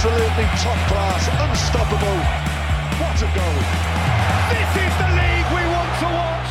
Absolutely 0.00 0.44
top 0.64 0.78
class, 0.88 1.28
unstoppable. 1.50 2.18
What 2.98 3.22
a 3.22 3.28
goal. 3.36 3.56
This 4.48 4.82
is 4.84 4.92
the 4.96 5.08
league 5.14 5.50
we 5.54 5.76
want 5.76 6.00
to 6.00 6.06
watch. 6.06 6.50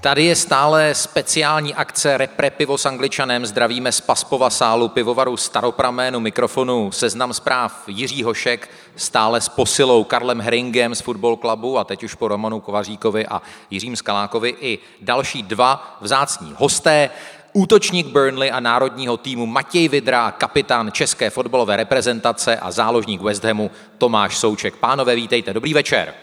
Tady 0.00 0.24
je 0.24 0.36
stále 0.36 0.94
speciální 0.94 1.74
akce 1.74 2.18
Repre 2.18 2.50
pivo 2.50 2.78
s 2.78 2.86
angličanem. 2.86 3.46
Zdravíme 3.46 3.92
z 3.92 4.00
Paspova 4.00 4.50
sálu 4.50 4.88
pivovaru 4.88 5.36
Staropraménu 5.36 6.20
mikrofonu 6.20 6.92
Seznam 6.92 7.32
zpráv 7.32 7.84
Jiří 7.86 8.22
Hošek, 8.22 8.70
stále 8.96 9.40
s 9.40 9.48
posilou 9.48 10.04
Karlem 10.04 10.40
Heringem 10.40 10.94
z 10.94 11.00
Football 11.00 11.36
Clubu 11.36 11.78
a 11.78 11.84
teď 11.84 12.04
už 12.04 12.14
po 12.14 12.28
Romanu 12.28 12.60
Kovaříkovi 12.60 13.26
a 13.26 13.42
Jiřím 13.70 13.96
Skalákovi 13.96 14.54
i 14.60 14.78
další 15.00 15.42
dva 15.42 15.98
vzácní 16.00 16.54
hosté. 16.58 17.10
Útočník 17.56 18.06
Burnley 18.06 18.52
a 18.52 18.60
národního 18.60 19.16
týmu 19.16 19.46
Matěj 19.46 19.88
Vidra 19.88 20.26
a 20.26 20.30
kapitán 20.30 20.92
české 20.92 21.30
fotbalové 21.30 21.76
reprezentace 21.76 22.56
a 22.56 22.70
záložník 22.70 23.20
West 23.20 23.44
Hamu 23.44 23.70
Tomáš 23.98 24.38
Souček. 24.38 24.76
Pánové, 24.76 25.14
vítejte, 25.14 25.52
dobrý 25.52 25.74
večer. 25.74 26.14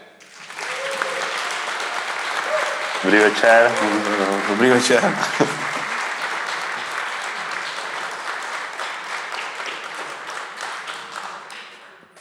Dobrý 3.04 3.18
večer. 3.18 3.72
Dobrý 4.48 4.70
večer. 4.70 5.18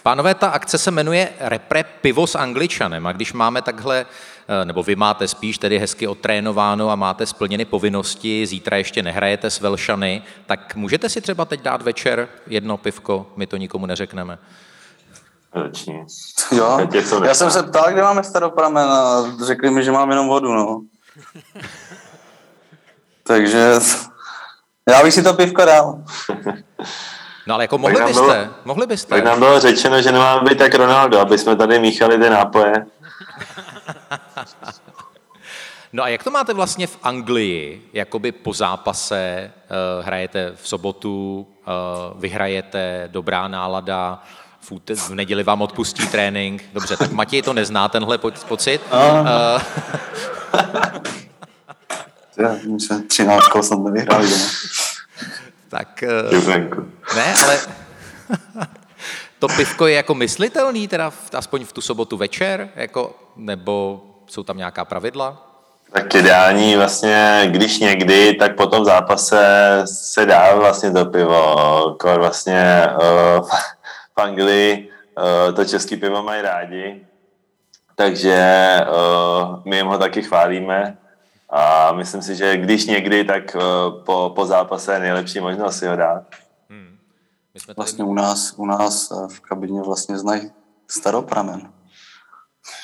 Pánové, 0.04 0.36
ta 0.36 0.48
akce 0.48 0.78
se 0.78 0.92
jmenuje 0.92 1.30
Repre 1.40 1.84
pivo 1.84 2.28
s 2.28 2.36
angličanem 2.36 3.08
a 3.08 3.12
když 3.12 3.34
máme 3.34 3.62
takhle, 3.62 4.06
nebo 4.64 4.84
vy 4.84 4.96
máte 4.96 5.28
spíš 5.28 5.58
tedy 5.58 5.80
hezky 5.80 6.08
otrénováno 6.08 6.90
a 6.90 6.96
máte 6.96 7.26
splněny 7.26 7.66
povinnosti, 7.66 8.46
zítra 8.46 8.78
ještě 8.78 9.04
nehrajete 9.04 9.50
s 9.50 9.60
Velšany, 9.60 10.22
tak 10.46 10.76
můžete 10.76 11.10
si 11.10 11.22
třeba 11.22 11.46
teď 11.46 11.62
dát 11.62 11.82
večer 11.82 12.28
jedno 12.48 12.78
pivko, 12.78 13.28
my 13.36 13.48
to 13.48 13.58
nikomu 13.58 13.86
neřekneme. 13.86 14.38
Roční. 15.54 16.04
Jo, 16.52 16.80
já 17.26 17.34
jsem 17.34 17.52
se 17.52 17.64
ptal, 17.64 17.92
kde 17.92 18.02
máme 18.02 18.24
staropramen 18.24 18.90
a 18.90 19.24
řekli 19.46 19.72
mi, 19.72 19.84
že 19.84 19.92
mám 19.92 20.10
jenom 20.10 20.28
vodu, 20.28 20.54
no. 20.54 20.82
Takže 23.24 23.74
já 24.90 25.04
bych 25.04 25.14
si 25.14 25.24
to 25.24 25.34
pivko 25.34 25.66
dal. 25.66 26.04
No 27.48 27.56
ale 27.56 27.64
jako 27.64 27.78
mohli 27.78 28.04
byste, 28.06 28.22
bylo- 28.22 28.36
mohli 28.66 28.88
byste. 28.88 29.16
Tak 29.16 29.24
nám 29.24 29.40
bylo 29.40 29.60
řečeno, 29.60 30.02
že 30.02 30.12
nemáme 30.12 30.50
být 30.50 30.58
tak 30.58 30.74
Ronaldo, 30.74 31.20
aby 31.20 31.38
jsme 31.38 31.56
tady 31.56 31.80
míchali 31.80 32.18
ty 32.18 32.30
nápoje. 32.30 32.74
No 35.94 36.04
a 36.04 36.08
jak 36.08 36.24
to 36.24 36.32
máte 36.32 36.54
vlastně 36.54 36.88
v 36.88 36.98
Anglii, 37.04 37.90
jakoby 37.94 38.32
po 38.32 38.54
zápase, 38.54 39.18
eh, 39.20 39.52
hrajete 40.04 40.52
v 40.56 40.68
sobotu, 40.68 41.48
eh, 41.68 41.72
vyhrajete, 42.16 43.10
dobrá 43.12 43.48
nálada, 43.48 44.24
v, 44.60 44.72
út- 44.72 44.96
v 44.96 45.10
neděli 45.10 45.44
vám 45.44 45.62
odpustí 45.62 46.08
trénink. 46.08 46.64
Dobře, 46.74 46.98
tak 46.98 47.12
Matěj 47.12 47.42
to 47.42 47.54
nezná, 47.54 47.90
tenhle 47.90 48.18
po- 48.18 48.32
pocit. 48.48 48.82
Eh, 48.92 49.62
Já, 52.38 52.56
my 52.68 52.80
jsme 52.80 53.02
13 53.04 53.48
kol 53.48 53.64
snad 53.64 53.80
nevyhráli. 53.80 54.30
No. 54.30 54.38
tak 55.70 56.04
Juvenku. 56.32 56.82
ne, 57.16 57.34
ale 57.46 57.60
to 59.40 59.48
pivko 59.48 59.88
je 59.88 59.96
jako 59.96 60.14
myslitelný 60.16 60.88
teda 60.88 61.10
v, 61.10 61.30
aspoň 61.34 61.66
v 61.66 61.74
tu 61.74 61.82
sobotu 61.82 62.18
večer, 62.18 62.70
jako, 62.76 63.16
nebo 63.36 64.02
jsou 64.32 64.44
tam 64.44 64.58
nějaká 64.58 64.86
pravidla? 64.86 65.48
Tak 65.92 66.16
ideální 66.16 66.76
vlastně, 66.76 67.42
když 67.52 67.80
někdy, 67.80 68.34
tak 68.34 68.56
po 68.56 68.68
tom 68.68 68.86
zápase 68.86 69.42
se 69.86 70.26
dá 70.26 70.56
vlastně 70.56 70.92
to 70.92 71.06
pivo. 71.06 71.96
Kor 72.00 72.20
vlastně 72.20 72.88
uh, 72.92 73.48
v 74.16 74.22
Anglii 74.22 74.90
uh, 75.18 75.56
to 75.56 75.66
český 75.66 75.98
pivo 75.98 76.24
mají 76.24 76.42
rádi, 76.42 77.08
takže 77.96 78.78
uh, 78.82 79.60
my 79.66 79.76
jim 79.76 79.88
ho 79.88 79.98
taky 79.98 80.22
chválíme. 80.22 80.98
A 81.50 81.92
myslím 81.92 82.22
si, 82.22 82.36
že 82.36 82.58
když 82.58 82.86
někdy, 82.86 83.24
tak 83.24 83.56
uh, 83.56 84.04
po, 84.04 84.32
po 84.36 84.46
zápase 84.46 84.94
je 84.94 85.00
nejlepší 85.00 85.40
možnost 85.40 85.78
si 85.78 85.88
ho 85.88 85.96
dát. 85.96 86.24
My 87.54 87.60
jsme 87.60 87.74
tady, 87.74 87.84
Vlastně 87.84 88.04
u 88.04 88.14
nás, 88.14 88.54
u 88.58 88.66
nás 88.66 89.12
v 89.12 89.40
kabině 89.40 89.82
vlastně 89.82 90.18
znají 90.18 90.52
staropramen. 90.88 91.72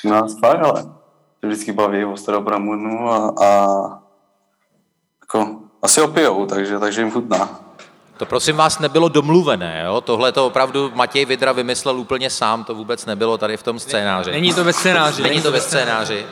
U 0.04 0.08
nás 0.08 0.38
fakt, 0.40 0.62
ale 0.62 0.97
vždycky 1.42 1.72
baví 1.72 2.04
o 2.04 2.16
staropramenu 2.16 3.10
a, 3.10 3.34
a 3.44 3.68
jako, 5.22 5.56
asi 5.82 6.02
opijou, 6.02 6.46
takže, 6.46 6.78
takže 6.78 7.00
jim 7.00 7.10
chutná. 7.10 7.60
To 8.16 8.26
prosím 8.26 8.56
vás 8.56 8.78
nebylo 8.78 9.08
domluvené, 9.08 9.82
jo? 9.86 10.00
Tohle 10.00 10.32
to 10.32 10.46
opravdu 10.46 10.92
Matěj 10.94 11.24
Vidra 11.24 11.52
vymyslel 11.52 11.98
úplně 11.98 12.30
sám, 12.30 12.64
to 12.64 12.74
vůbec 12.74 13.06
nebylo 13.06 13.38
tady 13.38 13.56
v 13.56 13.62
tom 13.62 13.78
scénáři. 13.78 14.30
Není 14.30 14.54
to 14.54 14.64
ve 14.64 14.72
scénáři. 14.72 15.22
Není 15.22 15.42
to 15.42 15.52
ve 15.52 15.60
scénáři. 15.60 16.26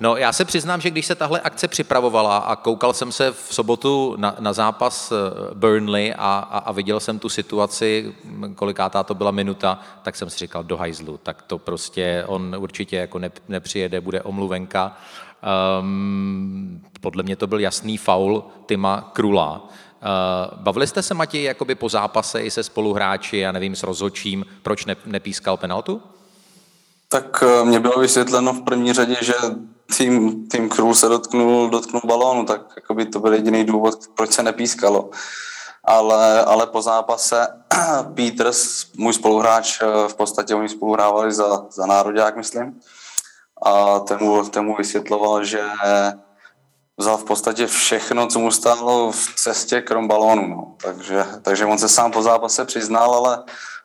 No, 0.00 0.16
já 0.16 0.32
se 0.32 0.44
přiznám, 0.44 0.80
že 0.80 0.90
když 0.90 1.06
se 1.06 1.14
tahle 1.14 1.40
akce 1.40 1.68
připravovala 1.68 2.38
a 2.38 2.56
koukal 2.56 2.92
jsem 2.92 3.12
se 3.12 3.32
v 3.32 3.46
sobotu 3.50 4.14
na, 4.18 4.36
na 4.38 4.52
zápas 4.52 5.12
eh, 5.12 5.14
Burnley 5.54 6.14
a, 6.18 6.38
a, 6.38 6.58
a 6.58 6.72
viděl 6.72 7.00
jsem 7.00 7.18
tu 7.18 7.28
situaci, 7.28 8.14
kolikátá 8.54 9.02
to 9.02 9.14
byla 9.14 9.30
minuta, 9.30 9.80
tak 10.02 10.16
jsem 10.16 10.30
si 10.30 10.38
říkal 10.38 10.64
do 10.64 10.76
hajzlu, 10.76 11.20
tak 11.22 11.42
to 11.42 11.58
prostě 11.58 12.24
on 12.26 12.56
určitě 12.58 12.96
jako 12.96 13.18
ne, 13.18 13.30
nepřijede, 13.48 14.00
bude 14.00 14.22
omluvenka. 14.22 14.96
Um, 15.80 16.82
podle 17.00 17.22
mě 17.22 17.36
to 17.36 17.46
byl 17.46 17.60
jasný 17.60 17.96
faul 17.96 18.44
Tima 18.66 19.10
Krula. 19.12 19.62
Uh, 19.62 20.58
bavili 20.62 20.86
jste 20.86 21.02
se, 21.02 21.14
Matěj, 21.14 21.42
jakoby 21.42 21.74
po 21.74 21.88
zápase 21.88 22.42
i 22.42 22.50
se 22.50 22.62
spoluhráči, 22.62 23.38
já 23.38 23.52
nevím, 23.52 23.76
s 23.76 23.82
rozhodčím, 23.82 24.46
proč 24.62 24.84
ne, 24.84 24.96
nepískal 25.06 25.56
penaltu? 25.56 26.02
Tak 27.08 27.44
eh, 27.46 27.64
mně 27.64 27.80
bylo 27.80 28.00
vysvětleno 28.00 28.52
v 28.52 28.62
první 28.62 28.92
řadě, 28.92 29.16
že 29.20 29.34
tým, 29.96 30.48
tým 30.48 30.68
Krul 30.68 30.94
se 30.94 31.08
dotknul, 31.08 31.70
dotknul 31.70 32.02
balónu, 32.04 32.44
tak 32.44 32.60
jakoby 32.76 33.06
to 33.06 33.20
byl 33.20 33.34
jediný 33.34 33.64
důvod, 33.64 33.98
proč 34.14 34.32
se 34.32 34.42
nepískalo. 34.42 35.10
Ale, 35.84 36.44
ale 36.44 36.66
po 36.66 36.82
zápase 36.82 37.46
Peters, 38.14 38.86
můj 38.96 39.12
spoluhráč, 39.12 39.78
eh, 39.82 40.08
v 40.08 40.14
podstatě 40.14 40.54
oni 40.54 40.68
spoluhrávali 40.68 41.32
za, 41.32 41.66
za 41.70 41.86
národák, 41.86 42.36
myslím, 42.36 42.80
a 43.62 43.98
ten 43.98 44.18
mu, 44.20 44.44
ten 44.44 44.64
mu 44.64 44.76
vysvětloval, 44.76 45.44
že 45.44 45.60
vzal 46.98 47.16
v 47.16 47.24
podstatě 47.24 47.66
všechno, 47.66 48.26
co 48.26 48.38
mu 48.38 48.50
stálo 48.50 49.12
v 49.12 49.34
cestě, 49.36 49.80
krom 49.80 50.08
balónu. 50.08 50.48
No. 50.48 50.76
Takže, 50.82 51.26
takže 51.42 51.66
on 51.66 51.78
se 51.78 51.88
sám 51.88 52.12
po 52.12 52.22
zápase 52.22 52.64
přiznal, 52.64 53.14
ale, 53.14 53.44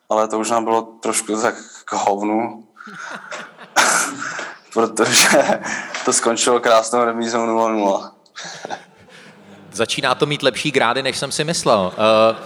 ale 0.09 0.27
to 0.27 0.39
už 0.39 0.49
nám 0.49 0.63
bylo 0.63 0.81
trošku 0.81 1.41
tak 1.41 1.55
k 1.85 1.93
hovnu, 1.93 2.67
protože 4.73 5.59
to 6.05 6.13
skončilo 6.13 6.59
krásnou 6.59 7.03
remízou 7.03 7.39
0-0. 7.39 8.11
Začíná 9.71 10.15
to 10.15 10.25
mít 10.25 10.43
lepší 10.43 10.71
grády, 10.71 11.03
než 11.03 11.17
jsem 11.17 11.31
si 11.31 11.43
myslel. 11.43 11.91
Uh, 11.97 12.37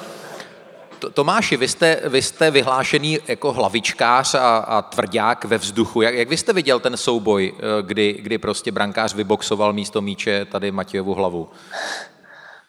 To- 0.99 1.09
Tomáši, 1.09 1.57
vy 1.57 1.67
jste, 1.67 2.01
vy 2.05 2.21
jste 2.21 2.51
vyhlášený 2.51 3.19
jako 3.27 3.53
hlavičkář 3.53 4.35
a, 4.35 4.57
a 4.57 4.81
tvrdák 4.81 5.45
ve 5.45 5.57
vzduchu. 5.57 6.01
Jak, 6.01 6.13
jak 6.13 6.29
vy 6.29 6.37
jste 6.37 6.53
viděl 6.53 6.79
ten 6.79 6.97
souboj, 6.97 7.53
eh, 7.57 7.61
kdy, 7.81 8.13
kdy 8.13 8.37
prostě 8.37 8.71
brankář 8.71 9.13
vyboxoval 9.13 9.73
místo 9.73 10.01
míče 10.01 10.45
tady 10.45 10.71
Matějovu 10.71 11.13
hlavu? 11.13 11.49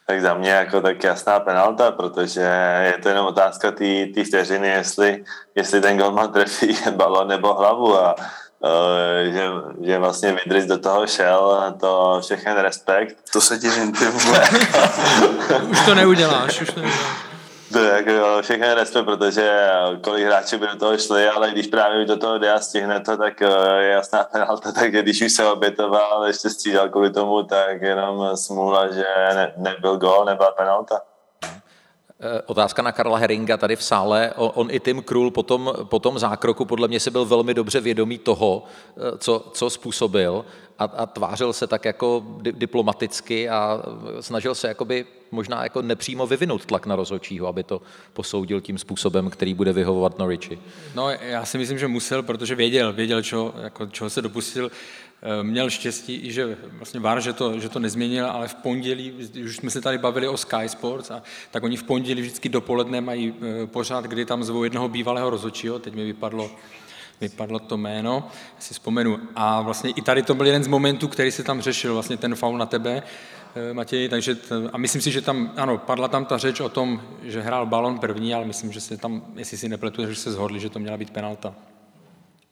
Tak 0.06 0.20
za 0.22 0.34
mě 0.34 0.50
jako 0.50 0.80
tak 0.80 1.04
jasná 1.04 1.40
penalta, 1.40 1.92
protože 1.92 2.40
je 2.84 2.98
to 3.02 3.08
jenom 3.08 3.26
otázka 3.26 3.70
té 3.70 4.24
vteřiny, 4.28 4.68
jestli, 4.68 5.24
jestli 5.54 5.80
ten 5.80 5.98
golman 5.98 6.32
trefí 6.32 6.76
balon 6.96 7.28
nebo 7.28 7.54
hlavu 7.54 7.98
a 7.98 8.14
že, 9.32 9.48
že 9.80 9.98
vlastně 9.98 10.32
Vidris 10.32 10.66
do 10.66 10.78
toho 10.78 11.06
šel, 11.06 11.52
a 11.52 11.70
to 11.70 12.20
všechen 12.22 12.56
respekt. 12.56 13.16
To 13.32 13.40
se 13.40 13.58
divím, 13.58 13.92
ty 13.92 14.04
vole. 14.04 14.48
Už 15.70 15.84
to 15.84 15.94
neuděláš, 15.94 16.60
už 16.60 16.70
to 16.70 16.80
neuděláš. 16.80 18.06
jako 18.06 18.42
všechno 18.42 18.74
respekt, 18.74 19.04
protože 19.04 19.70
kolik 20.02 20.26
hráčů 20.26 20.58
by 20.58 20.66
do 20.66 20.76
toho 20.76 20.98
šli, 20.98 21.28
ale 21.28 21.50
když 21.50 21.66
právě 21.66 22.04
do 22.04 22.16
toho 22.16 22.38
jde 22.38 22.52
a 22.52 22.60
stihne 22.60 23.00
to, 23.00 23.16
tak 23.16 23.40
je 23.78 23.88
jasná 23.88 24.24
penalta, 24.24 24.72
takže 24.80 25.02
když 25.02 25.22
už 25.22 25.32
se 25.32 25.44
obětoval, 25.44 26.24
ještě 26.26 26.50
střídal 26.50 26.88
kvůli 26.88 27.10
tomu, 27.10 27.42
tak 27.42 27.82
jenom 27.82 28.36
smůla, 28.36 28.92
že 28.92 29.04
ne, 29.34 29.52
nebyl 29.56 29.96
gol, 29.96 30.24
nebyla 30.24 30.50
penalta. 30.50 31.00
Eh, 32.20 32.42
otázka 32.46 32.82
na 32.82 32.92
Karla 32.92 33.18
Heringa 33.18 33.56
tady 33.56 33.76
v 33.76 33.82
sále. 33.82 34.32
On, 34.36 34.68
i 34.70 34.80
Tim 34.80 35.02
Krul 35.02 35.30
po 35.30 35.42
tom, 35.42 35.72
po 35.82 35.98
tom 35.98 36.18
zákroku 36.18 36.64
podle 36.64 36.88
mě 36.88 37.00
si 37.00 37.10
byl 37.10 37.24
velmi 37.24 37.54
dobře 37.54 37.80
vědomý 37.80 38.18
toho, 38.18 38.64
eh, 38.96 39.18
co, 39.18 39.50
co 39.52 39.70
způsobil 39.70 40.44
a, 40.78 40.84
a 40.84 41.06
tvářil 41.06 41.52
se 41.52 41.66
tak 41.66 41.84
jako 41.84 42.24
di, 42.40 42.52
diplomaticky 42.52 43.48
a 43.48 43.82
snažil 44.20 44.54
se 44.54 44.68
jakoby 44.68 45.06
možná 45.30 45.62
jako 45.62 45.82
nepřímo 45.82 46.26
vyvinout 46.26 46.66
tlak 46.66 46.86
na 46.86 46.96
rozhodčího, 46.96 47.46
aby 47.46 47.62
to 47.62 47.82
posoudil 48.12 48.60
tím 48.60 48.78
způsobem, 48.78 49.30
který 49.30 49.54
bude 49.54 49.72
vyhovovat 49.72 50.18
Norwichi. 50.18 50.58
No, 50.94 51.10
já 51.10 51.44
si 51.44 51.58
myslím, 51.58 51.78
že 51.78 51.88
musel, 51.88 52.22
protože 52.22 52.54
věděl, 52.54 52.92
věděl, 52.92 53.22
čo, 53.22 53.54
jako, 53.62 53.86
čeho 53.86 54.10
se 54.10 54.22
dopustil. 54.22 54.70
Eh, 55.22 55.42
měl 55.42 55.70
štěstí 55.70 56.26
i, 56.26 56.32
že 56.32 56.58
vlastně 56.72 57.00
VAR, 57.00 57.20
že 57.20 57.32
to, 57.32 57.60
že 57.60 57.68
to 57.68 57.78
nezměnil, 57.78 58.26
ale 58.26 58.48
v 58.48 58.54
pondělí, 58.54 59.12
už 59.44 59.56
jsme 59.56 59.70
se 59.70 59.80
tady 59.80 59.98
bavili 59.98 60.28
o 60.28 60.36
Sky 60.36 60.68
Sports, 60.68 61.10
a, 61.10 61.22
tak 61.50 61.62
oni 61.62 61.76
v 61.76 61.82
pondělí 61.82 62.22
vždycky 62.22 62.48
dopoledne 62.48 63.00
mají 63.00 63.34
eh, 63.62 63.66
pořád, 63.66 64.04
kdy 64.04 64.24
tam 64.24 64.44
zvou 64.44 64.64
jednoho 64.64 64.88
bývalého 64.88 65.30
rozhodčího, 65.30 65.78
teď 65.78 65.94
mi 65.94 66.04
vypadlo 66.04 66.50
vypadlo 67.20 67.58
to 67.58 67.76
jméno, 67.76 68.28
si 68.58 68.74
vzpomenu. 68.74 69.18
A 69.34 69.62
vlastně 69.62 69.90
i 69.90 70.02
tady 70.02 70.22
to 70.22 70.34
byl 70.34 70.46
jeden 70.46 70.64
z 70.64 70.66
momentů, 70.66 71.08
který 71.08 71.30
se 71.30 71.42
tam 71.42 71.60
řešil, 71.60 71.94
vlastně 71.94 72.16
ten 72.16 72.34
faul 72.34 72.58
na 72.58 72.66
tebe, 72.66 73.02
eh, 73.54 73.74
Matěj, 73.74 74.08
takže 74.08 74.34
t, 74.34 74.70
a 74.72 74.78
myslím 74.78 75.02
si, 75.02 75.10
že 75.10 75.20
tam, 75.20 75.52
ano, 75.56 75.78
padla 75.78 76.08
tam 76.08 76.24
ta 76.24 76.38
řeč 76.38 76.60
o 76.60 76.68
tom, 76.68 77.02
že 77.22 77.40
hrál 77.40 77.66
balon 77.66 77.98
první, 77.98 78.34
ale 78.34 78.44
myslím, 78.44 78.72
že 78.72 78.80
se 78.80 78.96
tam, 78.96 79.22
jestli 79.36 79.56
si 79.56 79.68
nepletu, 79.68 80.06
že 80.06 80.14
se 80.14 80.32
zhodli, 80.32 80.60
že 80.60 80.70
to 80.70 80.78
měla 80.78 80.96
být 80.96 81.10
penalta. 81.10 81.54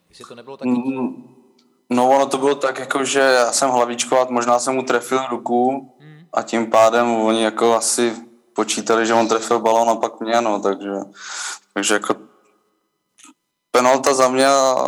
Jestli 0.08 0.24
to 0.24 0.34
nebylo 0.34 0.56
taky... 0.56 0.70
Mm, 0.70 1.45
no, 1.90 2.10
ono 2.10 2.26
to 2.26 2.38
bylo 2.38 2.54
tak, 2.54 2.78
jako, 2.78 3.04
že 3.04 3.20
já 3.20 3.52
jsem 3.52 3.70
hlavičkovat, 3.70 4.30
možná 4.30 4.58
jsem 4.58 4.74
mu 4.74 4.82
trefil 4.82 5.26
ruku 5.30 5.92
a 6.32 6.42
tím 6.42 6.70
pádem 6.70 7.16
oni 7.16 7.42
jako 7.42 7.74
asi 7.74 8.16
počítali, 8.52 9.06
že 9.06 9.14
on 9.14 9.28
trefil 9.28 9.60
balón 9.60 9.90
a 9.90 9.94
pak 9.94 10.20
mě, 10.20 10.40
no, 10.40 10.60
takže, 10.60 10.92
takže 11.74 11.94
jako 11.94 12.14
penalta 13.70 14.14
za 14.14 14.28
mě 14.28 14.46
a 14.46 14.84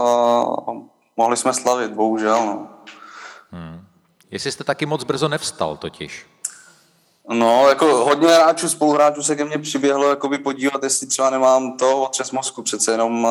mohli 1.17 1.37
jsme 1.37 1.55
slavit, 1.55 1.93
bohužel. 1.93 2.47
No. 2.47 2.69
Hmm. 3.50 3.87
Jestli 4.31 4.53
jste 4.53 4.65
taky 4.65 4.87
moc 4.87 5.05
brzo 5.05 5.29
nevstal 5.29 5.77
totiž. 5.77 6.27
No, 7.31 7.69
jako 7.69 7.87
hodně 7.87 8.29
hráčů, 8.29 8.69
spoluhráčů 8.69 9.23
se 9.23 9.37
ke 9.37 9.45
mně 9.45 9.59
přiběhlo 9.59 10.09
jakoby 10.09 10.39
podívat, 10.39 10.83
jestli 10.83 11.06
třeba 11.06 11.31
nemám 11.31 11.77
to 11.77 12.03
otřes 12.03 12.31
mozku, 12.31 12.62
přece 12.62 12.93
jenom 12.93 13.29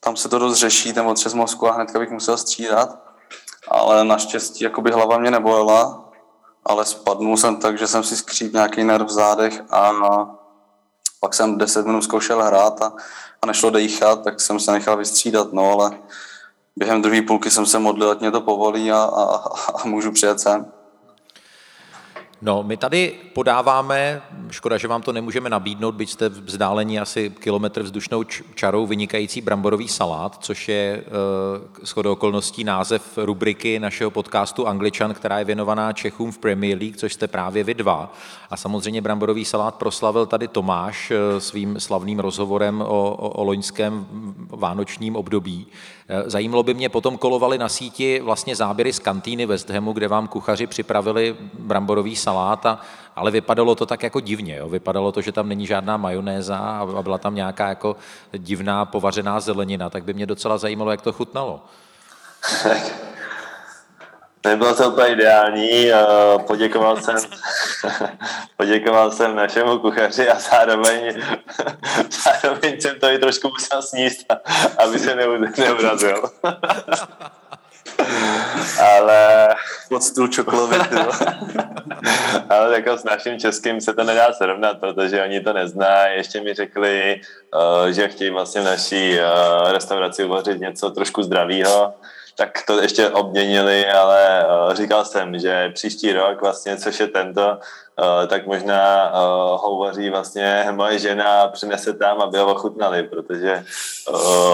tam 0.00 0.16
se 0.16 0.28
to 0.28 0.38
dost 0.38 0.58
řeší, 0.58 0.92
ten 0.92 1.06
otřes 1.06 1.34
mozku 1.34 1.68
a 1.68 1.72
hnedka 1.72 1.98
bych 1.98 2.10
musel 2.10 2.36
střídat, 2.36 2.98
ale 3.68 4.04
naštěstí 4.04 4.64
jakoby 4.64 4.90
hlava 4.90 5.18
mě 5.18 5.30
nebolela, 5.30 6.04
ale 6.64 6.84
spadnul 6.84 7.36
jsem 7.36 7.56
tak, 7.56 7.78
že 7.78 7.86
jsem 7.86 8.02
si 8.02 8.16
skříp 8.16 8.52
nějaký 8.52 8.84
nerv 8.84 9.06
v 9.06 9.10
zádech 9.10 9.62
a 9.70 9.92
pak 11.20 11.34
jsem 11.34 11.58
10 11.58 11.86
minut 11.86 12.02
zkoušel 12.02 12.42
hrát 12.42 12.82
a 12.82 12.92
a 13.42 13.46
nešlo 13.46 13.70
dejchat, 13.70 14.24
tak 14.24 14.40
jsem 14.40 14.60
se 14.60 14.72
nechal 14.72 14.96
vystřídat, 14.96 15.52
no 15.52 15.72
ale 15.72 15.98
během 16.76 17.02
druhé 17.02 17.22
půlky 17.22 17.50
jsem 17.50 17.66
se 17.66 17.78
modlil, 17.78 18.10
ať 18.10 18.20
mě 18.20 18.30
to 18.30 18.40
povolí 18.40 18.92
a, 18.92 18.98
a, 18.98 19.24
a 19.74 19.86
můžu 19.86 20.12
přijet 20.12 20.40
sem. 20.40 20.72
No, 22.42 22.62
my 22.62 22.76
tady 22.76 23.14
podáváme, 23.32 24.22
škoda, 24.50 24.76
že 24.76 24.88
vám 24.88 25.02
to 25.02 25.12
nemůžeme 25.12 25.50
nabídnout, 25.50 25.94
byť 25.94 26.10
jste 26.10 26.28
vzdálení 26.28 27.00
asi 27.00 27.30
kilometr 27.30 27.82
vzdušnou 27.82 28.24
čarou, 28.54 28.86
vynikající 28.86 29.40
bramborový 29.40 29.88
salát, 29.88 30.36
což 30.40 30.68
je 30.68 31.04
uh, 31.06 31.86
shodou 31.86 32.12
okolností 32.12 32.64
název 32.64 33.18
rubriky 33.18 33.78
našeho 33.78 34.10
podcastu 34.10 34.66
Angličan, 34.66 35.14
která 35.14 35.38
je 35.38 35.44
věnovaná 35.44 35.92
Čechům 35.92 36.32
v 36.32 36.38
Premier 36.38 36.78
League, 36.78 36.96
což 36.96 37.12
jste 37.12 37.28
právě 37.28 37.64
vy 37.64 37.74
dva. 37.74 38.12
A 38.50 38.56
samozřejmě 38.56 39.00
bramborový 39.00 39.44
salát 39.44 39.74
proslavil 39.74 40.26
tady 40.26 40.48
Tomáš 40.48 41.10
uh, 41.10 41.38
svým 41.38 41.80
slavným 41.80 42.18
rozhovorem 42.18 42.82
o, 42.82 42.86
o, 42.86 43.28
o 43.28 43.44
loňském 43.44 44.06
vánočním 44.50 45.16
období. 45.16 45.66
Uh, 46.10 46.28
zajímalo 46.30 46.62
by 46.62 46.74
mě, 46.74 46.88
potom 46.88 47.18
kolovali 47.18 47.58
na 47.58 47.68
síti 47.68 48.20
vlastně 48.20 48.56
záběry 48.56 48.92
z 48.92 48.98
kantýny 48.98 49.46
West 49.46 49.70
Hamu, 49.70 49.92
kde 49.92 50.08
vám 50.08 50.28
kuchaři 50.28 50.66
připravili 50.66 51.36
bramborový 51.58 52.16
salát, 52.16 52.66
a, 52.66 52.80
ale 53.16 53.30
vypadalo 53.30 53.74
to 53.74 53.86
tak 53.86 54.02
jako 54.02 54.20
divně. 54.20 54.56
Jo? 54.56 54.68
Vypadalo 54.68 55.12
to, 55.12 55.20
že 55.20 55.32
tam 55.32 55.48
není 55.48 55.66
žádná 55.66 55.96
majonéza 55.96 56.58
a 56.58 57.02
byla 57.02 57.18
tam 57.18 57.34
nějaká 57.34 57.68
jako 57.68 57.96
divná 58.38 58.84
povařená 58.84 59.40
zelenina, 59.40 59.90
tak 59.90 60.04
by 60.04 60.14
mě 60.14 60.26
docela 60.26 60.58
zajímalo, 60.58 60.90
jak 60.90 61.02
to 61.02 61.12
chutnalo. 61.12 61.60
Nebylo 64.46 64.74
to 64.74 64.90
úplně 64.90 65.08
ideální, 65.08 65.90
poděkoval 66.46 66.96
jsem, 67.02 67.16
poděkoval 68.56 69.10
jsem 69.10 69.36
našemu 69.36 69.78
kuchaři 69.78 70.28
a 70.28 70.38
zároveň, 70.38 71.22
zároveň 72.24 72.80
jsem 72.80 73.00
to 73.00 73.10
i 73.10 73.18
trošku 73.18 73.48
musel 73.48 73.82
sníst, 73.82 74.32
aby 74.78 74.98
se 74.98 75.14
neurazil. 75.58 76.30
ale... 78.80 79.48
Pod 79.88 80.02
stůl 80.02 80.28
čokolovit, 80.28 80.82
ale 82.50 82.74
jako 82.74 82.98
s 82.98 83.04
naším 83.04 83.38
českým 83.38 83.80
se 83.80 83.94
to 83.94 84.04
nedá 84.04 84.32
srovnat, 84.32 84.78
protože 84.80 85.22
oni 85.22 85.40
to 85.40 85.52
nezná. 85.52 86.06
Ještě 86.06 86.40
mi 86.40 86.54
řekli, 86.54 87.20
uh, 87.54 87.86
že 87.86 88.08
chtějí 88.08 88.30
vlastně 88.30 88.60
v 88.60 88.64
naší 88.64 89.18
uh, 89.18 89.72
restauraci 89.72 90.24
uvařit 90.24 90.60
něco 90.60 90.90
trošku 90.90 91.22
zdravého, 91.22 91.94
tak 92.36 92.62
to 92.66 92.80
ještě 92.80 93.10
obměnili, 93.10 93.86
ale 93.86 94.46
uh, 94.46 94.74
říkal 94.74 95.04
jsem, 95.04 95.38
že 95.38 95.70
příští 95.74 96.12
rok 96.12 96.40
vlastně, 96.40 96.76
což 96.76 97.00
je 97.00 97.06
tento, 97.06 97.58
uh, 97.98 98.26
tak 98.26 98.46
možná 98.46 99.10
uh, 99.10 99.60
ho 99.60 99.92
vlastně 100.10 100.66
moje 100.70 100.98
žena 100.98 101.42
a 101.42 101.48
přinese 101.48 101.92
tam, 101.92 102.20
aby 102.20 102.38
ho 102.38 102.54
ochutnali, 102.54 103.02
protože 103.02 103.64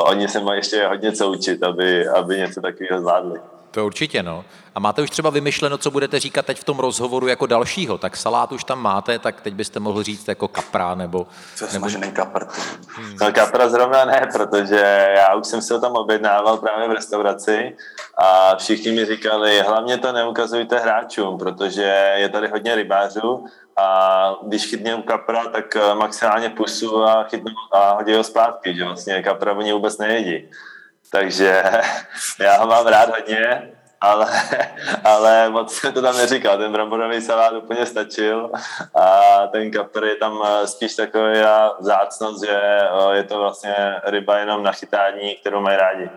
oni 0.03 0.29
se 0.29 0.41
mají 0.41 0.59
ještě 0.59 0.87
hodně 0.87 1.13
co 1.13 1.31
učit, 1.31 1.63
aby, 1.63 2.09
aby 2.09 2.39
něco 2.39 2.61
takového 2.61 3.01
zvládli. 3.01 3.41
To 3.73 3.87
určitě, 3.87 4.23
no. 4.23 4.45
A 4.75 4.81
máte 4.81 5.03
už 5.03 5.11
třeba 5.11 5.31
vymyšleno, 5.31 5.79
co 5.79 5.91
budete 5.91 6.21
říkat 6.21 6.47
teď 6.47 6.61
v 6.61 6.65
tom 6.65 6.79
rozhovoru 6.79 7.27
jako 7.27 7.47
dalšího? 7.47 7.99
Tak 7.99 8.17
salát 8.17 8.53
už 8.53 8.65
tam 8.65 8.83
máte, 8.83 9.19
tak 9.19 9.41
teď 9.41 9.55
byste 9.55 9.81
mohl 9.81 10.03
říct 10.03 10.29
jako 10.29 10.49
kapra 10.49 10.95
nebo... 10.95 11.27
Co 11.57 11.67
nebo... 11.73 11.87
kapr. 12.13 12.47
Hmm. 12.87 13.17
No 13.21 13.33
kapra 13.33 13.69
zrovna 13.69 14.05
ne, 14.05 14.29
protože 14.33 15.09
já 15.17 15.35
už 15.35 15.47
jsem 15.47 15.61
ho 15.73 15.81
tam 15.81 15.93
objednával 15.93 16.57
právě 16.57 16.89
v 16.89 16.93
restauraci 16.93 17.77
a 18.19 18.57
všichni 18.57 18.93
mi 18.93 19.05
říkali, 19.05 19.61
hlavně 19.61 19.99
to 19.99 20.13
neukazujte 20.13 20.79
hráčům, 20.79 21.39
protože 21.39 22.15
je 22.17 22.29
tady 22.29 22.49
hodně 22.49 22.75
rybářů 22.75 23.45
a 23.77 24.37
když 24.43 24.67
chytnou 24.67 25.03
kapra, 25.03 25.45
tak 25.45 25.77
eh, 25.77 25.95
maximálně 25.95 26.51
pusu 26.51 27.05
a, 27.05 27.25
chytnou, 27.25 27.53
a 27.73 27.93
hodí 27.93 28.15
ho 28.15 28.25
zpátky, 28.25 28.75
že 28.75 28.85
vlastně 28.85 29.23
kapra 29.23 29.53
oni 29.53 29.73
vůbec 29.73 29.99
nejedí. 29.99 30.49
Takže 31.13 31.63
já 32.41 32.57
ho 32.57 32.67
mám 32.67 32.87
rád 32.87 33.09
hodně, 33.09 33.73
ale, 34.01 34.27
ale 35.05 35.51
moc 35.51 35.75
jsem 35.75 35.93
to 35.93 36.03
tam 36.03 36.17
neříkal. 36.17 36.59
Ten 36.59 36.73
bramborový 36.73 37.21
salát 37.21 37.53
úplně 37.53 37.87
stačil 37.87 38.51
a 38.95 39.47
ten 39.47 39.71
kapr 39.71 40.05
je 40.05 40.17
tam 40.17 40.43
eh, 40.45 40.67
spíš 40.67 40.95
takový 40.95 41.39
zácnost, 41.81 42.45
že 42.45 42.61
eh, 42.61 43.17
je 43.17 43.25
to 43.25 43.39
vlastně 43.39 43.75
ryba 44.05 44.39
jenom 44.39 44.63
na 44.63 44.73
chytání, 44.73 45.35
kterou 45.35 45.61
mají 45.61 45.77
rádi. 45.77 46.11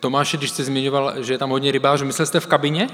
Tomáši, 0.00 0.36
když 0.36 0.50
jste 0.50 0.62
zmiňoval, 0.62 1.22
že 1.22 1.34
je 1.34 1.38
tam 1.38 1.50
hodně 1.50 1.72
rybářů, 1.72 2.04
myslel 2.04 2.26
jste 2.26 2.40
v 2.40 2.46
kabině? 2.46 2.88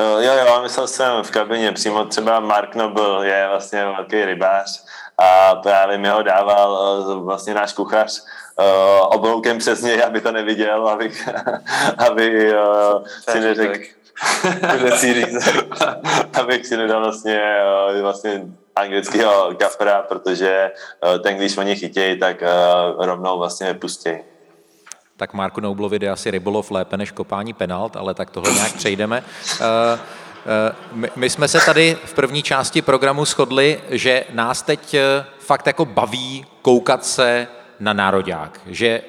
Eh, 0.00 0.24
jo, 0.24 0.32
jo, 0.46 0.62
myslel 0.62 0.86
jsem 0.86 1.22
v 1.22 1.30
kabině, 1.30 1.72
přímo 1.72 2.04
třeba 2.04 2.40
Mark 2.40 2.74
Noble 2.74 3.28
je 3.28 3.48
vlastně 3.48 3.84
velký 3.84 4.24
rybář 4.24 4.84
a 5.18 5.54
právě 5.54 5.98
mi 5.98 6.08
ho 6.08 6.22
dával 6.22 7.22
vlastně 7.24 7.54
náš 7.54 7.72
kuchař, 7.72 8.24
uh, 8.58 9.06
obloukem 9.16 9.58
přes 9.58 9.82
něj, 9.82 10.02
aby 10.02 10.20
to 10.20 10.32
neviděl, 10.32 10.88
abych, 10.88 11.28
aby 12.08 12.54
uh, 12.54 13.04
si 13.30 13.40
neřekl, 13.40 13.84
abych 16.40 16.66
si 16.66 16.76
nedal 16.76 17.00
vlastně, 17.02 17.40
uh, 17.94 18.00
vlastně 18.00 18.42
anglického 18.76 19.54
kapra, 19.58 20.02
protože 20.02 20.70
uh, 21.04 21.18
ten, 21.22 21.36
když 21.36 21.56
oni 21.56 21.76
chytějí, 21.76 22.18
tak 22.18 22.42
uh, 22.42 23.04
rovnou 23.04 23.38
vlastně 23.38 23.74
pustí. 23.74 24.10
Tak 25.16 25.32
Marku 25.32 25.60
Noublovi 25.60 25.98
jde 25.98 26.10
asi 26.10 26.30
rybolov 26.30 26.70
lépe 26.70 26.96
než 26.96 27.10
kopání 27.10 27.52
penalt, 27.52 27.96
ale 27.96 28.14
tak 28.14 28.30
tohle 28.30 28.52
nějak 28.52 28.72
přejdeme. 28.72 29.22
Uh, 29.60 29.66
my, 30.92 31.10
my 31.16 31.30
jsme 31.30 31.48
se 31.48 31.58
tady 31.66 31.96
v 32.04 32.14
první 32.14 32.42
části 32.42 32.82
programu 32.82 33.24
shodli, 33.24 33.80
že 33.90 34.24
nás 34.32 34.62
teď 34.62 34.96
fakt 35.38 35.66
jako 35.66 35.84
baví 35.84 36.46
koukat 36.62 37.04
se 37.04 37.48
na 37.80 37.92
nároďák. 37.92 38.60
Že 38.66 39.02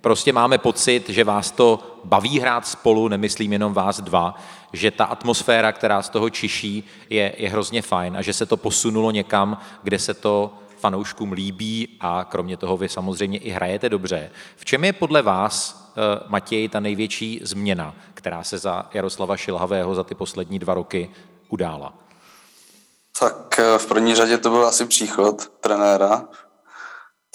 prostě 0.00 0.32
máme 0.32 0.58
pocit, 0.58 1.08
že 1.08 1.24
vás 1.24 1.50
to 1.50 1.98
baví 2.04 2.40
hrát 2.40 2.66
spolu, 2.66 3.08
nemyslím 3.08 3.52
jenom 3.52 3.74
vás 3.74 4.00
dva, 4.00 4.34
že 4.72 4.90
ta 4.90 5.04
atmosféra, 5.04 5.72
která 5.72 6.02
z 6.02 6.08
toho 6.08 6.30
čiší, 6.30 6.84
je, 7.10 7.34
je 7.36 7.50
hrozně 7.50 7.82
fajn 7.82 8.16
a 8.16 8.22
že 8.22 8.32
se 8.32 8.46
to 8.46 8.56
posunulo 8.56 9.10
někam, 9.10 9.58
kde 9.82 9.98
se 9.98 10.14
to 10.14 10.54
fanouškům 10.78 11.32
líbí 11.32 11.96
a 12.00 12.24
kromě 12.24 12.56
toho 12.56 12.76
vy 12.76 12.88
samozřejmě 12.88 13.38
i 13.38 13.50
hrajete 13.50 13.88
dobře. 13.88 14.30
V 14.56 14.64
čem 14.64 14.84
je 14.84 14.92
podle 14.92 15.22
vás, 15.22 15.84
eh, 15.90 16.24
Matěj, 16.28 16.68
ta 16.68 16.80
největší 16.80 17.40
změna, 17.42 17.94
která 18.14 18.42
se 18.42 18.58
za 18.58 18.86
Jaroslava 18.94 19.36
Šilhavého 19.36 19.94
za 19.94 20.04
ty 20.04 20.14
poslední 20.14 20.58
dva 20.58 20.74
roky 20.74 21.10
udála? 21.48 21.92
Tak 23.20 23.58
eh, 23.58 23.78
v 23.78 23.86
první 23.86 24.14
řadě 24.14 24.38
to 24.38 24.50
byl 24.50 24.66
asi 24.66 24.86
příchod 24.86 25.48
trenéra, 25.60 26.24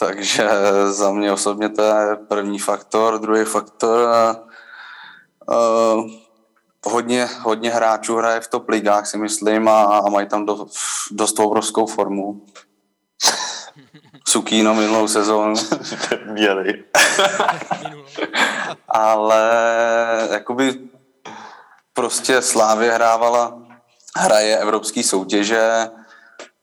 takže 0.06 0.50
za 0.90 1.12
mě 1.12 1.32
osobně 1.32 1.70
to 1.70 1.82
je 1.82 2.16
první 2.16 2.60
faktor. 2.60 3.20
Druhý 3.20 3.46
faktor, 3.46 4.10
uh, 5.48 6.10
hodně, 6.86 7.30
hodně 7.42 7.72
hráčů 7.72 8.16
hraje 8.16 8.40
v 8.40 8.48
top 8.48 8.70
ligách, 8.70 9.08
si 9.08 9.18
myslím, 9.18 9.68
a, 9.68 9.84
a 9.84 10.10
mají 10.10 10.28
tam 10.28 10.46
do, 10.46 10.66
dost 11.12 11.40
obrovskou 11.40 11.86
formu. 11.86 12.46
Sukíno 14.28 14.74
minulou 14.74 15.08
sezónu. 15.08 15.56
Měli. 16.26 16.84
Ale 18.90 19.50
jakoby 20.32 20.80
prostě 21.94 22.42
Slávě 22.42 22.92
hrávala, 22.92 23.62
hraje 24.18 24.58
evropské 24.58 25.04
soutěže, 25.04 25.90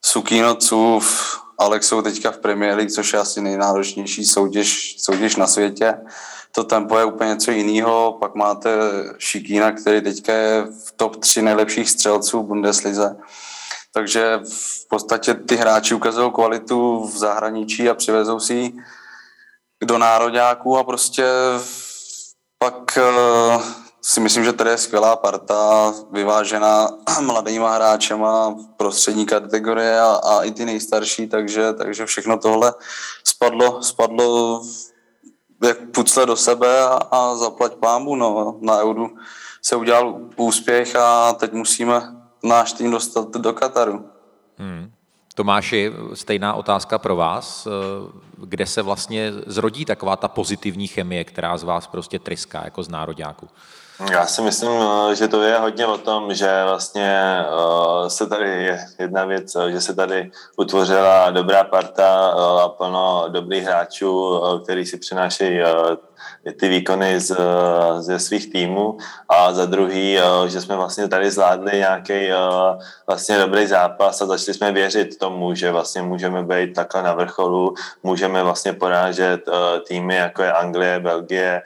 Sukíno, 0.05 0.55
Cův, 0.55 1.39
Alex 1.59 1.89
jsou 1.89 2.03
teďka 2.03 2.31
v 2.31 2.39
Premier 2.39 2.77
League, 2.77 2.91
což 2.91 3.13
je 3.13 3.19
asi 3.19 3.41
nejnáročnější 3.41 4.25
soutěž, 4.25 4.97
soutěž 4.99 5.37
na 5.37 5.47
světě. 5.47 5.95
To 6.53 6.65
tempo 6.65 6.99
je 6.99 7.05
úplně 7.05 7.31
něco 7.31 7.51
jiného. 7.51 8.17
Pak 8.21 8.35
máte 8.35 8.71
Šikína, 9.19 9.73
který 9.73 10.01
teďka 10.01 10.33
je 10.33 10.65
v 10.87 10.93
top 10.97 11.17
3 11.17 11.43
nejlepších 11.43 11.91
střelců 11.91 12.43
v 12.43 12.47
Bundeslize. 12.47 13.17
Takže 13.93 14.41
v 14.45 14.89
podstatě 14.89 15.35
ty 15.35 15.57
hráči 15.57 15.95
ukazují 15.95 16.33
kvalitu 16.33 17.05
v 17.05 17.19
zahraničí 17.19 17.89
a 17.89 17.95
přivezou 17.95 18.41
si 18.41 18.55
ji 18.55 18.73
do 19.85 19.99
nároďáků 19.99 20.79
a 20.79 20.85
prostě 20.85 21.25
pak 22.59 22.99
eh, 22.99 23.59
si 24.09 24.21
myslím, 24.21 24.45
že 24.45 24.53
tady 24.53 24.71
je 24.71 24.79
skvělá 24.79 25.17
parta, 25.17 25.93
vyvážená 26.13 26.89
mladýma 27.21 27.75
hráčema, 27.75 28.57
prostřední 28.77 29.27
kategorie 29.27 30.01
a, 30.01 30.21
a 30.25 30.43
i 30.43 30.51
ty 30.51 30.65
nejstarší, 30.65 31.27
takže, 31.27 31.73
takže 31.73 32.07
všechno 32.07 32.39
tohle 32.39 32.75
spadlo, 33.25 33.83
spadlo 33.83 34.63
jak 35.65 35.79
pucle 35.95 36.27
do 36.27 36.37
sebe 36.37 36.81
a, 36.81 36.99
a 37.11 37.35
zaplať 37.35 37.75
pámu. 37.75 38.17
No. 38.17 38.59
Na 38.61 38.81
Eudu 38.81 39.11
se 39.63 39.77
udělal 39.77 40.21
úspěch 40.37 40.97
a 40.97 41.33
teď 41.33 41.53
musíme 41.53 42.03
náš 42.43 42.73
tým 42.73 42.91
dostat 42.91 43.31
do 43.31 43.53
Kataru. 43.53 44.05
Hmm. 44.59 44.91
Tomáši, 45.35 45.93
stejná 46.15 46.55
otázka 46.55 46.99
pro 46.99 47.17
vás. 47.17 47.69
Kde 48.37 48.67
se 48.67 48.83
vlastně 48.83 49.33
zrodí 49.47 49.85
taková 49.85 50.17
ta 50.17 50.29
pozitivní 50.29 50.87
chemie, 50.87 51.25
která 51.25 51.57
z 51.57 51.63
vás 51.63 51.87
prostě 51.87 52.19
tryská 52.19 52.65
jako 52.65 52.83
z 52.83 52.89
nároďáku? 52.89 53.49
Já 54.13 54.27
si 54.27 54.43
myslím, 54.43 54.71
že 55.15 55.29
to 55.29 55.43
je 55.43 55.59
hodně 55.59 55.87
o 55.87 55.99
tom, 55.99 56.35
že 56.35 56.65
vlastně 56.65 57.45
uh, 57.51 58.09
se 58.09 58.27
tady 58.27 58.65
je 58.65 58.87
jedna 58.99 59.25
věc, 59.25 59.57
že 59.69 59.81
se 59.81 59.95
tady 59.95 60.31
utvořila 60.57 61.31
dobrá 61.31 61.65
parta 61.65 62.31
a 62.65 62.69
plno 62.69 63.25
dobrých 63.29 63.65
hráčů, 63.65 64.43
který 64.63 64.87
si 64.87 64.99
přinášejí 64.99 65.61
ty 66.61 66.69
výkony 66.69 67.21
z, 67.21 67.37
ze 67.99 68.19
svých 68.19 68.53
týmů 68.53 68.99
a 69.29 69.53
za 69.53 69.67
druhý, 69.67 70.19
že 70.47 70.61
jsme 70.61 70.77
vlastně 70.77 71.09
tady 71.09 71.31
zvládli 71.31 71.79
nějaký 71.79 72.29
vlastně 73.07 73.39
dobrý 73.39 73.67
zápas 73.67 74.23
a 74.23 74.27
začali 74.27 74.55
jsme 74.55 74.73
věřit 74.73 75.19
tomu, 75.19 75.55
že 75.55 75.73
vlastně 75.73 76.03
můžeme 76.03 76.43
být 76.43 76.75
takhle 76.75 77.03
na 77.03 77.15
vrcholu, 77.15 77.75
můžeme 78.03 78.43
vlastně 78.43 78.73
porážet 78.73 79.49
týmy 79.89 80.17
jako 80.17 80.43
je 80.43 80.53
Anglie, 80.53 81.01
Belgie, 81.01 81.63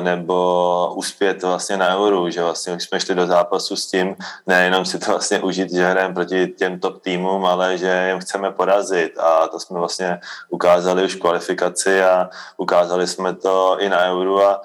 nebo 0.00 0.92
uspět 0.94 1.42
vlastně 1.42 1.76
na 1.76 1.96
euru, 1.96 2.30
že 2.30 2.42
vlastně 2.42 2.80
jsme 2.80 3.00
šli 3.00 3.14
do 3.14 3.26
zápasu 3.26 3.76
s 3.76 3.86
tím, 3.86 4.16
nejenom 4.46 4.84
si 4.84 4.98
to 4.98 5.10
vlastně 5.10 5.40
užít, 5.40 5.72
že 5.72 5.86
hrajeme 5.86 6.14
proti 6.14 6.46
těm 6.46 6.80
top 6.80 7.02
týmům, 7.02 7.44
ale 7.44 7.78
že 7.78 8.08
jim 8.08 8.20
chceme 8.20 8.50
porazit 8.50 9.18
a 9.18 9.46
to 9.48 9.60
jsme 9.60 9.78
vlastně 9.78 10.20
ukázali 10.48 11.04
už 11.04 11.14
kvalifikaci 11.14 12.02
a 12.02 12.30
ukázali 12.56 13.06
jsme 13.06 13.34
to 13.34 13.76
i 13.78 13.88
na 13.88 14.10
euru 14.10 14.42
a 14.42 14.62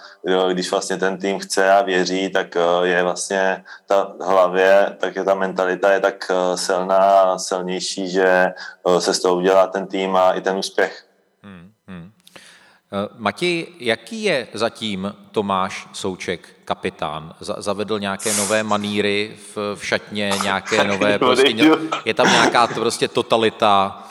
když 0.52 0.72
vlastně 0.72 0.98
ten 0.98 1.18
tým 1.18 1.40
chce 1.40 1.72
a 1.72 1.82
věří, 1.82 2.30
tak 2.30 2.58
je 2.84 3.04
vlastně 3.04 3.64
ta 3.86 4.14
hlavě, 4.22 4.98
tak 5.00 5.16
je 5.16 5.24
ta 5.24 5.34
mentalita 5.34 5.92
je 5.92 6.00
tak 6.00 6.32
silná, 6.56 7.38
silnější, 7.38 8.10
že 8.10 8.54
se 9.00 9.14
z 9.14 9.20
toho 9.20 9.36
udělá 9.36 9.68
ten 9.68 9.88
tým 9.88 10.16
a 10.16 10.34
i 10.34 10.42
ten 10.42 10.58
úspěch. 10.58 11.06
Eh, 12.96 13.10
Matěj, 13.18 13.68
jaký 13.80 14.24
je 14.24 14.48
zatím 14.54 15.14
Tomáš 15.32 15.88
Souček 15.94 16.50
kapitán? 16.66 17.36
Zavedl 17.40 18.00
nějaké 18.00 18.34
nové 18.34 18.64
maníry 18.64 19.38
v, 19.56 19.76
v 19.76 19.86
šatně, 19.86 20.32
nějaké 20.44 20.84
nové, 20.84 21.20
prostě, 21.28 21.56
je 22.06 22.14
tam 22.14 22.32
nějaká 22.32 22.68
prostě 22.68 23.08
totalita, 23.08 24.04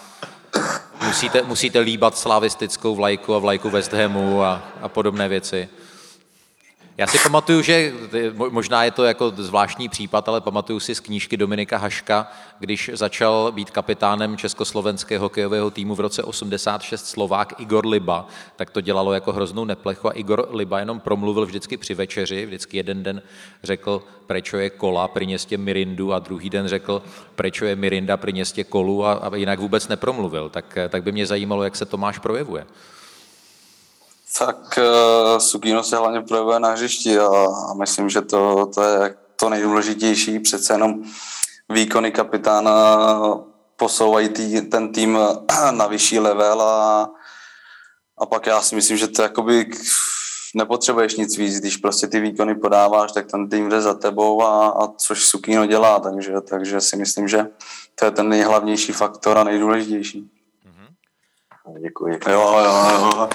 musíte, 1.07 1.43
musíte 1.43 1.79
líbat 1.79 2.19
slavistickou 2.19 2.95
vlajku 2.95 3.35
a 3.35 3.39
vlajku 3.39 3.71
West 3.71 3.93
Hamu 3.93 4.43
a, 4.43 4.63
a 4.83 4.89
podobné 4.89 5.29
věci? 5.29 5.69
Já 6.99 7.07
si 7.07 7.19
pamatuju, 7.19 7.63
že 7.63 7.93
možná 8.51 8.85
je 8.85 8.91
to 8.91 9.05
jako 9.05 9.33
zvláštní 9.37 9.89
případ, 9.89 10.29
ale 10.29 10.41
pamatuju 10.41 10.81
si 10.81 10.95
z 10.95 11.01
knížky 11.01 11.37
Dominika 11.37 11.77
Haška, 11.77 12.33
když 12.59 12.91
začal 12.95 13.53
být 13.53 13.71
kapitánem 13.71 14.37
československého 14.37 15.23
hokejového 15.23 15.71
týmu 15.71 15.95
v 15.95 16.01
roce 16.01 16.23
86 16.23 17.07
Slovák 17.07 17.61
Igor 17.61 17.87
Liba, 17.87 18.27
tak 18.57 18.71
to 18.71 18.81
dělalo 18.81 19.13
jako 19.13 19.33
hroznou 19.33 19.65
neplechu 19.65 20.09
a 20.09 20.13
Igor 20.13 20.49
Liba 20.51 20.79
jenom 20.79 21.01
promluvil 21.01 21.47
vždycky 21.47 21.77
při 21.77 21.95
večeři, 21.95 22.47
vždycky 22.47 22.77
jeden 22.77 23.03
den 23.03 23.23
řekl, 23.63 24.03
prečo 24.27 24.57
je 24.57 24.71
kola 24.71 25.09
pri 25.09 25.27
městě 25.27 25.59
Mirindu 25.59 26.13
a 26.13 26.19
druhý 26.19 26.51
den 26.51 26.69
řekl, 26.69 27.03
prečo 27.35 27.65
je 27.65 27.77
Mirinda 27.77 28.17
pri 28.17 28.33
městě 28.33 28.65
kolu 28.65 29.07
a, 29.07 29.13
a 29.13 29.37
jinak 29.37 29.59
vůbec 29.59 29.89
nepromluvil. 29.89 30.49
Tak, 30.49 30.79
tak 30.89 31.03
by 31.03 31.13
mě 31.13 31.27
zajímalo, 31.27 31.65
jak 31.65 31.77
se 31.77 31.85
Tomáš 31.85 32.19
projevuje. 32.19 32.67
Tak 34.39 34.79
uh, 34.79 35.39
Sugino 35.39 35.85
se 35.85 35.97
hlavně 35.97 36.21
projevuje 36.21 36.61
na 36.61 36.71
hřišti 36.71 37.19
a, 37.19 37.47
a 37.71 37.75
myslím, 37.75 38.09
že 38.09 38.21
to, 38.21 38.67
to 38.75 38.83
je 38.83 39.15
to 39.41 39.49
nejdůležitější. 39.49 40.39
Přece 40.39 40.75
jenom 40.75 41.03
výkony 41.69 42.13
kapitána 42.13 42.99
posouvají 43.77 44.29
tý, 44.29 44.61
ten 44.61 44.93
tým 44.93 45.19
na 45.71 45.87
vyšší 45.87 46.19
level 46.19 46.63
a, 46.63 47.11
a 48.19 48.27
pak 48.27 48.47
já 48.47 48.63
si 48.63 48.75
myslím, 48.75 48.97
že 48.97 49.09
to 49.09 49.23
jakoby 49.23 49.71
nepotřebuješ 50.55 51.17
nic 51.17 51.39
víc, 51.39 51.61
když 51.61 51.77
prostě 51.77 52.07
ty 52.07 52.21
výkony 52.21 52.55
podáváš, 52.55 53.13
tak 53.13 53.31
ten 53.31 53.49
tým 53.49 53.69
jde 53.69 53.81
za 53.81 53.95
tebou 53.95 54.43
a, 54.43 54.69
a 54.69 54.89
což 54.89 55.25
Sukino 55.25 55.67
dělá, 55.67 56.01
takže, 56.01 56.33
takže 56.41 56.81
si 56.81 56.97
myslím, 56.97 57.29
že 57.29 57.47
to 57.95 58.05
je 58.05 58.11
ten 58.11 58.29
nejhlavnější 58.29 58.93
faktor 58.93 59.39
a 59.39 59.45
nejdůležitější. 59.45 60.31
Děkuji. 61.83 62.19
Jo, 62.29 62.61
jo, 62.65 62.91
jo. 62.95 63.29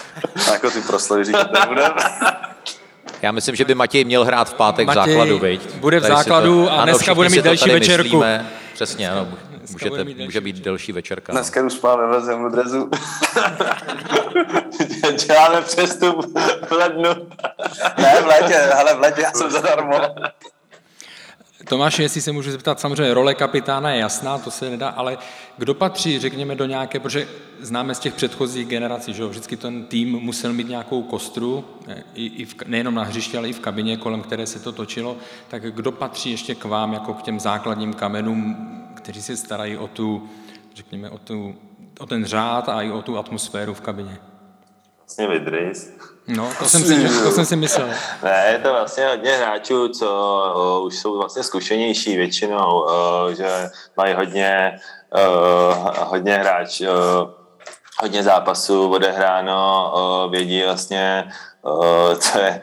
A 0.50 0.54
jako 0.54 0.72
ty 0.72 0.82
proslovy 0.82 1.24
říkat 1.24 1.52
nebudem. 1.52 1.92
Já 3.22 3.32
myslím, 3.32 3.56
že 3.56 3.66
by 3.66 3.76
Matěj 3.76 4.06
měl 4.06 4.26
hrát 4.26 4.50
v 4.50 4.54
pátek 4.54 4.88
Matěj 4.88 5.04
v 5.04 5.06
základu, 5.08 5.40
viď? 5.40 5.76
Bude 5.76 6.00
v 6.00 6.02
tady 6.02 6.14
základu 6.14 6.66
to, 6.66 6.72
a 6.72 6.76
ano, 6.76 6.84
dneska 6.84 7.16
bude 7.16 7.30
mít 7.30 7.42
delší 7.42 7.70
večerku. 7.70 8.04
Myslíme, 8.04 8.50
přesně, 8.74 9.12
ano, 9.12 9.28
můžete, 9.72 10.04
mít 10.04 10.18
může 10.18 10.42
být 10.42 10.56
delší 10.56 10.92
večerka. 10.92 11.34
Dneska 11.34 11.64
už 11.64 11.74
spáme 11.74 12.08
ve 12.08 12.22
zemu 12.22 12.50
drezu. 12.50 12.90
Děláme 15.28 15.62
přestup 15.62 16.26
v 16.68 16.72
lednu. 16.72 17.10
ne, 17.98 18.22
v 18.22 18.26
létě, 18.26 18.60
ale 18.60 18.96
v 18.96 19.00
létě 19.00 19.22
já 19.22 19.32
jsem 19.32 19.52
zadarmo. 19.52 20.00
Tomáš, 21.70 22.00
jestli 22.00 22.22
se 22.22 22.32
můžu 22.32 22.52
zeptat, 22.52 22.80
samozřejmě 22.80 23.14
role 23.14 23.34
kapitána 23.34 23.92
je 23.92 24.00
jasná, 24.00 24.38
to 24.38 24.52
se 24.52 24.70
nedá, 24.70 24.90
ale 24.90 25.18
kdo 25.58 25.74
patří, 25.74 26.20
řekněme, 26.20 26.56
do 26.56 26.66
nějaké, 26.66 27.00
protože 27.00 27.28
známe 27.60 27.96
z 27.96 28.00
těch 28.00 28.14
předchozích 28.14 28.68
generací, 28.68 29.14
že 29.14 29.22
jo, 29.22 29.30
vždycky 29.30 29.58
ten 29.58 29.86
tým 29.86 30.12
musel 30.12 30.54
mít 30.54 30.70
nějakou 30.70 31.04
kostru, 31.04 31.66
i, 32.14 32.26
i 32.26 32.46
v, 32.46 32.56
nejenom 32.66 32.96
na 32.96 33.04
hřišti, 33.04 33.38
ale 33.38 33.50
i 33.50 33.54
v 33.54 33.60
kabině, 33.60 33.98
kolem 33.98 34.22
které 34.22 34.48
se 34.48 34.60
to 34.60 34.72
točilo, 34.72 35.18
tak 35.48 35.76
kdo 35.76 35.92
patří 35.92 36.32
ještě 36.32 36.56
k 36.56 36.66
vám, 36.66 36.94
jako 36.94 37.14
k 37.14 37.22
těm 37.22 37.40
základním 37.40 37.94
kamenům, 37.94 38.56
kteří 38.94 39.22
se 39.22 39.38
starají 39.38 39.78
o 39.78 39.88
tu, 39.88 40.30
řekněme, 40.76 41.10
o, 41.10 41.18
tu, 41.18 41.56
o 42.00 42.06
ten 42.06 42.26
řád 42.26 42.70
a 42.70 42.82
i 42.82 42.92
o 42.92 43.02
tu 43.02 43.18
atmosféru 43.18 43.74
v 43.74 43.82
kabině? 43.82 44.18
Vlastně 44.98 45.28
Vidris. 45.28 45.98
No, 46.28 46.50
to 46.60 46.66
jsem, 46.66 46.82
si, 46.82 47.24
to 47.24 47.32
jsem 47.32 47.46
si 47.46 47.56
myslel. 47.56 47.88
Ne, 48.24 48.50
je 48.52 48.60
to 48.60 48.72
vlastně 48.72 49.08
hodně 49.08 49.32
hráčů, 49.32 49.90
co 49.90 50.82
už 50.86 50.96
jsou 51.00 51.18
vlastně 51.18 51.44
zkušenější 51.44 52.18
většinou, 52.18 52.88
že 53.38 53.70
mají 53.98 54.14
hodně, 54.14 54.80
hodně 56.00 56.38
hráč, 56.38 56.82
hodně 58.02 58.24
zápasů 58.24 58.92
odehráno, 58.92 60.28
vědí 60.32 60.64
vlastně, 60.64 61.32
co 62.20 62.40
je, 62.40 62.62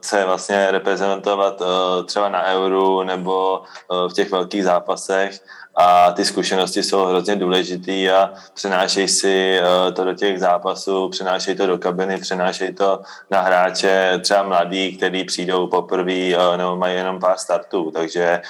co 0.00 0.16
je 0.16 0.24
vlastně 0.24 0.70
reprezentovat 0.70 1.62
třeba 2.06 2.28
na 2.28 2.44
euru 2.44 3.02
nebo 3.02 3.62
v 4.08 4.12
těch 4.12 4.30
velkých 4.30 4.64
zápasech 4.64 5.40
a 5.76 6.12
ty 6.12 6.24
zkušenosti 6.24 6.82
jsou 6.82 7.04
hrozně 7.04 7.36
důležitý 7.36 8.10
a 8.10 8.32
přenášej 8.54 9.08
si 9.08 9.58
eh, 9.58 9.92
to 9.92 10.04
do 10.04 10.14
těch 10.14 10.40
zápasů, 10.40 11.08
přenášej 11.08 11.54
to 11.54 11.66
do 11.66 11.78
kabiny, 11.78 12.18
přenášej 12.18 12.72
to 12.72 13.00
na 13.30 13.40
hráče 13.40 14.18
třeba 14.22 14.42
mladí, 14.42 14.96
kteří 14.96 15.24
přijdou 15.24 15.66
poprvé 15.66 16.34
eh, 16.34 16.56
nebo 16.56 16.76
mají 16.76 16.96
jenom 16.96 17.20
pár 17.20 17.38
startů, 17.38 17.90
takže 17.90 18.24
eh, 18.24 18.42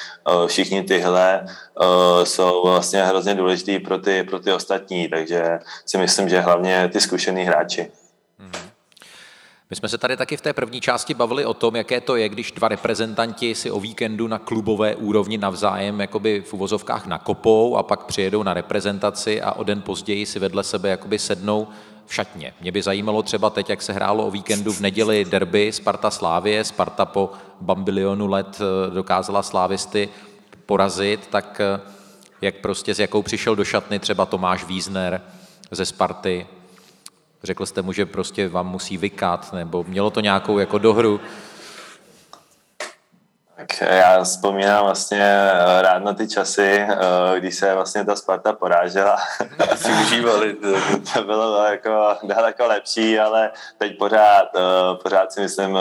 všichni 0.47 0.83
tyhle 0.83 1.47
jsou 2.25 2.63
vlastně 2.65 3.05
hrozně 3.05 3.35
důležitý 3.35 3.79
pro 3.79 3.99
ty, 3.99 4.23
pro 4.23 4.39
ty 4.39 4.53
ostatní, 4.53 5.09
takže 5.09 5.59
si 5.87 5.99
myslím, 5.99 6.29
že 6.29 6.41
hlavně 6.41 6.89
ty 6.93 7.01
zkušený 7.01 7.45
hráči. 7.45 7.91
My 9.75 9.79
jsme 9.79 9.89
se 9.89 9.99
tady 9.99 10.17
taky 10.17 10.37
v 10.37 10.41
té 10.41 10.53
první 10.53 10.81
části 10.81 11.15
bavili 11.15 11.45
o 11.45 11.55
tom, 11.55 11.77
jaké 11.77 12.01
to 12.01 12.17
je, 12.17 12.29
když 12.29 12.53
dva 12.53 12.69
reprezentanti 12.69 13.55
si 13.55 13.71
o 13.71 13.81
víkendu 13.81 14.29
na 14.29 14.39
klubové 14.39 14.97
úrovni 14.97 15.39
navzájem 15.39 16.01
jakoby 16.01 16.41
v 16.47 16.55
uvozovkách 16.55 17.07
nakopou 17.07 17.77
a 17.77 17.83
pak 17.83 18.05
přijedou 18.05 18.43
na 18.43 18.55
reprezentaci 18.55 19.43
a 19.43 19.53
o 19.53 19.65
den 19.65 19.83
později 19.83 20.27
si 20.27 20.39
vedle 20.39 20.65
sebe 20.65 20.89
jakoby 20.89 21.19
sednou 21.19 21.69
v 22.07 22.15
šatně. 22.15 22.55
Mě 22.61 22.73
by 22.73 22.83
zajímalo 22.83 23.23
třeba 23.23 23.51
teď, 23.51 23.71
jak 23.71 23.83
se 23.83 23.93
hrálo 23.93 24.27
o 24.27 24.31
víkendu 24.31 24.73
v 24.73 24.81
neděli 24.81 25.25
derby 25.25 25.73
Sparta 25.73 26.11
Slávie. 26.11 26.65
Sparta 26.65 27.05
po 27.05 27.31
bambilionu 27.61 28.27
let 28.27 28.61
eh, 28.61 28.95
dokázala 28.95 29.43
slávisty 29.43 30.09
porazit, 30.67 31.27
tak 31.27 31.61
eh, 31.61 31.81
jak 32.41 32.55
prostě 32.55 32.95
s 32.95 32.99
jakou 32.99 33.23
přišel 33.23 33.57
do 33.57 33.65
šatny 33.65 33.99
třeba 33.99 34.27
Tomáš 34.27 34.65
Vízner 34.65 35.21
ze 35.71 35.85
Sparty, 35.85 36.47
Řekl 37.45 37.67
jste 37.67 37.83
mu, 37.83 37.93
že 37.93 38.07
prostě 38.07 38.49
vám 38.49 38.69
musí 38.69 38.97
vykat, 38.97 39.53
nebo 39.53 39.85
mělo 39.89 40.11
to 40.11 40.21
nějakou 40.21 40.59
jako 40.59 40.79
dohru? 40.79 41.21
Tak 43.57 43.81
já 43.81 44.25
vzpomínám 44.25 44.85
vlastně 44.85 45.21
eh, 45.23 45.83
rád 45.83 46.05
na 46.05 46.15
ty 46.15 46.29
časy, 46.29 46.87
eh, 46.89 47.41
když 47.41 47.55
se 47.55 47.75
vlastně 47.75 48.05
ta 48.05 48.17
Sparta 48.17 48.53
porážela. 48.53 49.17
si 49.75 49.93
užívali. 49.93 50.57
to 51.15 51.23
bylo 51.23 51.65
jako 51.65 52.17
daleko 52.23 52.67
lepší, 52.67 53.19
ale 53.19 53.51
teď 53.79 53.99
pořád, 53.99 54.49
eh, 54.57 54.97
pořád 55.03 55.33
si 55.33 55.41
myslím, 55.41 55.79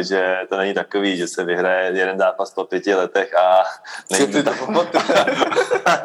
že 0.00 0.36
to 0.48 0.56
není 0.56 0.74
takový, 0.74 1.16
že 1.16 1.28
se 1.28 1.44
vyhraje 1.44 1.90
jeden 1.90 2.18
zápas 2.18 2.50
po 2.50 2.64
pěti 2.64 2.94
letech 2.94 3.34
a 3.38 3.64
není 4.10 4.42
to, 4.42 4.50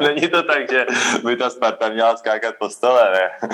není 0.00 0.28
to 0.28 0.42
tak, 0.42 0.70
že 0.70 0.86
by 1.24 1.36
ta 1.36 1.50
Sparta 1.50 1.88
měla 1.88 2.16
skákat 2.16 2.54
po 2.58 2.70
stole, 2.70 3.10
ne? 3.12 3.48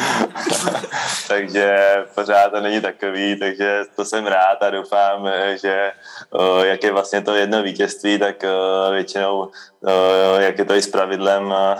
takže 1.28 1.78
pořád 2.14 2.48
to 2.48 2.60
není 2.60 2.80
takový, 2.80 3.38
takže 3.38 3.82
to 3.96 4.04
jsem 4.04 4.26
rád 4.26 4.62
a 4.62 4.70
doufám, 4.70 5.28
že 5.62 5.92
jak 6.62 6.84
je 6.84 6.92
vlastně 6.92 7.22
to 7.22 7.34
jedno 7.34 7.55
vítězství, 7.62 8.18
tak 8.18 8.44
uh, 8.44 8.94
většinou, 8.94 9.38
uh, 9.38 9.50
jak 10.38 10.58
je 10.58 10.64
to 10.64 10.74
i 10.74 10.82
s 10.82 10.88
pravidlem, 10.88 11.46
uh, 11.46 11.74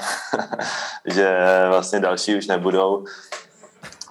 že 1.15 1.37
vlastně 1.69 2.01
další 2.01 2.37
už 2.37 2.47
nebudou, 2.47 3.05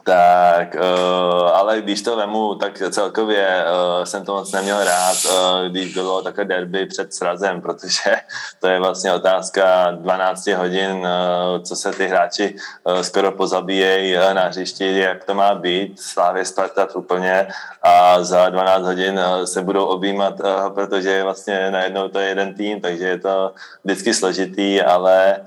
tak, 0.06 0.76
uh, 0.76 1.50
ale 1.58 1.82
když 1.82 2.02
to 2.02 2.16
vemu, 2.16 2.56
tak 2.56 2.82
celkově 2.90 3.66
uh, 3.66 4.04
jsem 4.04 4.26
to 4.26 4.34
moc 4.34 4.52
neměl 4.52 4.84
rád, 4.84 5.18
uh, 5.26 5.68
když 5.68 5.94
bylo 5.94 6.22
takové 6.22 6.46
derby 6.46 6.86
před 6.86 7.14
srazem, 7.14 7.62
protože 7.62 8.16
to 8.60 8.68
je 8.68 8.80
vlastně 8.80 9.14
otázka 9.14 9.92
12 9.92 10.48
hodin, 10.48 10.98
uh, 10.98 11.64
co 11.64 11.76
se 11.76 11.92
ty 11.92 12.08
hráči 12.08 12.56
uh, 12.84 13.02
skoro 13.02 13.32
pozabíjejí 13.32 14.18
uh, 14.18 14.34
na 14.34 14.48
hřišti, 14.48 15.00
jak 15.00 15.24
to 15.24 15.34
má 15.34 15.56
být, 15.56 16.02
Slávě 16.02 16.46
Sparta 16.46 16.88
úplně. 16.96 17.48
A 17.82 18.24
za 18.24 18.50
12 18.50 18.86
hodin 18.86 19.20
uh, 19.20 19.44
se 19.44 19.62
budou 19.62 19.86
objímat, 19.86 20.40
uh, 20.40 20.70
protože 20.70 21.24
vlastně 21.24 21.72
najednou 21.72 22.10
to 22.10 22.20
je 22.20 22.28
jeden 22.28 22.54
tým, 22.54 22.82
takže 22.82 23.08
je 23.08 23.20
to 23.20 23.54
vždycky 23.84 24.14
složitý, 24.14 24.82
ale 24.82 25.38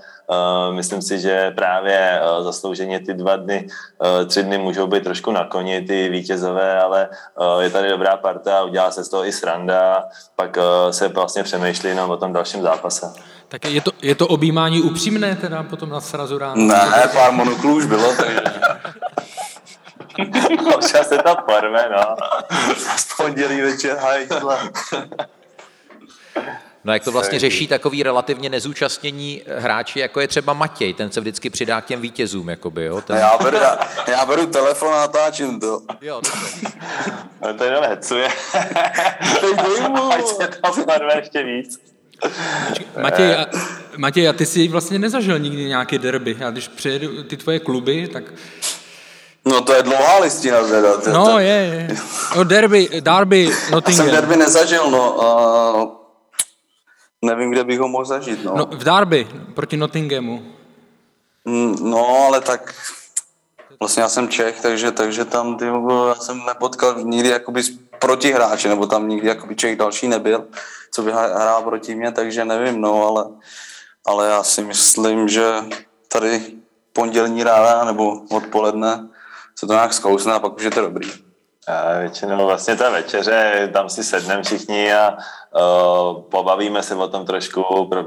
myslím 0.71 1.03
si, 1.03 1.19
že 1.21 1.51
právě 1.51 2.21
uh, 2.39 2.45
zaslouženě 2.45 3.01
ty 3.01 3.15
dva 3.15 3.37
dny, 3.37 3.69
uh, 3.99 4.27
tři 4.27 4.43
dny 4.43 4.59
můžou 4.59 4.87
být 4.87 5.05
trošku 5.05 5.31
na 5.33 5.45
koni, 5.45 5.83
ty 5.83 6.09
vítězové, 6.09 6.81
ale 6.81 7.09
je 7.61 7.71
tady 7.71 7.89
dobrá 7.89 8.17
parta, 8.17 8.65
udělá 8.65 8.91
se 8.91 9.05
z 9.05 9.09
toho 9.09 9.25
i 9.25 9.33
sranda, 9.33 10.05
pak 10.37 10.59
se 10.91 11.09
vlastně 11.09 11.43
přemýšlí 11.43 11.89
jenom 11.89 12.11
o 12.11 12.17
tom 12.17 12.33
dalším 12.33 12.63
zápase. 12.63 13.13
Tak 13.49 13.65
je 13.65 13.81
to, 13.81 13.91
je 14.03 14.15
to 14.15 14.27
objímání 14.27 14.83
upřímné 14.83 15.37
teda 15.37 15.63
potom 15.63 15.89
na 15.89 16.01
srazu 16.01 16.39
ráno? 16.39 16.67
Ne, 16.67 17.11
pár 17.13 17.33
monoklů 17.33 17.75
už 17.75 17.87
bylo, 17.87 18.15
takže... 18.17 18.41
Občas 20.75 21.09
se 21.09 21.19
to 21.19 21.37
porve, 21.47 21.89
no. 21.91 22.17
Z 22.97 23.17
pondělí 23.17 23.61
večer 23.61 23.97
hajtla. 23.97 24.59
No 26.85 26.93
jak 26.93 27.05
to 27.05 27.13
vlastně 27.13 27.39
řeší 27.39 27.67
takový 27.67 28.03
relativně 28.03 28.49
nezúčastnění 28.49 29.43
hráči, 29.57 30.01
jako 30.01 30.21
je 30.21 30.29
třeba 30.29 30.53
Matěj, 30.53 30.95
ten 30.95 31.13
se 31.13 31.21
vždycky 31.21 31.51
přidá 31.51 31.81
k 31.81 31.85
těm 31.85 32.01
vítězům, 32.01 32.49
jakoby, 32.49 32.85
jo? 32.85 33.01
Ten... 33.01 33.17
Já, 33.17 33.39
beru, 33.43 33.57
já, 33.57 33.79
já 34.07 34.27
beru 34.27 34.47
telefon 34.47 34.95
a 34.95 34.97
natáčím 34.99 35.61
to. 35.61 35.81
Jo, 36.01 36.21
no 37.43 37.55
to 37.59 37.65
jenom 37.65 37.85
hecuje. 37.85 38.29
Ať 40.15 40.27
se 40.27 40.49
to 40.49 40.73
zbarve 40.73 41.17
ještě 41.17 41.43
víc. 41.43 41.79
Matěj, 43.03 43.35
a, 43.35 43.47
Matěj, 43.97 44.29
a 44.29 44.33
ty 44.33 44.47
jsi 44.47 44.69
vlastně 44.69 44.99
nezažil 44.99 45.39
nikdy 45.39 45.65
nějaké 45.65 45.99
derby. 45.99 46.37
A 46.47 46.51
když 46.51 46.69
přijedu 46.69 47.23
ty 47.23 47.37
tvoje 47.37 47.59
kluby, 47.59 48.09
tak 48.09 48.25
No 49.45 49.61
to 49.61 49.73
je 49.73 49.83
dlouhá 49.83 50.19
listina 50.21 50.63
teda. 50.63 51.13
No 51.13 51.39
je, 51.39 51.47
je. 51.47 51.97
No 52.37 52.45
derby, 52.45 52.89
derby, 53.01 53.51
Nottingham. 53.71 54.07
Já 54.07 54.13
jsem 54.13 54.21
derby 54.21 54.37
nezažil, 54.37 54.91
no. 54.91 55.13
Uh, 55.13 55.98
nevím, 57.23 57.51
kde 57.51 57.65
bych 57.65 57.79
ho 57.79 57.89
mohl 57.89 58.05
zažít. 58.05 58.45
No, 58.45 58.55
no 58.57 58.67
v 58.67 58.85
Derby 58.85 59.29
proti 59.55 59.77
Nottinghamu. 59.77 60.43
Mm, 61.45 61.91
no, 61.91 62.27
ale 62.27 62.41
tak 62.41 62.75
vlastně 63.81 64.03
já 64.03 64.09
jsem 64.09 64.29
Čech, 64.29 64.61
takže, 64.61 64.91
takže 64.91 65.25
tam 65.25 65.57
ty, 65.57 65.65
já 66.09 66.15
jsem 66.15 66.47
nepotkal 66.47 67.03
nikdy 67.03 67.29
jakoby 67.29 67.63
protihráče, 67.99 68.69
nebo 68.69 68.87
tam 68.87 69.09
nikdy 69.09 69.29
jakoby 69.29 69.57
Čech 69.57 69.77
další 69.77 70.09
nebyl, 70.09 70.45
co 70.91 71.03
by 71.03 71.13
hrál 71.13 71.63
proti 71.63 71.95
mě, 71.95 72.13
takže 72.13 72.45
nevím, 72.45 72.81
no, 72.81 73.07
ale, 73.07 73.25
ale 74.07 74.29
já 74.29 74.43
si 74.43 74.65
myslím, 74.65 75.29
že 75.29 75.55
tady 76.09 76.43
pondělní 76.93 77.45
rána 77.45 77.85
nebo 77.85 78.21
odpoledne 78.31 79.09
se 79.59 79.67
to 79.67 79.73
nějak 79.73 79.93
zkousne 79.93 80.33
a 80.33 80.39
pak 80.39 80.57
už 80.57 80.63
je 80.63 80.71
to 80.71 80.81
dobrý. 80.81 81.28
A 81.67 81.99
většinou 81.99 82.47
vlastně 82.47 82.77
ta 82.77 82.91
večeře, 82.91 83.71
tam 83.73 83.89
si 83.89 84.05
sedneme 84.05 84.43
všichni 84.43 84.95
a 84.95 85.17
uh, 85.17 86.23
pobavíme 86.23 86.83
se 86.83 86.95
o 86.95 87.09
tom 87.09 87.27
trošku. 87.27 87.63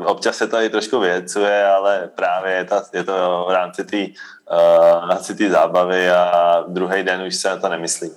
Občas 0.06 0.38
se 0.38 0.48
to 0.48 0.62
i 0.62 0.70
trošku 0.70 1.00
věcuje, 1.00 1.66
ale 1.66 2.10
právě 2.16 2.54
je, 2.54 2.66
ta, 2.66 2.84
je 2.94 3.04
to 3.04 3.46
v 3.50 3.52
rámci 3.52 3.86
té 5.36 5.42
uh, 5.42 5.52
zábavy 5.52 6.12
a 6.12 6.64
druhý 6.68 7.04
den 7.04 7.22
už 7.22 7.36
se 7.36 7.50
na 7.50 7.58
to 7.58 7.70
nemyslí. 7.70 8.12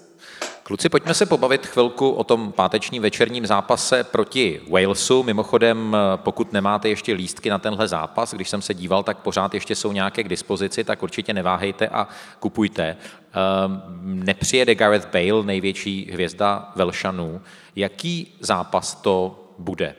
Kluci, 0.67 0.89
pojďme 0.89 1.15
se 1.15 1.27
pobavit 1.27 1.67
chvilku 1.67 2.11
o 2.11 2.25
tom 2.25 2.53
pátečním 2.53 3.03
večerním 3.03 3.47
zápase 3.47 4.05
proti 4.05 4.61
Walesu. 4.71 5.23
Mimochodem, 5.23 5.97
pokud 6.17 6.53
nemáte 6.53 6.89
ještě 6.89 7.13
lístky 7.13 7.51
na 7.51 7.59
tenhle 7.59 7.89
zápas, 7.89 8.35
když 8.35 8.49
jsem 8.49 8.63
se 8.63 8.75
díval, 8.75 9.03
tak 9.03 9.19
pořád 9.19 9.55
ještě 9.55 9.75
jsou 9.75 9.93
nějaké 9.93 10.23
k 10.23 10.29
dispozici, 10.29 10.85
tak 10.85 11.03
určitě 11.03 11.33
neváhejte 11.33 11.89
a 11.89 12.09
kupujte. 12.41 12.85
Ehm, 12.85 13.83
nepřijede 14.03 14.75
Gareth 14.75 15.09
Bale, 15.13 15.45
největší 15.45 16.11
hvězda 16.13 16.73
Velšanů. 16.77 17.41
Jaký 17.77 18.37
zápas 18.41 18.95
to 18.95 19.45
bude 19.59 19.95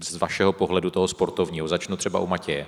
z 0.00 0.16
vašeho 0.16 0.52
pohledu 0.52 0.90
toho 0.90 1.08
sportovního? 1.08 1.68
Začnu 1.68 1.96
třeba 1.96 2.20
u 2.20 2.26
Matěje. 2.26 2.66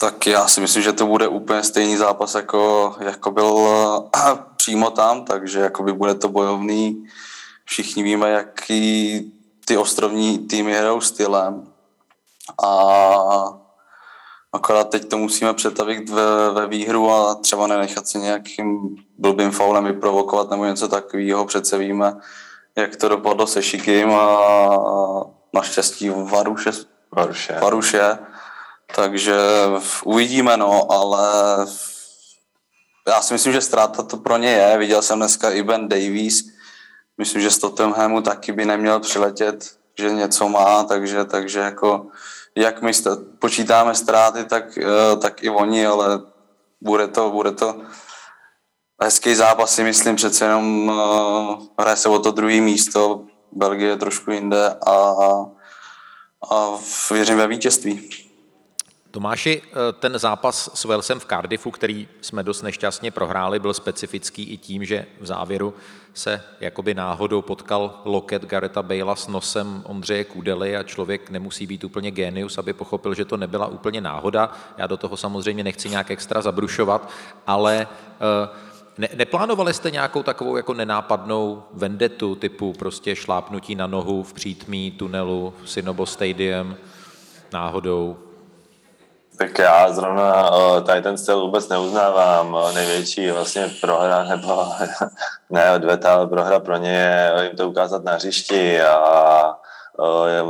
Tak 0.00 0.26
já 0.26 0.48
si 0.48 0.60
myslím, 0.60 0.82
že 0.82 0.92
to 0.92 1.06
bude 1.06 1.28
úplně 1.28 1.62
stejný 1.62 1.96
zápas, 1.96 2.34
jako, 2.34 2.94
jako 3.00 3.30
byl 3.30 3.68
přímo 4.56 4.90
tam, 4.90 5.24
takže 5.24 5.60
jakoby 5.60 5.92
bude 5.92 6.14
to 6.14 6.28
bojovný. 6.28 7.06
Všichni 7.64 8.02
víme, 8.02 8.30
jaký 8.30 9.32
ty 9.64 9.76
ostrovní 9.76 10.38
týmy 10.38 10.74
hrajou 10.74 11.00
stylem. 11.00 11.72
A 12.64 12.78
akorát 14.52 14.90
teď 14.90 15.08
to 15.08 15.18
musíme 15.18 15.54
přetavit 15.54 16.10
ve, 16.10 16.52
ve 16.52 16.66
výhru 16.66 17.10
a 17.10 17.34
třeba 17.34 17.66
nenechat 17.66 18.08
si 18.08 18.18
nějakým 18.18 18.96
blbým 19.18 19.50
faulem 19.50 19.84
vyprovokovat 19.84 20.50
nebo 20.50 20.64
něco 20.64 20.88
takového. 20.88 21.46
Přece 21.46 21.78
víme, 21.78 22.16
jak 22.76 22.96
to 22.96 23.08
dopadlo 23.08 23.46
se 23.46 23.62
Šikim 23.62 24.10
a 24.14 24.38
naštěstí 25.52 26.10
Varuše, 26.10 26.70
Varuše. 27.12 27.58
Varuše. 27.62 28.18
Takže 28.94 29.36
uvidíme, 30.04 30.56
no, 30.56 30.92
ale 30.92 31.28
já 33.08 33.22
si 33.22 33.34
myslím, 33.34 33.52
že 33.52 33.60
ztráta 33.60 34.02
to 34.02 34.16
pro 34.16 34.36
ně 34.36 34.50
je. 34.50 34.78
Viděl 34.78 35.02
jsem 35.02 35.18
dneska 35.18 35.50
i 35.50 35.62
Ben 35.62 35.88
Davies, 35.88 36.44
myslím, 37.18 37.42
že 37.42 37.50
z 37.50 37.58
Tottenhamu 37.58 38.22
taky 38.22 38.52
by 38.52 38.64
neměl 38.64 39.00
přiletět, 39.00 39.78
že 39.98 40.10
něco 40.10 40.48
má, 40.48 40.84
takže, 40.84 41.24
takže 41.24 41.58
jako 41.58 42.06
jak 42.54 42.82
my 42.82 42.92
počítáme 43.38 43.94
ztráty, 43.94 44.44
tak, 44.44 44.78
eh, 44.78 45.16
tak 45.16 45.42
i 45.42 45.50
oni, 45.50 45.86
ale 45.86 46.20
bude 46.80 47.08
to, 47.08 47.30
bude 47.30 47.52
to 47.52 47.80
hezký 49.02 49.34
zápas, 49.34 49.74
si 49.74 49.84
myslím, 49.84 50.16
přece 50.16 50.44
jenom 50.44 50.88
uh, 50.88 51.66
hraje 51.78 51.96
se 51.96 52.08
o 52.08 52.18
to 52.18 52.30
druhé 52.30 52.60
místo, 52.60 53.24
Belgie 53.52 53.90
je 53.90 53.96
trošku 53.96 54.30
jinde 54.30 54.76
a, 54.86 55.14
a 56.50 56.78
věřím 57.10 57.36
ve 57.36 57.46
vítězství. 57.46 58.27
Tomáši, 59.18 59.62
eh, 59.66 59.92
ten 59.92 60.18
zápas 60.18 60.70
s 60.74 60.84
Walesem 60.84 61.20
v 61.20 61.24
Cardiffu, 61.24 61.70
který 61.70 62.08
jsme 62.20 62.42
dost 62.42 62.62
nešťastně 62.62 63.10
prohráli, 63.10 63.58
byl 63.58 63.74
specifický 63.74 64.42
i 64.42 64.56
tím, 64.56 64.84
že 64.84 65.06
v 65.20 65.26
závěru 65.26 65.74
se 66.14 66.42
jakoby 66.60 66.94
náhodou 66.94 67.42
potkal 67.42 68.00
loket 68.04 68.44
Gareta 68.44 68.82
Bejla 68.82 69.16
s 69.16 69.28
nosem 69.28 69.82
Ondřeje 69.86 70.24
Kudely 70.24 70.76
a 70.76 70.82
člověk 70.82 71.30
nemusí 71.30 71.66
být 71.66 71.84
úplně 71.84 72.10
genius, 72.10 72.58
aby 72.58 72.72
pochopil, 72.72 73.14
že 73.14 73.24
to 73.24 73.36
nebyla 73.36 73.66
úplně 73.66 74.00
náhoda. 74.00 74.52
Já 74.76 74.86
do 74.86 74.96
toho 74.96 75.16
samozřejmě 75.16 75.64
nechci 75.64 75.88
nějak 75.88 76.10
extra 76.10 76.42
zabrušovat, 76.42 77.10
ale 77.46 77.86
uh, 77.86 78.56
ne, 78.98 79.08
neplánovali 79.14 79.74
jste 79.74 79.90
nějakou 79.90 80.22
takovou 80.22 80.56
jako 80.56 80.74
nenápadnou 80.74 81.62
vendetu 81.72 82.34
typu 82.34 82.72
prostě 82.72 83.16
šlápnutí 83.16 83.74
na 83.74 83.86
nohu 83.86 84.22
v 84.22 84.32
přítmí 84.32 84.90
tunelu 84.90 85.54
Sinobo 85.64 86.06
Stadium 86.06 86.76
náhodou? 87.52 88.27
Tak 89.38 89.58
já 89.58 89.92
zrovna 89.92 90.50
tady 90.80 91.02
ten 91.02 91.18
styl 91.18 91.40
vůbec 91.40 91.68
neuznávám. 91.68 92.58
Největší 92.74 93.30
vlastně 93.30 93.70
prohra, 93.80 94.24
nebo 94.24 94.72
ne 95.50 95.72
odveta, 95.72 96.14
ale 96.14 96.26
prohra 96.26 96.60
pro 96.60 96.76
ně 96.76 96.90
je 96.90 97.44
jim 97.46 97.56
to 97.56 97.68
ukázat 97.68 98.04
na 98.04 98.12
hřišti 98.12 98.82
a 98.82 99.54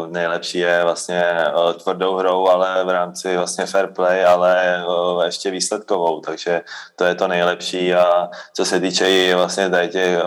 nejlepší 0.07 0.59
je 0.59 0.81
vlastně 0.85 1.45
tvrdou 1.83 2.17
hrou, 2.17 2.49
ale 2.49 2.85
v 2.85 2.89
rámci 2.89 3.37
vlastně 3.37 3.67
fair 3.67 3.87
play, 3.87 4.25
ale 4.25 4.85
ještě 5.25 5.51
výsledkovou, 5.51 6.21
takže 6.21 6.63
to 6.97 7.05
je 7.05 7.15
to 7.15 7.29
nejlepší. 7.29 7.95
A 7.95 8.29
co 8.55 8.65
se 8.65 8.81
týče 8.81 9.11
i 9.11 9.35
vlastně 9.35 9.71
tady, 9.71 10.19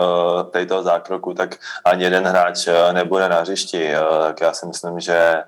tady 0.50 0.66
toho 0.66 0.82
zákroku, 0.82 1.34
tak 1.34 1.54
ani 1.84 2.04
jeden 2.04 2.24
hráč 2.24 2.68
nebude 2.92 3.28
na 3.28 3.40
hřišti, 3.40 3.92
tak 4.22 4.40
já 4.40 4.52
si 4.52 4.66
myslím, 4.66 5.00
že 5.00 5.42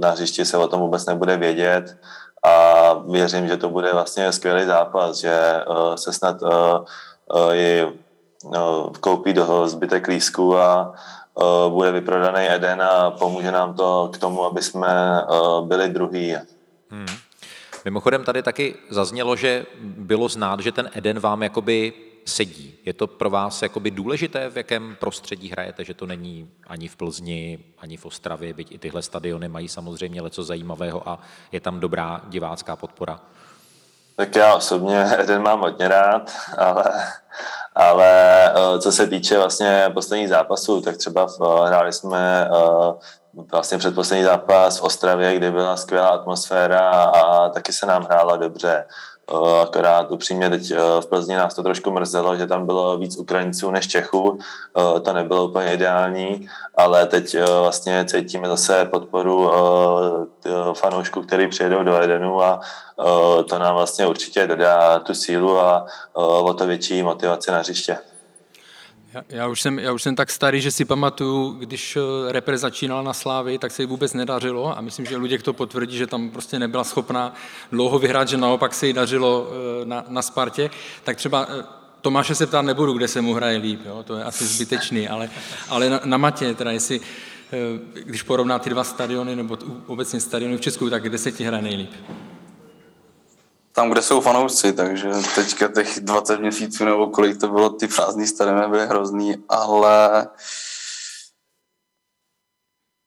na 0.00 0.10
hřišti 0.10 0.44
se 0.44 0.56
o 0.56 0.68
tom 0.68 0.80
vůbec 0.80 1.06
nebude 1.06 1.36
vědět. 1.36 1.96
A 2.42 2.92
věřím, 2.94 3.48
že 3.48 3.56
to 3.56 3.68
bude 3.68 3.92
vlastně 3.92 4.32
skvělý 4.32 4.66
zápas, 4.66 5.16
že 5.16 5.64
se 5.94 6.12
snad 6.12 6.36
i 7.52 7.86
koupí 9.00 9.32
do 9.32 9.68
zbytek 9.68 10.06
lísku 10.06 10.58
a 10.58 10.94
Eh, 11.27 11.27
bude 11.68 11.92
vyprodaný 11.92 12.50
Eden 12.50 12.82
a 12.82 13.10
pomůže 13.10 13.52
nám 13.52 13.74
to 13.74 14.10
k 14.14 14.18
tomu, 14.18 14.44
aby 14.44 14.62
jsme 14.62 15.22
eh, 15.22 15.26
byli 15.66 15.88
druhý. 15.88 16.36
Hmm. 16.90 17.06
Mimochodem 17.84 18.24
tady 18.24 18.42
taky 18.42 18.74
zaznělo, 18.90 19.36
že 19.36 19.66
bylo 19.80 20.28
znát, 20.28 20.60
že 20.60 20.72
ten 20.72 20.90
Eden 20.94 21.20
vám 21.20 21.42
jakoby 21.42 21.92
sedí. 22.24 22.74
Je 22.84 22.92
to 22.92 23.06
pro 23.06 23.30
vás 23.30 23.62
jakoby 23.62 23.90
důležité, 23.90 24.50
v 24.50 24.56
jakém 24.56 24.96
prostředí 25.00 25.48
hrajete, 25.48 25.84
že 25.84 25.94
to 25.94 26.06
není 26.06 26.50
ani 26.66 26.88
v 26.88 26.96
Plzni, 26.96 27.58
ani 27.78 27.96
v 27.96 28.06
Ostravě, 28.06 28.54
byť 28.54 28.72
i 28.72 28.78
tyhle 28.78 29.02
stadiony 29.02 29.48
mají 29.48 29.68
samozřejmě 29.68 30.20
něco 30.20 30.42
zajímavého 30.42 31.08
a 31.08 31.18
je 31.52 31.60
tam 31.60 31.80
dobrá 31.80 32.20
divácká 32.28 32.76
podpora? 32.76 33.20
Tak 34.16 34.36
já 34.36 34.54
osobně 34.54 35.06
Eden 35.18 35.42
mám 35.42 35.60
hodně 35.60 35.88
rád, 35.88 36.32
ale 36.58 36.84
ale 37.78 38.50
eh, 38.50 38.78
co 38.80 38.92
se 38.92 39.06
týče 39.06 39.38
vlastně 39.38 39.90
posledních 39.94 40.28
zápasů, 40.28 40.80
tak 40.80 40.96
třeba 40.96 41.26
hráli 41.66 41.92
jsme 41.92 42.50
eh, 42.52 42.92
vlastně 43.52 43.78
předposlední 43.78 44.24
zápas 44.24 44.78
v 44.78 44.82
Ostravě, 44.82 45.36
kde 45.36 45.50
byla 45.50 45.76
skvělá 45.76 46.08
atmosféra 46.08 46.90
a 46.90 47.48
taky 47.48 47.72
se 47.72 47.86
nám 47.86 48.04
hrála 48.04 48.36
dobře. 48.36 48.84
Eh, 49.30 49.60
akorát 49.62 50.10
upřímně 50.10 50.50
teď 50.50 50.72
v 51.00 51.06
Plzni 51.06 51.36
nás 51.36 51.54
to 51.54 51.62
trošku 51.62 51.90
mrzelo, 51.90 52.36
že 52.36 52.46
tam 52.46 52.66
bylo 52.66 52.98
víc 52.98 53.16
Ukrajinců 53.16 53.70
než 53.70 53.88
Čechů. 53.88 54.38
To 55.02 55.12
nebylo 55.12 55.44
úplně 55.44 55.74
ideální, 55.74 56.48
ale 56.76 57.06
teď 57.06 57.36
vlastně 57.60 58.04
cítíme 58.04 58.48
zase 58.48 58.84
podporu 58.84 59.50
fanoušků, 60.74 61.22
který 61.22 61.48
přijedou 61.48 61.82
do 61.82 62.02
Edenu 62.02 62.42
a 62.42 62.60
to 63.48 63.58
nám 63.58 63.74
vlastně 63.74 64.06
určitě 64.06 64.46
dodá 64.46 64.98
tu 64.98 65.14
sílu 65.14 65.58
a 65.58 65.86
o 66.14 66.54
to 66.54 66.66
větší 66.66 67.02
motivaci 67.02 67.50
na 67.50 67.58
hřiště. 67.58 67.98
Já, 69.18 69.36
já, 69.36 69.48
už 69.48 69.60
jsem, 69.60 69.78
já 69.78 69.92
už 69.92 70.02
jsem 70.02 70.16
tak 70.16 70.30
starý, 70.30 70.60
že 70.60 70.70
si 70.70 70.84
pamatuju, 70.84 71.50
když 71.50 71.96
eh, 71.96 72.32
repre 72.32 72.58
začínal 72.58 73.04
na 73.04 73.12
Slávy, 73.12 73.58
tak 73.58 73.72
se 73.72 73.82
jí 73.82 73.86
vůbec 73.86 74.14
nedařilo 74.14 74.78
a 74.78 74.80
myslím, 74.80 75.06
že 75.06 75.16
Luděk 75.16 75.42
to 75.42 75.52
potvrdí, 75.52 75.96
že 75.96 76.06
tam 76.06 76.30
prostě 76.30 76.58
nebyla 76.58 76.84
schopná 76.84 77.34
dlouho 77.72 77.98
vyhrát, 77.98 78.28
že 78.28 78.36
naopak 78.36 78.74
se 78.74 78.86
jí 78.86 78.92
dařilo 78.92 79.48
eh, 79.50 79.84
na, 79.84 80.04
na 80.08 80.22
Spartě. 80.22 80.70
Tak 81.04 81.16
třeba 81.16 81.46
eh, 81.50 81.64
Tomáše 82.00 82.34
se 82.34 82.46
ptát 82.46 82.62
nebudu, 82.62 82.92
kde 82.92 83.08
se 83.08 83.20
mu 83.20 83.34
hraje 83.34 83.58
líp, 83.58 83.80
jo? 83.86 84.02
to 84.02 84.16
je 84.16 84.24
asi 84.24 84.46
zbytečný, 84.46 85.08
ale, 85.08 85.30
ale 85.68 85.90
na, 85.90 86.00
na 86.04 86.16
Matě, 86.16 86.54
teda 86.54 86.70
jestli, 86.70 87.00
když 88.04 88.22
porovná 88.22 88.58
ty 88.58 88.70
dva 88.70 88.84
stadiony, 88.84 89.36
nebo 89.36 89.58
obecně 89.86 90.20
stadiony 90.20 90.56
v 90.56 90.60
Česku, 90.60 90.90
tak 90.90 91.02
kde 91.02 91.18
se 91.18 91.32
ti 91.32 91.44
hraje 91.44 91.62
nejlíp? 91.62 91.90
Tam, 93.78 93.90
kde 93.90 94.02
jsou 94.02 94.20
fanoušci, 94.20 94.72
takže 94.72 95.08
teďka 95.34 95.68
těch 95.68 96.00
20 96.00 96.40
měsíců 96.40 96.84
nebo 96.84 97.06
kolik 97.06 97.40
to 97.40 97.48
bylo, 97.48 97.70
ty 97.70 97.88
prázdný 97.88 98.26
stadiony 98.26 98.68
byly 98.68 98.86
hrozný, 98.86 99.36
ale 99.48 100.26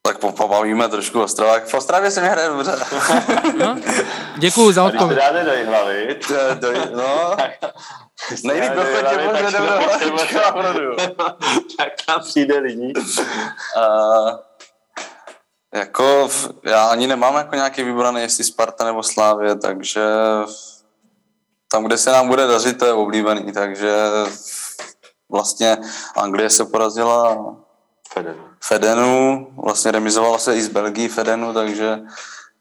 tak 0.06 0.18
pobavíme 0.18 0.88
trošku 0.88 1.22
Ostravák. 1.22 1.66
V 1.66 1.74
Ostravě 1.74 2.10
se 2.10 2.20
mi 2.20 2.28
hraje 2.28 2.48
dobře. 2.48 2.72
No, 3.58 3.76
děkuju 4.36 4.72
za 4.72 4.84
odpověď. 4.84 5.10
Když 5.10 5.24
to 5.24 5.32
dáte 5.32 5.44
do 5.44 5.70
hlavy. 5.70 6.18
Do, 6.60 6.72
no. 6.96 7.36
Nejlíp 8.44 8.72
do 8.72 8.82
chodě, 8.82 9.28
Tak 11.78 11.88
tam 12.06 12.20
přijde 12.20 12.58
lidí. 12.58 12.92
Uh, 12.96 14.30
jako 15.74 16.28
já 16.62 16.86
ani 16.86 17.06
nemám 17.06 17.34
jako 17.34 17.54
nějaký 17.54 17.82
vybraný, 17.82 18.20
jestli 18.20 18.44
Sparta 18.44 18.84
nebo 18.84 19.02
Slávě, 19.02 19.56
takže 19.56 20.04
tam, 21.72 21.84
kde 21.84 21.98
se 21.98 22.10
nám 22.10 22.28
bude 22.28 22.46
dařit, 22.46 22.78
to 22.78 22.86
je 22.86 22.92
oblíbený, 22.92 23.52
takže 23.52 23.96
vlastně 25.30 25.78
Anglie 26.16 26.50
se 26.50 26.64
porazila 26.64 27.36
Fedenu. 28.12 28.44
Fedenu, 28.64 29.46
vlastně 29.64 29.90
remizovala 29.90 30.38
se 30.38 30.56
i 30.56 30.62
z 30.62 30.68
Belgii 30.68 31.08
Fedenu, 31.08 31.52
takže, 31.52 32.00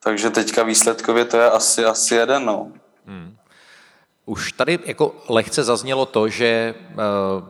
takže 0.03 0.29
teďka 0.29 0.63
výsledkově 0.63 1.25
to 1.25 1.37
je 1.37 1.49
asi, 1.49 1.85
asi 1.85 2.15
jeden, 2.15 2.45
no. 2.45 2.71
Hmm. 3.05 3.37
Už 4.25 4.51
tady 4.51 4.79
jako 4.85 5.15
lehce 5.29 5.63
zaznělo 5.63 6.05
to, 6.05 6.29
že 6.29 6.75
uh, 6.89 6.95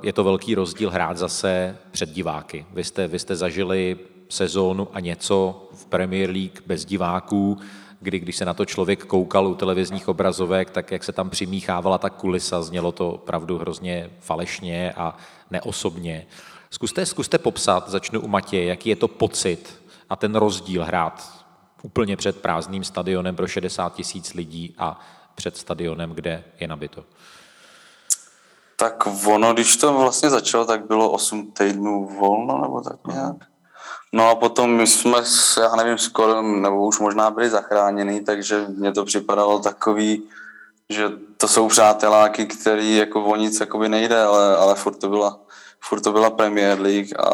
je 0.02 0.14
to 0.14 0.24
velký 0.24 0.56
rozdíl 0.56 0.90
hrát 0.90 1.18
zase 1.18 1.78
před 1.92 2.10
diváky. 2.10 2.66
Vy 2.74 2.84
jste, 2.84 3.08
vy 3.08 3.20
jste 3.20 3.36
zažili 3.36 3.98
sezónu 4.32 4.88
a 4.94 5.00
něco 5.00 5.68
v 5.74 5.86
Premier 5.86 6.30
League 6.30 6.62
bez 6.66 6.86
diváků, 6.86 7.58
kdy 8.00 8.20
když 8.20 8.36
se 8.36 8.46
na 8.46 8.54
to 8.54 8.66
člověk 8.66 9.06
koukal 9.06 9.48
u 9.48 9.56
televizních 9.56 10.08
obrazovek, 10.08 10.70
tak 10.70 10.92
jak 10.92 11.04
se 11.04 11.12
tam 11.12 11.30
přimíchávala 11.30 11.98
ta 11.98 12.10
kulisa, 12.10 12.62
znělo 12.62 12.92
to 12.92 13.10
opravdu 13.10 13.58
hrozně 13.58 14.10
falešně 14.20 14.94
a 14.98 15.18
neosobně. 15.52 16.28
Zkuste, 16.70 17.06
zkuste 17.06 17.38
popsat, 17.38 17.90
začnu 17.90 18.22
u 18.22 18.28
Matěje, 18.28 18.66
jaký 18.66 18.90
je 18.90 18.96
to 18.96 19.08
pocit 19.08 19.82
a 20.10 20.16
ten 20.16 20.36
rozdíl 20.36 20.84
hrát 20.84 21.46
úplně 21.82 22.18
před 22.18 22.42
prázdným 22.42 22.84
stadionem 22.84 23.36
pro 23.36 23.48
60 23.48 23.94
tisíc 23.94 24.34
lidí 24.34 24.76
a 24.78 25.00
před 25.36 25.58
stadionem, 25.58 26.12
kde 26.12 26.44
je 26.60 26.68
nabito. 26.68 27.04
Tak 28.76 29.08
ono, 29.28 29.54
když 29.54 29.78
to 29.78 29.94
vlastně 29.94 30.30
začalo, 30.30 30.66
tak 30.66 30.88
bylo 30.88 31.12
8 31.12 31.52
týdnů 31.52 32.08
volno, 32.20 32.62
nebo 32.62 32.82
tak 32.82 33.08
nějak. 33.08 33.51
No 34.14 34.30
a 34.30 34.36
potom 34.36 34.72
my 34.72 34.88
jsme, 34.88 35.18
já 35.62 35.76
nevím, 35.76 35.98
skoro, 35.98 36.42
nebo 36.42 36.86
už 36.88 37.00
možná 37.00 37.32
byli 37.32 37.50
zachráněni, 37.50 38.22
takže 38.22 38.66
mně 38.68 38.92
to 38.92 39.06
připadalo 39.06 39.60
takový, 39.60 40.24
že 40.90 41.10
to 41.38 41.48
jsou 41.48 41.68
přáteláky, 41.68 42.46
který 42.46 42.98
jako 42.98 43.24
o 43.24 43.36
nic 43.36 43.60
jakoby 43.60 43.90
nejde, 43.90 44.24
ale, 44.24 44.58
ale 44.58 44.76
furt, 44.76 44.96
to 44.96 45.10
byla, 45.10 45.40
furt 45.80 46.02
to 46.02 46.12
byla 46.12 46.30
Premier 46.30 46.82
League 46.82 47.20
a 47.20 47.32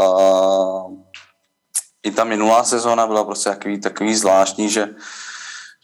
i 2.04 2.12
ta 2.12 2.24
minulá 2.24 2.64
sezóna 2.64 3.08
byla 3.08 3.24
prostě 3.24 3.50
takový, 3.50 3.82
takový 3.82 4.16
zvláštní, 4.16 4.70
že, 4.70 4.90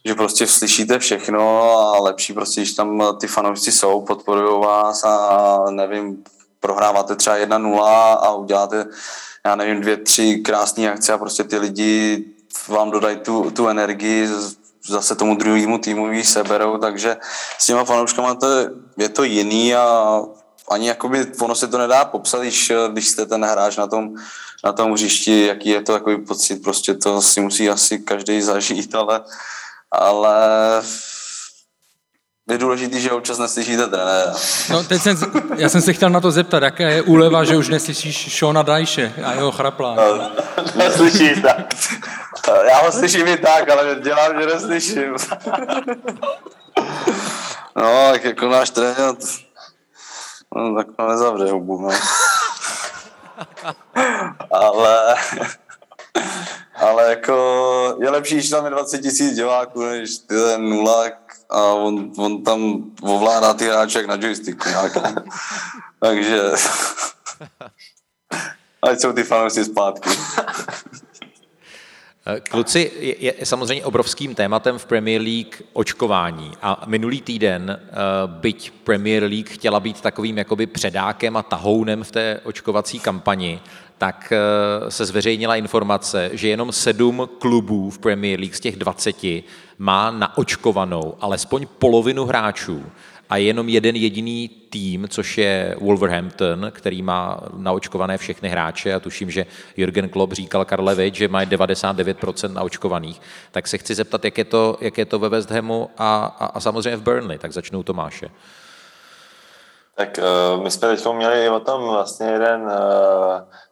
že 0.06 0.16
prostě 0.16 0.48
slyšíte 0.48 1.00
všechno 1.00 1.62
a 1.80 2.00
lepší 2.00 2.34
prostě, 2.34 2.62
když 2.62 2.74
tam 2.74 3.18
ty 3.20 3.28
fanoušci 3.28 3.72
jsou, 3.72 4.02
podporují 4.02 4.62
vás 4.62 5.04
a 5.04 5.66
nevím, 5.70 6.24
prohráváte 6.60 7.16
třeba 7.16 7.38
1-0 7.38 7.84
a 8.22 8.34
uděláte 8.34 8.86
já 9.46 9.56
nevím, 9.56 9.82
dvě, 9.82 9.98
tři 9.98 10.36
krásné 10.36 10.92
akce 10.92 11.14
a 11.14 11.18
prostě 11.18 11.44
ty 11.44 11.58
lidi 11.58 12.26
vám 12.68 12.92
dodají 12.92 13.18
tu, 13.18 13.52
tu 13.52 13.68
energii, 13.68 14.30
zase 14.88 15.16
tomu 15.16 15.36
druhému 15.36 15.78
týmu 15.78 16.24
seberou, 16.24 16.78
takže 16.78 17.18
s 17.58 17.66
těma 17.66 17.84
fanouškama 17.84 18.36
to 18.36 18.60
je, 18.60 18.70
je 18.98 19.10
to 19.10 19.24
jiný 19.24 19.76
a 19.76 20.22
ani 20.70 20.88
jakoby 20.88 21.26
ono 21.40 21.56
se 21.56 21.68
to 21.68 21.78
nedá 21.78 22.06
popsat, 22.06 22.42
když, 22.42 22.72
když 22.92 23.08
jste 23.08 23.26
ten 23.26 23.46
hráč 23.46 23.78
na 23.78 23.88
tom, 23.88 24.16
na 24.64 24.74
tom 24.74 24.92
hřišti, 24.92 25.46
jaký 25.46 25.70
je 25.70 25.82
to 25.82 25.94
takový 25.94 26.26
pocit, 26.26 26.64
prostě 26.64 26.94
to 26.94 27.22
si 27.22 27.42
musí 27.42 27.70
asi 27.70 28.00
každý 28.00 28.42
zažít, 28.42 28.96
ale, 29.02 29.24
ale 29.92 30.38
je 32.52 32.58
důležitý, 32.58 33.02
že 33.02 33.12
občas 33.12 33.38
neslyšíte 33.38 33.88
trenéra. 33.88 34.34
No, 34.70 34.84
teď 34.84 35.02
jsem, 35.02 35.18
já 35.56 35.70
jsem 35.70 35.82
se 35.82 35.94
chtěl 35.94 36.10
na 36.10 36.20
to 36.20 36.32
zeptat, 36.32 36.64
jaká 36.64 36.84
je 36.84 37.02
úleva, 37.02 37.44
že 37.44 37.58
už 37.58 37.70
neslyšíš 37.70 38.16
Šona 38.34 38.62
Dajše 38.62 39.14
a 39.26 39.34
jeho 39.34 39.52
chraplá. 39.52 39.96
No, 39.96 40.32
neslyšíš 40.76 41.42
tak. 41.42 41.74
Já 42.68 42.82
ho 42.82 42.92
slyším 42.92 43.28
i 43.28 43.38
tak, 43.38 43.70
ale 43.70 43.96
dělám, 44.02 44.42
že 44.42 44.46
neslyším. 44.46 45.16
No, 47.76 48.12
tak 48.12 48.24
jako 48.24 48.50
náš 48.50 48.70
trenér, 48.70 49.16
no, 50.56 50.76
tak 50.76 50.88
to 50.98 51.08
nezavře 51.08 51.52
hubu, 51.52 51.82
no. 51.82 51.90
ale, 54.52 55.16
ale 56.76 57.10
jako 57.10 57.98
je 58.02 58.10
lepší, 58.10 58.36
když 58.36 58.50
tam 58.50 58.66
je 58.66 58.72
20 58.72 59.00
tisíc 59.00 59.36
diváků, 59.36 59.84
než 59.84 60.18
ty 60.18 60.36
nulák 60.58 61.23
a 61.54 61.74
on, 61.74 62.12
on 62.18 62.44
tam 62.44 62.84
ovládá 63.02 63.54
ty 63.54 63.66
hráče 63.66 63.98
jak 63.98 64.08
na 64.08 64.16
joysticku. 64.16 64.70
Takže 66.00 66.42
ať 68.82 69.00
jsou 69.00 69.13
ty 69.13 69.24
fanoušci 69.24 69.66
zpátky. 69.66 70.10
Eh, 72.26 72.39
kluci, 72.39 72.92
je, 73.00 73.26
je 73.26 73.46
samozřejmě 73.46 73.86
obrovským 73.86 74.36
tématem 74.36 74.78
v 74.78 74.86
Premier 74.86 75.22
League 75.22 75.62
očkování 75.74 76.52
a 76.62 76.84
minulý 76.86 77.22
týden, 77.22 77.80
eh, 77.80 77.96
byť 78.28 78.72
Premier 78.72 79.24
League 79.24 79.50
chtěla 79.50 79.80
být 79.80 80.02
takovým 80.02 80.38
jakoby 80.38 80.68
předákem 80.68 81.38
a 81.38 81.44
tahounem 81.44 82.04
v 82.04 82.12
té 82.12 82.39
očkovací 82.44 83.00
kampani, 83.00 83.60
tak 83.98 84.34
eh, 84.36 84.92
se 84.92 85.06
zveřejnila 85.06 85.56
informace, 85.56 86.30
že 86.34 86.48
jenom 86.48 86.72
sedm 86.72 87.30
klubů 87.39 87.89
v 87.89 88.00
Premier 88.00 88.39
League 88.39 88.56
z 88.56 88.60
těch 88.60 88.76
20 88.76 89.16
má 89.78 90.12
naočkovanou 90.12 91.16
alespoň 91.22 91.68
polovinu 91.80 92.26
hráčů 92.26 92.86
a 93.30 93.38
jenom 93.38 93.70
jeden 93.70 93.96
jediný 93.96 94.50
tým, 94.70 95.08
což 95.10 95.38
je 95.38 95.76
Wolverhampton, 95.80 96.72
který 96.72 97.02
má 97.02 97.40
naočkované 97.58 98.18
všechny 98.18 98.50
hráče 98.50 98.94
a 98.94 99.00
tuším, 99.00 99.32
že 99.32 99.46
Jürgen 99.78 100.10
Klopp 100.10 100.34
říkal 100.34 100.66
Karlevič, 100.66 101.16
že 101.16 101.28
mají 101.28 101.48
99% 101.48 102.54
naočkovaných. 102.54 103.22
Tak 103.52 103.68
se 103.68 103.78
chci 103.78 103.96
zeptat, 103.96 104.26
jak 104.26 104.38
je 104.38 104.46
to, 104.46 104.78
jak 104.82 104.98
je 104.98 105.06
to 105.06 105.20
ve 105.20 105.30
West 105.30 105.52
Hamu 105.52 105.90
a, 105.98 106.26
a, 106.40 106.46
a 106.46 106.60
samozřejmě 106.60 106.98
v 106.98 107.02
Burnley. 107.02 107.38
Tak 107.38 107.52
začnou 107.52 107.84
Tomáše. 107.84 108.30
Tak 109.96 110.20
uh, 110.56 110.64
my 110.64 110.72
jsme 110.72 110.88
teď 110.88 111.06
měli 111.16 111.50
o 111.50 111.60
tom 111.60 111.84
vlastně 111.84 112.28
jeden 112.28 112.62
uh, 112.62 112.70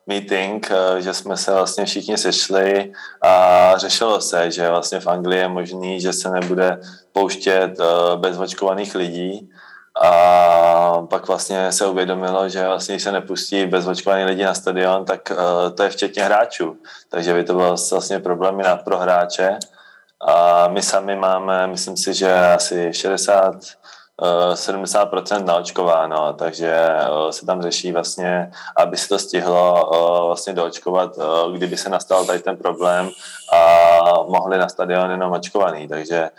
meeting, 0.07 0.71
uh, 0.71 0.97
že 0.97 1.13
jsme 1.13 1.37
se 1.37 1.53
vlastně 1.53 1.85
všichni 1.85 2.17
sešli 2.17 2.91
a 3.21 3.73
řešilo 3.77 4.21
se, 4.21 4.51
že 4.51 4.69
vlastně 4.69 4.99
v 4.99 5.07
Anglii 5.07 5.39
je 5.39 5.47
možný, 5.47 6.01
že 6.01 6.13
se 6.13 6.29
nebude 6.29 6.79
pouštět 7.11 7.79
uh, 7.79 8.19
bezvočkovaných 8.19 8.95
lidí 8.95 9.49
a 10.01 11.01
pak 11.09 11.27
vlastně 11.27 11.71
se 11.71 11.85
uvědomilo, 11.85 12.49
že 12.49 12.67
vlastně, 12.67 12.95
když 12.95 13.03
se 13.03 13.11
nepustí 13.11 13.65
bezvočkovaní 13.65 14.23
lidi 14.23 14.43
na 14.43 14.53
stadion, 14.53 15.05
tak 15.05 15.31
uh, 15.31 15.75
to 15.75 15.83
je 15.83 15.89
včetně 15.89 16.23
hráčů. 16.23 16.77
Takže 17.09 17.33
by 17.33 17.43
to 17.43 17.53
bylo 17.53 17.75
vlastně 17.91 18.19
problémy 18.19 18.63
pro 18.83 18.97
hráče. 18.97 19.59
A 20.27 20.67
my 20.67 20.81
sami 20.81 21.15
máme, 21.15 21.67
myslím 21.67 21.97
si, 21.97 22.13
že 22.13 22.33
asi 22.33 22.93
60 22.93 23.55
70% 24.21 25.45
naočkováno, 25.45 26.33
takže 26.33 26.71
eh, 26.71 27.31
se 27.31 27.45
tam 27.45 27.61
řeší 27.61 27.91
vlastně, 27.91 28.51
aby 28.77 28.97
se 28.97 29.09
to 29.09 29.19
stihlo 29.19 29.91
eh, 29.93 30.25
vlastně 30.25 30.53
doočkovat, 30.53 31.17
eh, 31.17 31.57
kdyby 31.57 31.77
se 31.77 31.89
nastal 31.89 32.25
tady 32.25 32.39
ten 32.39 32.57
problém 32.57 33.09
a 33.53 33.69
mohli 34.27 34.57
na 34.57 34.69
stadion 34.69 35.11
jenom 35.11 35.31
očkovaný, 35.31 35.87
takže 35.87 36.29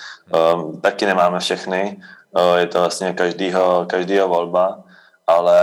taky 0.81 1.07
nemáme 1.07 1.41
všechny, 1.41 2.03
je 2.57 2.67
to 2.67 2.81
vlastně 2.81 3.13
každýho, 3.13 3.87
každýho 3.89 4.29
volba, 4.29 4.79
ale 5.27 5.61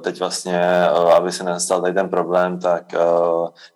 teď 0.00 0.18
vlastně, 0.18 0.88
aby 0.88 1.32
se 1.32 1.44
nastal 1.44 1.80
tady 1.80 1.94
ten 1.94 2.08
problém, 2.08 2.60
tak 2.60 2.82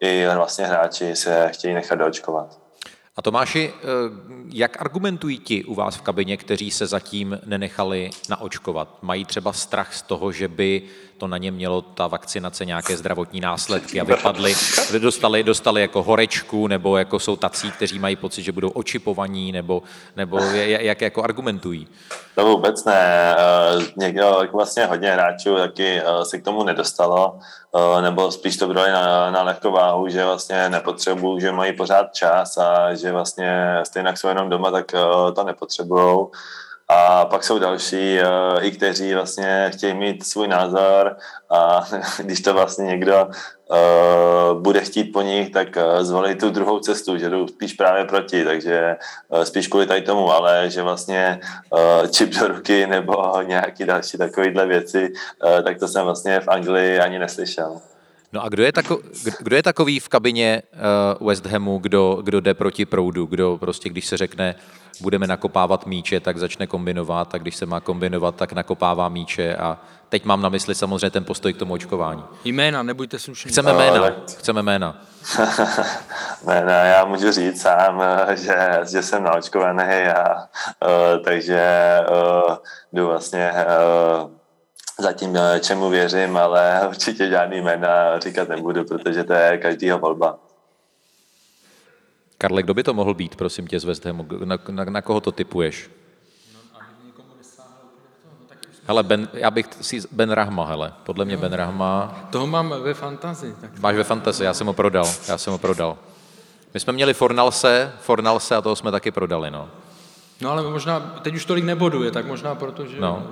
i 0.00 0.26
vlastně 0.34 0.66
hráči 0.66 1.16
se 1.16 1.48
chtějí 1.52 1.74
nechat 1.74 1.98
doočkovat. 1.98 2.69
A 3.16 3.22
Tomáši, 3.22 3.72
eh, 3.72 3.82
jak 4.52 4.80
argumentují 4.80 5.38
ti 5.38 5.64
u 5.64 5.74
vás 5.74 5.96
v 5.96 6.02
kabině, 6.02 6.36
kteří 6.36 6.70
se 6.70 6.86
zatím 6.86 7.38
nenechali 7.46 8.10
naočkovat? 8.28 9.02
Mají 9.02 9.24
třeba 9.24 9.52
strach 9.52 9.94
z 9.94 10.02
toho, 10.02 10.32
že 10.32 10.48
by 10.48 10.82
to 11.20 11.28
na 11.28 11.38
ně 11.38 11.50
mělo 11.50 11.82
ta 11.82 12.06
vakcinace 12.06 12.64
nějaké 12.64 12.96
zdravotní 12.96 13.40
následky 13.40 14.00
a 14.00 14.04
vypadly, 14.04 14.54
dostali, 14.98 15.42
dostali 15.42 15.80
jako 15.80 16.02
horečku, 16.02 16.66
nebo 16.66 16.96
jako 16.96 17.18
jsou 17.18 17.36
tací, 17.36 17.70
kteří 17.70 17.98
mají 17.98 18.16
pocit, 18.16 18.42
že 18.42 18.52
budou 18.52 18.68
očipovaní, 18.70 19.52
nebo, 19.52 19.82
nebo 20.16 20.38
jak 20.64 21.00
jako 21.00 21.22
argumentují? 21.22 21.88
To 22.34 22.44
vůbec 22.44 22.84
ne. 22.84 23.36
Eh, 23.38 23.86
někdo, 23.96 24.42
vlastně 24.52 24.86
hodně 24.86 25.10
hráčů 25.12 25.56
taky 25.56 26.00
eh, 26.00 26.24
se 26.24 26.38
k 26.38 26.44
tomu 26.44 26.64
nedostalo, 26.64 27.38
eh, 27.38 28.02
nebo 28.02 28.32
spíš 28.32 28.56
to 28.56 28.66
bylo 28.66 28.86
na, 28.86 29.30
na 29.30 29.42
lehkou 29.42 29.72
váhu, 29.72 30.08
že 30.08 30.24
vlastně 30.24 30.70
nepotřebují, 30.70 31.40
že 31.40 31.52
mají 31.52 31.76
pořád 31.76 32.14
čas 32.14 32.58
a 32.58 32.94
že 32.94 33.12
vlastně 33.12 33.80
stejně 33.84 34.16
jsou 34.16 34.28
jenom 34.28 34.50
doma, 34.50 34.70
tak 34.70 34.92
to 35.34 35.44
nepotřebují. 35.44 36.26
A 36.92 37.24
pak 37.24 37.44
jsou 37.44 37.58
další, 37.58 38.18
uh, 38.18 38.64
i 38.64 38.70
kteří 38.70 39.14
vlastně 39.14 39.70
chtějí 39.74 39.94
mít 39.94 40.26
svůj 40.26 40.48
názor 40.48 41.16
a 41.50 41.86
když 42.22 42.40
to 42.40 42.54
vlastně 42.54 42.86
někdo 42.86 43.26
uh, 43.26 44.60
bude 44.62 44.80
chtít 44.80 45.04
po 45.04 45.22
nich, 45.22 45.50
tak 45.50 45.68
uh, 45.76 46.04
zvolí 46.04 46.34
tu 46.34 46.50
druhou 46.50 46.78
cestu, 46.78 47.18
že 47.18 47.30
jdou 47.30 47.48
spíš 47.48 47.72
právě 47.72 48.04
proti, 48.04 48.44
takže 48.44 48.96
spíš 49.42 49.68
kvůli 49.68 49.86
tady 49.86 50.02
tomu, 50.02 50.32
ale 50.32 50.70
že 50.70 50.82
vlastně 50.82 51.40
čip 52.10 52.30
do 52.30 52.48
ruky 52.48 52.86
nebo 52.86 53.42
nějaký 53.42 53.84
další 53.84 54.18
takovýhle 54.18 54.66
věci, 54.66 55.12
tak 55.64 55.78
to 55.78 55.88
jsem 55.88 56.04
vlastně 56.04 56.40
v 56.40 56.48
Anglii 56.48 56.98
ani 56.98 57.18
neslyšel. 57.18 57.80
No 58.32 58.44
a 58.44 58.48
kdo 58.48 58.62
je, 58.62 58.72
tako, 58.72 59.00
kdo 59.40 59.56
je 59.56 59.62
takový 59.62 60.00
v 60.00 60.08
kabině 60.08 60.62
uh, 61.20 61.28
West 61.28 61.46
Hamu, 61.46 61.78
kdo, 61.78 62.18
kdo 62.22 62.40
jde 62.40 62.54
proti 62.54 62.86
proudu, 62.86 63.26
kdo 63.26 63.56
prostě, 63.60 63.88
když 63.88 64.06
se 64.06 64.16
řekne, 64.16 64.54
budeme 65.00 65.26
nakopávat 65.26 65.86
míče, 65.86 66.20
tak 66.20 66.38
začne 66.38 66.66
kombinovat 66.66 67.34
a 67.34 67.38
když 67.38 67.56
se 67.56 67.66
má 67.66 67.80
kombinovat, 67.80 68.34
tak 68.34 68.52
nakopává 68.52 69.08
míče 69.08 69.56
a 69.56 69.78
teď 70.08 70.24
mám 70.24 70.42
na 70.42 70.48
mysli 70.48 70.74
samozřejmě 70.74 71.10
ten 71.10 71.24
postoj 71.24 71.52
k 71.52 71.56
tomu 71.56 71.72
očkování. 71.72 72.22
Jména, 72.44 72.82
nebuďte 72.82 73.18
slušní. 73.18 73.50
Chceme 73.50 73.72
jména, 73.72 74.10
chceme 74.38 74.62
jména. 74.62 75.02
jména, 76.44 76.72
já 76.72 77.04
můžu 77.04 77.32
říct 77.32 77.62
sám, 77.62 78.02
že, 78.34 78.80
že 78.90 79.02
jsem 79.02 79.24
naočkovaný 79.24 80.06
a 80.06 80.34
uh, 80.34 81.24
takže 81.24 81.98
uh, 82.10 82.56
jdu 82.92 83.06
vlastně 83.06 83.52
uh, 84.22 84.30
zatím 85.00 85.38
čemu 85.60 85.90
věřím, 85.90 86.36
ale 86.36 86.80
určitě 86.88 87.28
žádný 87.28 87.60
jména 87.60 88.18
říkat 88.18 88.48
nebudu, 88.48 88.84
protože 88.84 89.24
to 89.24 89.32
je 89.32 89.58
každýho 89.58 89.98
volba. 89.98 90.38
Karle, 92.38 92.62
kdo 92.62 92.74
by 92.74 92.82
to 92.82 92.94
mohl 92.94 93.14
být, 93.14 93.36
prosím 93.36 93.66
tě, 93.66 93.80
z 93.80 93.84
West 93.84 94.04
Hamu? 94.04 94.26
Na, 94.44 94.58
na, 94.68 94.84
na 94.84 95.02
koho 95.02 95.20
to 95.20 95.32
typuješ? 95.32 95.90
Hele, 98.86 99.02
ben, 99.02 99.28
já 99.32 99.50
bych 99.50 99.66
si 99.80 100.00
Ben 100.12 100.30
Rahma, 100.30 100.64
hele, 100.66 100.92
podle 101.04 101.24
mě 101.24 101.36
Ben 101.36 101.52
Rahma. 101.52 102.20
Toho 102.30 102.46
mám 102.46 102.74
ve 102.82 102.94
fantazi. 102.94 103.54
Tak... 103.60 103.78
Máš 103.78 103.96
ve 103.96 104.04
fantazi, 104.04 104.44
já 104.44 104.54
jsem 104.54 104.66
ho 104.66 104.72
prodal, 104.72 105.06
já 105.28 105.38
jsem 105.38 105.52
ho 105.52 105.58
prodal. 105.58 105.98
My 106.74 106.80
jsme 106.80 106.92
měli 106.92 107.14
Fornalse, 107.14 107.92
Fornalse 108.00 108.56
a 108.56 108.60
toho 108.60 108.76
jsme 108.76 108.90
taky 108.90 109.10
prodali, 109.10 109.50
no. 109.50 109.68
No 110.40 110.50
ale 110.50 110.62
možná, 110.62 111.00
teď 111.22 111.34
už 111.34 111.44
tolik 111.44 111.64
neboduje, 111.64 112.10
tak 112.10 112.26
možná 112.26 112.54
protože... 112.54 113.00
No. 113.00 113.26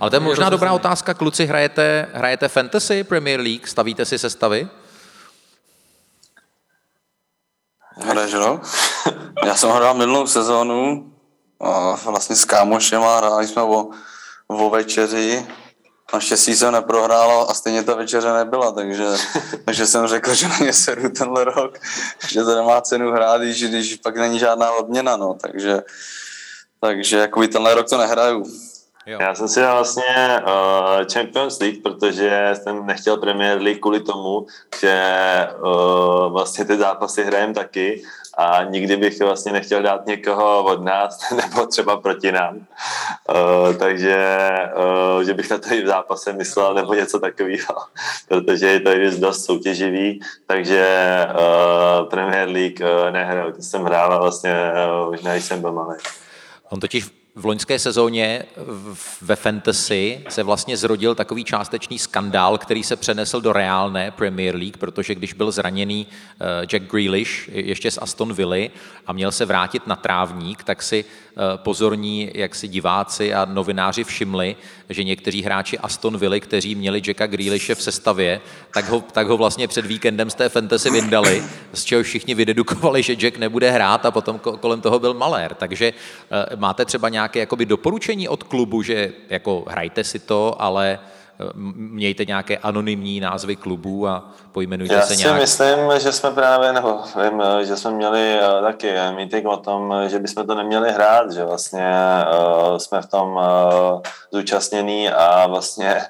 Ale 0.00 0.10
to 0.10 0.16
je 0.16 0.20
možná 0.20 0.50
dobrá 0.50 0.72
otázka, 0.72 1.14
kluci, 1.14 1.46
hrajete, 1.46 2.08
hrajete 2.12 2.48
fantasy 2.48 3.04
Premier 3.04 3.40
League, 3.40 3.66
stavíte 3.66 4.04
si 4.04 4.18
sestavy? 4.18 4.68
Hraješ 7.96 8.34
rok? 8.40 8.68
Já 9.44 9.54
jsem 9.54 9.70
hrál 9.70 9.94
minulou 9.94 10.26
sezónu 10.26 11.12
a 11.60 11.96
vlastně 12.04 12.36
s 12.36 12.44
kámošem 12.44 13.02
a 13.02 13.16
hráli 13.16 13.46
jsme 13.46 13.62
o, 13.62 13.90
o 14.46 14.70
večeři. 14.70 15.46
Naštěstí 16.14 16.56
jsem 16.56 16.72
neprohrál 16.72 17.46
a 17.50 17.54
stejně 17.54 17.82
ta 17.82 17.94
večeře 17.94 18.32
nebyla, 18.32 18.72
takže, 18.72 19.06
takže 19.64 19.86
jsem 19.86 20.06
řekl, 20.06 20.34
že 20.34 20.48
na 20.48 20.58
ně 20.58 20.72
seru 20.72 21.08
tenhle 21.08 21.44
rok, 21.44 21.78
že 22.28 22.44
to 22.44 22.56
nemá 22.56 22.80
cenu 22.80 23.12
hrát, 23.12 23.40
když, 23.40 23.64
když 23.64 23.96
pak 23.96 24.16
není 24.16 24.38
žádná 24.38 24.72
odměna, 24.72 25.16
no, 25.16 25.34
takže, 25.34 25.82
takže 26.80 27.16
jakoby 27.16 27.48
tenhle 27.48 27.74
rok 27.74 27.88
to 27.88 27.98
nehraju. 27.98 28.44
Jo. 29.10 29.18
Já 29.20 29.34
jsem 29.34 29.48
si 29.48 29.60
dal 29.60 29.74
vlastně 29.74 30.40
uh, 30.46 31.06
Champions 31.12 31.60
League, 31.60 31.82
protože 31.82 32.50
jsem 32.54 32.86
nechtěl 32.86 33.16
Premier 33.16 33.58
League 33.58 33.80
kvůli 33.80 34.00
tomu, 34.00 34.46
že 34.80 35.48
uh, 35.62 36.32
vlastně 36.32 36.64
ty 36.64 36.76
zápasy 36.76 37.24
hrajem 37.24 37.54
taky 37.54 38.02
a 38.36 38.64
nikdy 38.64 38.96
bych 38.96 39.20
vlastně 39.20 39.52
nechtěl 39.52 39.82
dát 39.82 40.06
někoho 40.06 40.64
od 40.64 40.84
nás 40.84 41.30
nebo 41.36 41.66
třeba 41.66 41.96
proti 41.96 42.32
nám. 42.32 42.56
Uh, 42.56 43.74
takže 43.78 44.46
uh, 45.16 45.22
že 45.22 45.34
bych 45.34 45.50
na 45.50 45.58
to 45.58 45.74
i 45.74 45.82
v 45.82 45.86
zápase 45.86 46.32
myslel 46.32 46.74
nebo 46.74 46.94
něco 46.94 47.18
takového, 47.18 47.74
protože 48.28 48.66
je 48.66 48.80
to 48.80 48.90
dost 49.18 49.44
soutěživý, 49.44 50.20
takže 50.46 50.86
uh, 51.30 52.08
Premier 52.08 52.48
League 52.48 52.80
uh, 52.80 53.10
nehraju. 53.10 53.52
To 53.52 53.62
jsem 53.62 53.82
hrál 53.82 54.20
vlastně 54.20 54.72
uh, 55.08 55.16
než 55.22 55.44
jsem 55.44 55.60
byl 55.60 55.72
malý. 55.72 55.96
On 56.70 56.80
totiž 56.80 57.19
v 57.34 57.44
loňské 57.44 57.78
sezóně 57.78 58.42
ve 59.22 59.36
Fantasy 59.36 60.24
se 60.28 60.42
vlastně 60.42 60.76
zrodil 60.76 61.14
takový 61.14 61.44
částečný 61.44 61.98
skandál, 61.98 62.58
který 62.58 62.82
se 62.82 62.96
přenesl 62.96 63.40
do 63.40 63.52
reálné 63.52 64.10
Premier 64.10 64.56
League, 64.56 64.76
protože 64.76 65.14
když 65.14 65.32
byl 65.32 65.50
zraněný 65.50 66.06
eh, 66.40 66.66
Jack 66.66 66.90
Grealish 66.90 67.48
ještě 67.52 67.90
z 67.90 67.98
Aston 68.02 68.32
Villa 68.32 68.70
a 69.06 69.12
měl 69.12 69.32
se 69.32 69.44
vrátit 69.44 69.86
na 69.86 69.96
trávník, 69.96 70.64
tak 70.64 70.82
si 70.82 71.04
eh, 71.04 71.40
pozorní 71.56 72.30
jak 72.34 72.54
si 72.54 72.68
diváci 72.68 73.34
a 73.34 73.44
novináři 73.44 74.04
všimli, 74.04 74.56
že 74.88 75.04
někteří 75.04 75.42
hráči 75.42 75.78
Aston 75.78 76.18
Villa, 76.18 76.40
kteří 76.40 76.74
měli 76.74 77.02
Jacka 77.06 77.26
Grealishe 77.26 77.74
v 77.74 77.82
sestavě, 77.82 78.40
tak 78.74 78.88
ho, 78.88 79.04
tak 79.12 79.26
ho 79.26 79.36
vlastně 79.36 79.68
před 79.68 79.86
víkendem 79.86 80.30
z 80.30 80.34
té 80.34 80.48
fantasy 80.48 80.90
vyndali, 80.90 81.44
z 81.72 81.84
čeho 81.84 82.02
všichni 82.02 82.34
vydedukovali, 82.34 83.02
že 83.02 83.16
Jack 83.16 83.38
nebude 83.38 83.70
hrát 83.70 84.06
a 84.06 84.10
potom 84.10 84.38
kolem 84.38 84.80
toho 84.80 84.98
byl 84.98 85.14
malér. 85.14 85.54
Takže 85.54 85.92
eh, 85.92 86.56
máte 86.56 86.84
třeba 86.84 87.08
nějaké 87.08 87.19
jakoby 87.34 87.66
doporučení 87.66 88.28
od 88.28 88.42
klubu, 88.42 88.82
že 88.82 89.12
jako 89.28 89.64
hrajte 89.68 90.04
si 90.04 90.18
to, 90.18 90.62
ale 90.62 90.98
mějte 91.74 92.24
nějaké 92.24 92.56
anonymní 92.56 93.20
názvy 93.20 93.56
klubů 93.56 94.08
a 94.08 94.30
pojmenujte 94.52 94.94
Já 94.94 95.02
se 95.02 95.16
nějak. 95.16 95.40
Já 95.40 95.46
si 95.46 95.62
myslím, 95.62 96.00
že 96.00 96.12
jsme 96.12 96.30
právě, 96.30 96.72
nebo 96.72 97.00
vím, 97.22 97.42
že 97.62 97.76
jsme 97.76 97.90
měli 97.90 98.38
uh, 98.40 98.62
taky 98.62 98.92
meeting 99.16 99.46
o 99.46 99.56
tom, 99.56 99.94
že 100.06 100.18
bychom 100.18 100.46
to 100.46 100.54
neměli 100.54 100.92
hrát, 100.92 101.32
že 101.32 101.44
vlastně 101.44 101.94
jsme 102.76 103.02
v 103.02 103.06
tom 103.06 103.40
zúčastnění 104.32 105.10
a 105.10 105.46
vlastně, 105.46 106.02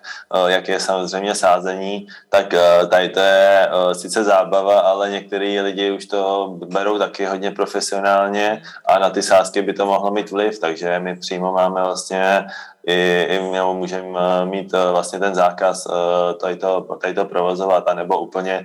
jak 0.47 0.69
je 0.69 0.81
samozřejmě 0.81 1.35
sázení, 1.35 2.07
tak 2.29 2.55
tady 2.89 3.09
to 3.09 3.21
je 3.21 3.69
sice 3.93 4.25
zábava, 4.25 4.81
ale 4.81 5.11
některý 5.11 5.61
lidi 5.61 5.91
už 5.91 6.07
to 6.07 6.49
berou 6.67 6.99
taky 6.99 7.25
hodně 7.25 7.51
profesionálně 7.51 8.63
a 8.87 8.99
na 8.99 9.11
ty 9.11 9.23
sázky 9.23 9.63
by 9.63 9.73
to 9.73 9.87
mohlo 9.87 10.11
mít 10.11 10.31
vliv, 10.31 10.59
takže 10.59 10.99
my 10.99 11.17
přímo 11.17 11.53
máme 11.53 11.83
vlastně 11.83 12.47
i, 12.87 13.27
i 13.31 13.41
můžeme 13.73 14.45
mít 14.45 14.75
eh, 14.75 14.91
vlastně 14.91 15.19
ten 15.19 15.35
zákaz 15.35 15.87
eh, 15.87 16.35
tady 16.35 16.57
to, 16.57 16.99
tady 17.01 17.15
to 17.15 17.25
provozovat, 17.25 17.89
anebo 17.89 18.19
úplně 18.19 18.65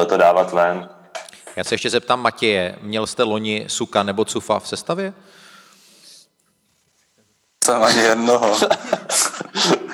eh, 0.00 0.04
to 0.04 0.16
dávat 0.16 0.52
ven. 0.52 0.88
Já 1.56 1.64
se 1.64 1.74
ještě 1.74 1.90
zeptám 1.90 2.22
Matěje, 2.22 2.78
měl 2.82 3.06
jste 3.06 3.22
loni 3.22 3.64
Suka 3.68 4.02
nebo 4.02 4.24
Cufa 4.24 4.58
v 4.58 4.68
sestavě? 4.68 5.12
Jsem 7.64 7.82
ani 7.82 8.00
jednoho. 8.00 8.56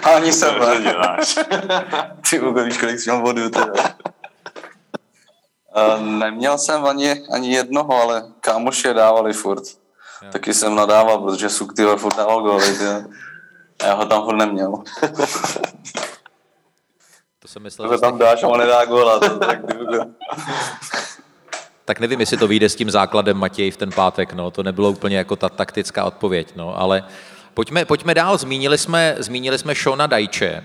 ani 0.14 0.32
jsem. 0.32 0.54
Ty 2.30 2.40
Ugo, 2.40 2.64
víš, 2.64 2.78
kolik 2.78 3.00
jsem 3.00 3.20
vodu 3.20 3.50
teda. 3.50 3.72
Neměl 5.98 6.58
jsem 6.58 6.84
ani, 6.84 7.22
ani 7.34 7.52
jednoho, 7.52 8.02
ale 8.02 8.24
kámoši 8.40 8.88
je 8.88 8.94
dávali 8.94 9.32
furt. 9.32 9.62
Jo. 10.22 10.28
Taky 10.32 10.54
jsem 10.54 10.74
nadával, 10.74 11.18
protože 11.18 11.48
Suk 11.48 11.72
ty 11.76 11.84
furt 11.96 12.16
dával 12.16 12.60
góly. 13.82 13.88
Já 13.88 13.94
ho 13.94 14.04
tam 14.06 14.24
furt 14.24 14.36
neměl. 14.36 14.72
to 17.38 17.48
jsem 17.48 17.62
myslel, 17.62 17.92
že 17.92 17.98
tam 17.98 18.18
dáš 18.18 18.42
a 18.42 18.48
on 18.48 18.60
nedá 18.60 18.84
góla. 18.84 19.18
tak, 19.18 19.58
tak 21.84 22.00
nevím, 22.00 22.20
jestli 22.20 22.36
to 22.36 22.48
vyjde 22.48 22.68
s 22.68 22.76
tím 22.76 22.90
základem 22.90 23.36
Matěj 23.36 23.70
v 23.70 23.76
ten 23.76 23.90
pátek, 23.90 24.32
no, 24.32 24.50
to 24.50 24.62
nebylo 24.62 24.90
úplně 24.90 25.16
jako 25.16 25.36
ta 25.36 25.48
taktická 25.48 26.04
odpověď, 26.04 26.52
no, 26.56 26.80
ale 26.80 27.04
Pojďme, 27.54 27.84
pojďme 27.84 28.14
dál. 28.14 28.38
Zmínili 28.38 28.78
jsme, 28.78 29.16
zmínili 29.18 29.58
jsme 29.58 29.74
Shona 29.74 30.06
Dajče, 30.06 30.46
eh, 30.46 30.64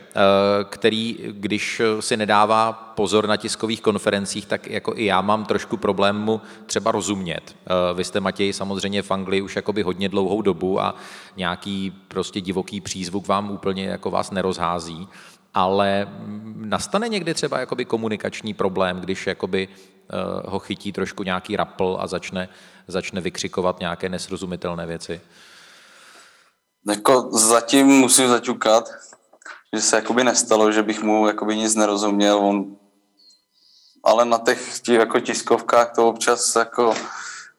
který, 0.70 1.18
když 1.32 1.82
si 2.00 2.18
nedává 2.18 2.74
pozor 2.74 3.28
na 3.28 3.38
tiskových 3.38 3.82
konferencích, 3.82 4.46
tak 4.46 4.68
jako 4.68 4.94
i 4.96 5.06
já 5.06 5.22
mám 5.22 5.46
trošku 5.46 5.78
problém 5.78 6.20
mu 6.22 6.42
třeba 6.66 6.92
rozumět. 6.92 7.42
Eh, 7.66 7.94
vy 7.94 8.04
jste, 8.04 8.20
Matěj, 8.20 8.54
samozřejmě 8.54 9.02
v 9.02 9.12
Anglii 9.12 9.42
už 9.42 9.56
jakoby 9.56 9.82
hodně 9.82 10.10
dlouhou 10.10 10.42
dobu 10.42 10.82
a 10.82 10.96
nějaký 11.38 11.94
prostě 12.08 12.42
divoký 12.42 12.82
přízvuk 12.82 13.28
vám 13.28 13.52
úplně 13.52 13.86
jako 13.86 14.12
vás 14.12 14.32
nerozhází, 14.32 15.08
ale 15.54 16.08
nastane 16.56 17.10
někdy 17.10 17.34
třeba 17.34 17.60
jakoby 17.60 17.86
komunikační 17.86 18.54
problém, 18.54 19.00
když 19.00 19.28
jakoby 19.28 19.68
eh, 19.68 20.16
ho 20.46 20.60
chytí 20.60 20.92
trošku 20.92 21.24
nějaký 21.24 21.56
rapl 21.56 21.98
a 22.00 22.08
začne, 22.08 22.50
začne 22.88 23.22
vykřikovat 23.22 23.80
nějaké 23.80 24.10
nesrozumitelné 24.10 24.86
věci? 24.86 25.22
Jako 26.90 27.30
zatím 27.32 27.88
musím 27.88 28.30
zaťukat, 28.30 28.90
že 29.76 29.82
se 29.82 29.96
jakoby 29.96 30.24
nestalo, 30.24 30.72
že 30.72 30.84
bych 30.84 31.04
mu 31.04 31.28
jakoby 31.28 31.58
nic 31.58 31.76
nerozuměl. 31.76 32.38
On, 32.38 32.66
ale 34.04 34.26
na 34.26 34.38
těch 34.38 34.80
tí, 34.80 34.94
jako 34.94 35.20
tiskovkách 35.20 35.92
to 35.96 36.08
občas 36.08 36.56
jako 36.56 36.94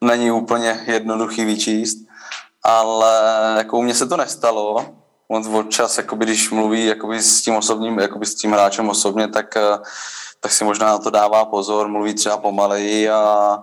není 0.01 0.31
úplně 0.31 0.85
jednoduchý 0.87 1.45
vyčíst. 1.45 1.99
Ale 2.63 3.13
jako 3.59 3.79
u 3.79 3.83
mě 3.83 3.95
se 3.95 4.07
to 4.07 4.17
nestalo. 4.17 4.87
On 5.29 5.57
občas, 5.57 5.99
jakoby, 5.99 6.25
když 6.25 6.51
mluví 6.51 6.87
jakoby 6.87 7.23
s 7.23 7.43
tím 7.43 7.55
osobním, 7.55 7.99
jakoby 7.99 8.27
s 8.27 8.35
tím 8.35 8.53
hráčem 8.53 8.89
osobně, 8.89 9.29
tak, 9.29 9.55
tak 10.41 10.53
si 10.53 10.65
možná 10.65 10.87
na 10.87 10.99
to 10.99 11.11
dává 11.11 11.45
pozor, 11.45 11.89
mluví 11.89 12.15
třeba 12.15 12.37
pomaleji 12.37 13.11
a, 13.11 13.59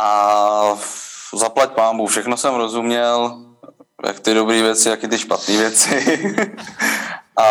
a 0.00 0.78
zaplať 1.34 1.72
pámbu, 1.72 2.06
všechno 2.06 2.36
jsem 2.36 2.54
rozuměl, 2.54 3.47
jak 4.06 4.20
ty 4.20 4.34
dobré 4.34 4.62
věci, 4.62 4.88
jak 4.88 5.04
i 5.04 5.08
ty 5.08 5.18
špatné 5.18 5.56
věci. 5.56 6.20
a 7.36 7.44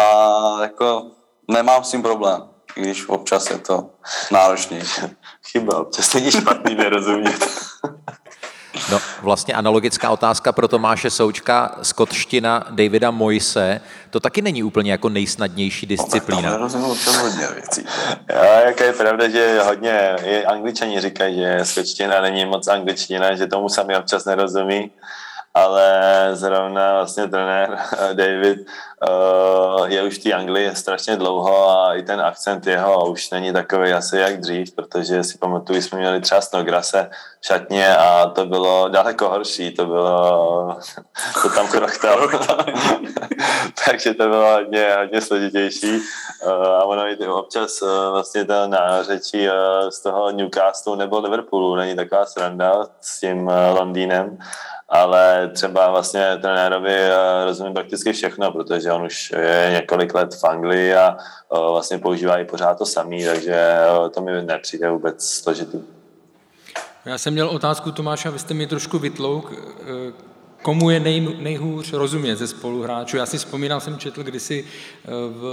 jako 0.61 1.05
nemám 1.47 1.83
s 1.83 1.91
tím 1.91 2.01
problém, 2.01 2.41
i 2.75 2.81
když 2.81 3.09
občas 3.09 3.49
je 3.49 3.57
to 3.57 3.89
náročnější. 4.31 5.01
Chyba, 5.51 5.79
občas 5.79 6.13
není 6.13 6.31
špatný 6.31 6.75
nerozumět. 6.75 7.47
No, 8.91 8.99
vlastně 9.21 9.53
analogická 9.53 10.09
otázka 10.09 10.51
pro 10.51 10.67
Tomáše 10.67 11.09
Součka, 11.09 11.75
skotština 11.81 12.65
Davida 12.69 13.11
Moise, 13.11 13.81
to 14.09 14.19
taky 14.19 14.41
není 14.41 14.63
úplně 14.63 14.91
jako 14.91 15.09
nejsnadnější 15.09 15.85
disciplína. 15.85 16.57
No, 16.57 16.69
tak 17.05 17.15
hodně 17.15 17.47
věcí. 17.47 17.85
Jo, 18.29 18.43
jako 18.65 18.83
je 18.83 18.93
pravda, 18.93 19.29
že 19.29 19.61
hodně, 19.65 20.15
je, 20.23 20.45
angličani 20.45 21.01
říkají, 21.01 21.35
že 21.35 21.59
skotština 21.63 22.21
není 22.21 22.45
moc 22.45 22.67
angličtina, 22.67 23.35
že 23.35 23.47
tomu 23.47 23.69
sami 23.69 23.97
občas 23.97 24.25
nerozumí 24.25 24.91
ale 25.57 26.29
zrovna 26.35 26.93
vlastně 26.93 27.27
trenér 27.27 27.77
David 28.13 28.59
uh, 28.59 28.65
je 29.85 30.03
už 30.03 30.19
v 30.19 30.23
té 30.23 30.33
Anglii 30.33 30.75
strašně 30.75 31.15
dlouho 31.15 31.69
a 31.69 31.95
i 31.95 32.03
ten 32.03 32.21
akcent 32.21 32.67
jeho 32.67 33.11
už 33.11 33.29
není 33.29 33.53
takový 33.53 33.93
asi 33.93 34.17
jak 34.17 34.39
dřív, 34.39 34.75
protože 34.75 35.23
si 35.23 35.37
pamatuju, 35.37 35.81
jsme 35.81 35.99
měli 35.99 36.21
třeba 36.21 36.41
Snograse 36.41 37.09
v 37.41 37.45
šatně 37.45 37.97
a 37.97 38.29
to 38.29 38.45
bylo 38.45 38.89
daleko 38.89 39.29
horší, 39.29 39.71
to 39.71 39.85
bylo, 39.85 40.77
to 41.41 41.49
tam 41.49 41.67
kroktal. 41.67 42.29
Takže 43.85 44.13
to 44.13 44.27
bylo 44.27 44.51
hodně, 44.51 44.95
hodně 44.97 45.21
složitější 45.21 45.97
uh, 46.45 46.51
a 46.51 46.83
ono 46.83 47.07
i 47.07 47.27
občas 47.27 47.81
uh, 47.81 47.89
vlastně 48.11 48.45
ta 48.45 48.67
nářečí 48.67 49.47
z 49.89 49.99
toho 49.99 50.31
Newcastle 50.31 50.97
nebo 50.97 51.19
Liverpoolu 51.19 51.75
není 51.75 51.95
taková 51.95 52.25
sranda 52.25 52.87
s 53.01 53.19
tím 53.19 53.51
Londýnem, 53.73 54.37
ale 54.89 55.51
třeba 55.53 55.91
vlastně 55.91 56.37
trenérovi 56.41 56.93
eh, 56.93 57.45
rozumím 57.45 57.73
prakticky 57.73 58.13
všechno, 58.13 58.51
protože 58.51 58.86
on 58.91 59.05
už 59.05 59.33
je 59.37 59.69
několik 59.73 60.13
let 60.13 60.35
v 60.35 60.43
Anglii 60.43 60.95
a 60.95 61.17
eh, 61.17 61.57
vlastně 61.71 61.97
používá 61.97 62.37
i 62.37 62.45
pořád 62.45 62.77
to 62.77 62.85
samý, 62.85 63.25
takže 63.25 63.53
eh, 63.53 64.09
to 64.09 64.21
mi 64.21 64.41
nepřijde 64.41 64.89
vůbec 64.89 65.27
složitý. 65.27 65.77
Já 67.05 67.17
jsem 67.17 67.33
měl 67.33 67.49
otázku 67.49 67.91
Tomáša, 67.91 68.29
vy 68.29 68.39
jste 68.39 68.53
mi 68.53 68.67
trošku 68.67 68.99
vytlouk, 68.99 69.53
komu 70.67 70.89
je 70.89 70.99
nej, 70.99 71.27
nejhůř 71.39 71.93
rozumět 71.93 72.35
ze 72.35 72.47
spoluhráčů. 72.47 73.17
Já 73.17 73.25
si 73.25 73.37
vzpomínám, 73.37 73.81
jsem 73.81 73.97
četl 73.97 74.23
kdysi, 74.23 74.65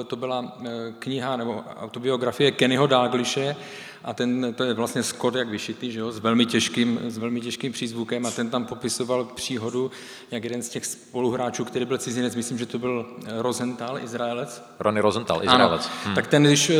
to 0.07 0.16
byla 0.16 0.59
kniha 0.98 1.37
nebo 1.37 1.64
autobiografie 1.77 2.50
Kennyho 2.50 2.87
Dalglishe 2.87 3.57
a 4.05 4.14
ten, 4.14 4.55
to 4.55 4.64
je 4.64 4.74
vlastně 4.74 5.03
Scott 5.03 5.35
jak 5.35 5.48
vyšitý, 5.48 5.92
že 5.92 6.00
jo, 6.00 6.12
s, 6.12 6.18
velmi 6.18 6.46
těžkým, 6.46 7.00
s 7.09 7.18
velmi 7.18 7.40
těžkým 7.40 7.72
přízvukem 7.72 8.27
a 8.27 8.31
ten 8.31 8.50
tam 8.50 8.64
popisoval 8.64 9.24
příhodu, 9.24 9.90
jak 10.31 10.44
jeden 10.44 10.62
z 10.62 10.68
těch 10.68 10.87
spoluhráčů, 10.87 11.64
který 11.64 11.85
byl 11.85 11.98
cizinec, 11.98 12.35
myslím, 12.35 12.59
že 12.59 12.66
to 12.66 12.79
byl 12.79 13.07
Rosenthal, 13.38 13.98
Izraelec. 13.98 14.62
Ronny 14.81 15.00
Rosenthal, 15.00 15.42
Izraelec. 15.42 15.87
Ano, 15.87 15.94
hmm. 16.05 16.14
tak 16.14 16.27
ten, 16.27 16.42
když 16.42 16.70
eh, 16.70 16.74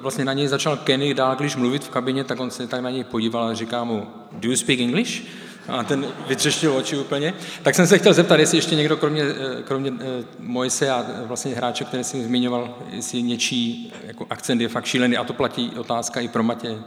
vlastně 0.00 0.24
na 0.24 0.32
něj 0.32 0.48
začal 0.48 0.76
Kenny 0.76 1.14
když 1.38 1.56
mluvit 1.56 1.84
v 1.84 1.90
kabině, 1.90 2.24
tak 2.24 2.40
on 2.40 2.50
se 2.50 2.66
tak 2.66 2.80
na 2.80 2.90
něj 2.90 3.04
podíval 3.04 3.44
a 3.44 3.54
říká 3.54 3.84
mu, 3.84 4.06
do 4.32 4.48
you 4.48 4.56
speak 4.56 4.80
English? 4.80 5.22
A 5.68 5.82
ten 5.82 6.06
vytřeštil 6.26 6.76
oči 6.76 6.98
úplně. 6.98 7.34
Tak 7.62 7.74
jsem 7.74 7.86
se 7.86 7.98
chtěl 7.98 8.12
zeptat, 8.12 8.40
jestli 8.40 8.58
ještě 8.58 8.74
někdo, 8.74 8.96
kromě, 8.96 9.22
eh, 9.22 9.62
kromě 9.62 9.92
eh, 10.00 10.24
Mojse 10.38 10.90
a 10.90 11.06
vlastně 11.22 11.54
hráče, 11.54 11.84
který 11.84 12.04
jsem 12.04 12.22
zmiňoval, 12.22 12.74
jestli 12.90 13.22
něčí 13.22 13.92
jako 14.04 14.26
akcent 14.30 14.60
je 14.60 14.68
fakt 14.68 14.84
šílený 14.84 15.16
a 15.16 15.24
to 15.24 15.32
platí 15.32 15.72
otázka 15.78 16.20
i 16.20 16.28
pro 16.28 16.42
Matěje. 16.42 16.78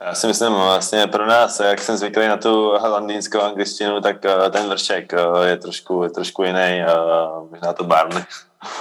Já 0.00 0.14
si 0.14 0.26
myslím, 0.26 0.52
vlastně 0.52 1.06
pro 1.06 1.26
nás, 1.26 1.60
jak 1.60 1.80
jsem 1.80 1.96
zvyklý 1.96 2.26
na 2.26 2.36
tu 2.36 2.72
londýnskou 2.88 3.40
angličtinu, 3.40 4.00
tak 4.00 4.24
eh, 4.24 4.50
ten 4.50 4.68
vršek 4.68 5.12
je 5.44 5.56
trošku, 5.56 6.02
je 6.02 6.10
trošku 6.10 6.42
jiný, 6.42 6.84
možná 7.50 7.72
to 7.72 7.84
Barney. 7.84 8.22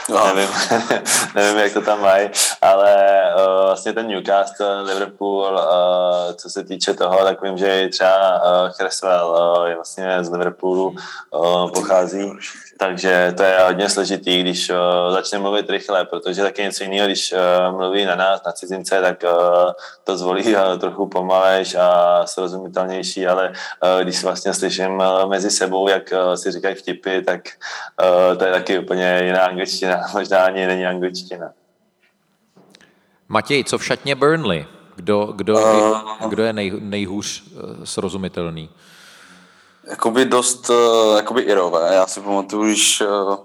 No. 0.09 0.33
nevím, 0.33 0.49
nevím, 1.35 1.57
jak 1.57 1.73
to 1.73 1.81
tam 1.81 2.01
mají, 2.01 2.29
ale 2.61 3.21
uh, 3.35 3.65
vlastně 3.65 3.93
ten 3.93 4.07
Newcastle, 4.07 4.81
Liverpool, 4.81 5.53
uh, 5.53 6.33
co 6.35 6.49
se 6.49 6.63
týče 6.63 6.93
toho, 6.93 7.23
tak 7.23 7.41
vím, 7.41 7.57
že 7.57 7.87
třeba 7.91 8.35
uh, 8.35 8.69
Creswell 8.69 9.55
uh, 9.59 9.65
je 9.65 9.75
vlastně 9.75 10.23
z 10.23 10.31
Liverpoolu, 10.31 10.95
uh, 11.31 11.71
pochází, 11.71 12.31
takže 12.77 13.33
to 13.37 13.43
je 13.43 13.59
hodně 13.65 13.89
složitý, 13.89 14.41
když 14.41 14.69
uh, 14.69 14.75
začne 15.13 15.39
mluvit 15.39 15.69
rychle, 15.69 16.05
protože 16.05 16.41
taky 16.41 16.61
něco 16.61 16.83
jiného, 16.83 17.07
když 17.07 17.33
uh, 17.33 17.77
mluví 17.77 18.05
na 18.05 18.15
nás, 18.15 18.41
na 18.45 18.51
cizince, 18.51 19.01
tak 19.01 19.23
uh, 19.23 19.71
to 20.03 20.17
zvolí 20.17 20.55
uh, 20.55 20.79
trochu 20.79 21.07
pomalejš 21.07 21.75
a 21.75 22.21
srozumitelnější, 22.25 23.27
ale 23.27 23.49
uh, 23.49 24.03
když 24.03 24.23
vlastně 24.23 24.53
slyším 24.53 24.91
uh, 24.91 25.29
mezi 25.29 25.51
sebou, 25.51 25.89
jak 25.89 26.13
uh, 26.13 26.33
si 26.33 26.51
říkají 26.51 26.75
vtipy, 26.75 27.21
tak 27.21 27.41
uh, 28.01 28.37
to 28.37 28.45
je 28.45 28.51
taky 28.51 28.79
úplně 28.79 29.21
jiná 29.23 29.45
angličtina, 29.45 29.97
možná 30.13 30.45
ani 30.45 30.67
není 30.67 30.85
angličtina. 30.85 31.51
Matěj, 33.27 33.63
co 33.63 33.77
v 33.77 33.85
šatně 33.85 34.15
Burnley? 34.15 34.65
Kdo, 34.95 35.25
kdo, 35.25 35.53
uh, 35.53 36.29
kdo 36.29 36.43
je 36.43 36.53
nej, 36.53 36.71
nejhůř 36.79 37.43
uh, 37.43 37.83
srozumitelný? 37.83 38.69
Jakoby 39.87 40.25
dost 40.25 40.69
uh, 40.69 41.15
jakoby 41.15 41.41
irové. 41.41 41.89
Já 41.93 42.07
si 42.07 42.21
pamatuju, 42.21 42.63
když 42.63 43.01
uh, 43.01 43.37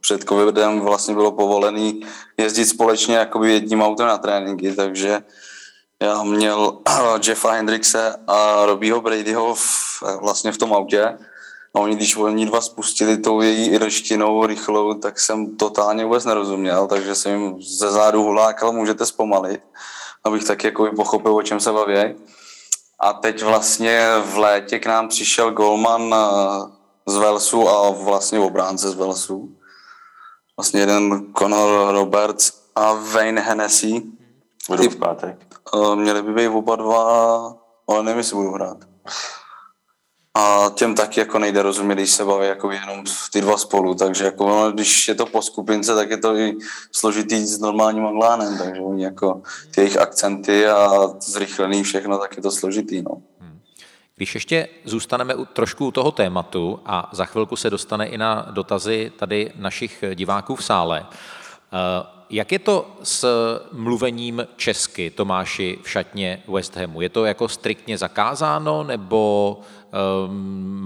před 0.00 0.24
covidem 0.28 0.80
vlastně 0.80 1.14
bylo 1.14 1.32
povolený 1.32 2.06
jezdit 2.36 2.66
společně 2.66 3.16
jakoby 3.16 3.52
jedním 3.52 3.82
autem 3.82 4.06
na 4.06 4.18
tréninky, 4.18 4.72
takže 4.72 5.22
já 6.02 6.22
měl 6.22 6.78
Jeffa 7.26 7.50
Hendrixe 7.50 8.16
a 8.26 8.66
Robího 8.66 9.00
Bradyho 9.00 9.54
v, 9.54 10.02
vlastně 10.20 10.52
v 10.52 10.58
tom 10.58 10.72
autě 10.72 11.18
a 11.74 11.80
oni, 11.80 11.96
když 11.96 12.16
oni 12.16 12.46
dva 12.46 12.60
spustili 12.60 13.16
tou 13.16 13.40
její 13.40 13.66
irštinou 13.66 14.46
rychlou, 14.46 14.94
tak 14.94 15.20
jsem 15.20 15.56
totálně 15.56 16.04
vůbec 16.04 16.24
nerozuměl, 16.24 16.86
takže 16.86 17.14
jsem 17.14 17.32
jim 17.32 17.62
ze 17.62 17.90
zádu 17.90 18.22
hulákal, 18.22 18.72
můžete 18.72 19.06
zpomalit, 19.06 19.60
abych 20.24 20.44
tak 20.44 20.64
jako 20.64 20.90
pochopil, 20.96 21.36
o 21.36 21.42
čem 21.42 21.60
se 21.60 21.72
baví. 21.72 22.14
A 23.00 23.12
teď 23.12 23.42
vlastně 23.42 24.08
v 24.24 24.38
létě 24.38 24.78
k 24.78 24.86
nám 24.86 25.08
přišel 25.08 25.50
Golman 25.50 26.14
eh, 26.14 26.72
z 27.06 27.16
Velsu 27.16 27.68
a 27.68 27.90
vlastně 27.90 28.38
obránce 28.38 28.90
z 28.90 28.94
Velsu. 28.94 29.56
Vlastně 30.56 30.80
jeden 30.80 31.32
Conor 31.38 31.94
Roberts 31.94 32.52
a 32.74 32.92
Wayne 32.92 33.40
Hennessy. 33.40 34.02
Budou 34.68 34.90
v 34.90 34.96
pátek. 34.96 35.46
Eh, 35.74 35.96
měli 35.96 36.22
by 36.22 36.32
být 36.32 36.48
oba 36.48 36.76
dva, 36.76 37.56
ale 37.88 38.02
nevím, 38.02 38.18
jestli 38.18 38.36
budou 38.36 38.52
hrát 38.52 38.78
a 40.36 40.70
těm 40.74 40.94
taky 40.94 41.20
jako 41.20 41.38
nejde 41.38 41.62
rozumět, 41.62 41.94
když 41.94 42.10
se 42.10 42.24
baví 42.24 42.46
jako 42.46 42.70
jenom 42.70 43.04
ty 43.32 43.40
dva 43.40 43.56
spolu, 43.56 43.94
takže 43.94 44.24
jako 44.24 44.48
no, 44.48 44.72
když 44.72 45.08
je 45.08 45.14
to 45.14 45.26
po 45.26 45.42
skupince, 45.42 45.94
tak 45.94 46.10
je 46.10 46.16
to 46.16 46.36
i 46.36 46.56
složitý 46.92 47.46
s 47.46 47.58
normálním 47.58 48.06
anglánem, 48.06 48.58
takže 48.58 48.80
oni 48.80 49.04
jako 49.04 49.42
ty 49.74 49.80
jejich 49.80 49.96
akcenty 49.96 50.66
a 50.66 51.08
zrychlený 51.20 51.82
všechno, 51.82 52.18
tak 52.18 52.36
je 52.36 52.42
to 52.42 52.50
složitý, 52.50 53.02
no. 53.02 53.22
Hmm. 53.40 53.60
Když 54.16 54.34
ještě 54.34 54.68
zůstaneme 54.84 55.34
u, 55.34 55.44
trošku 55.44 55.86
u 55.86 55.90
toho 55.90 56.10
tématu 56.10 56.80
a 56.86 57.10
za 57.12 57.24
chvilku 57.24 57.56
se 57.56 57.70
dostane 57.70 58.06
i 58.06 58.18
na 58.18 58.46
dotazy 58.50 59.12
tady 59.16 59.52
našich 59.56 60.04
diváků 60.14 60.54
v 60.54 60.64
sále, 60.64 61.06
eh, 61.72 62.16
jak 62.30 62.52
je 62.52 62.58
to 62.58 62.96
s 63.02 63.26
mluvením 63.72 64.46
česky, 64.56 65.10
Tomáši, 65.10 65.78
v 65.82 65.90
šatně 65.90 66.42
West 66.48 66.76
Hamu? 66.76 67.00
Je 67.00 67.08
to 67.08 67.24
jako 67.24 67.48
striktně 67.48 67.98
zakázáno, 67.98 68.84
nebo 68.84 69.60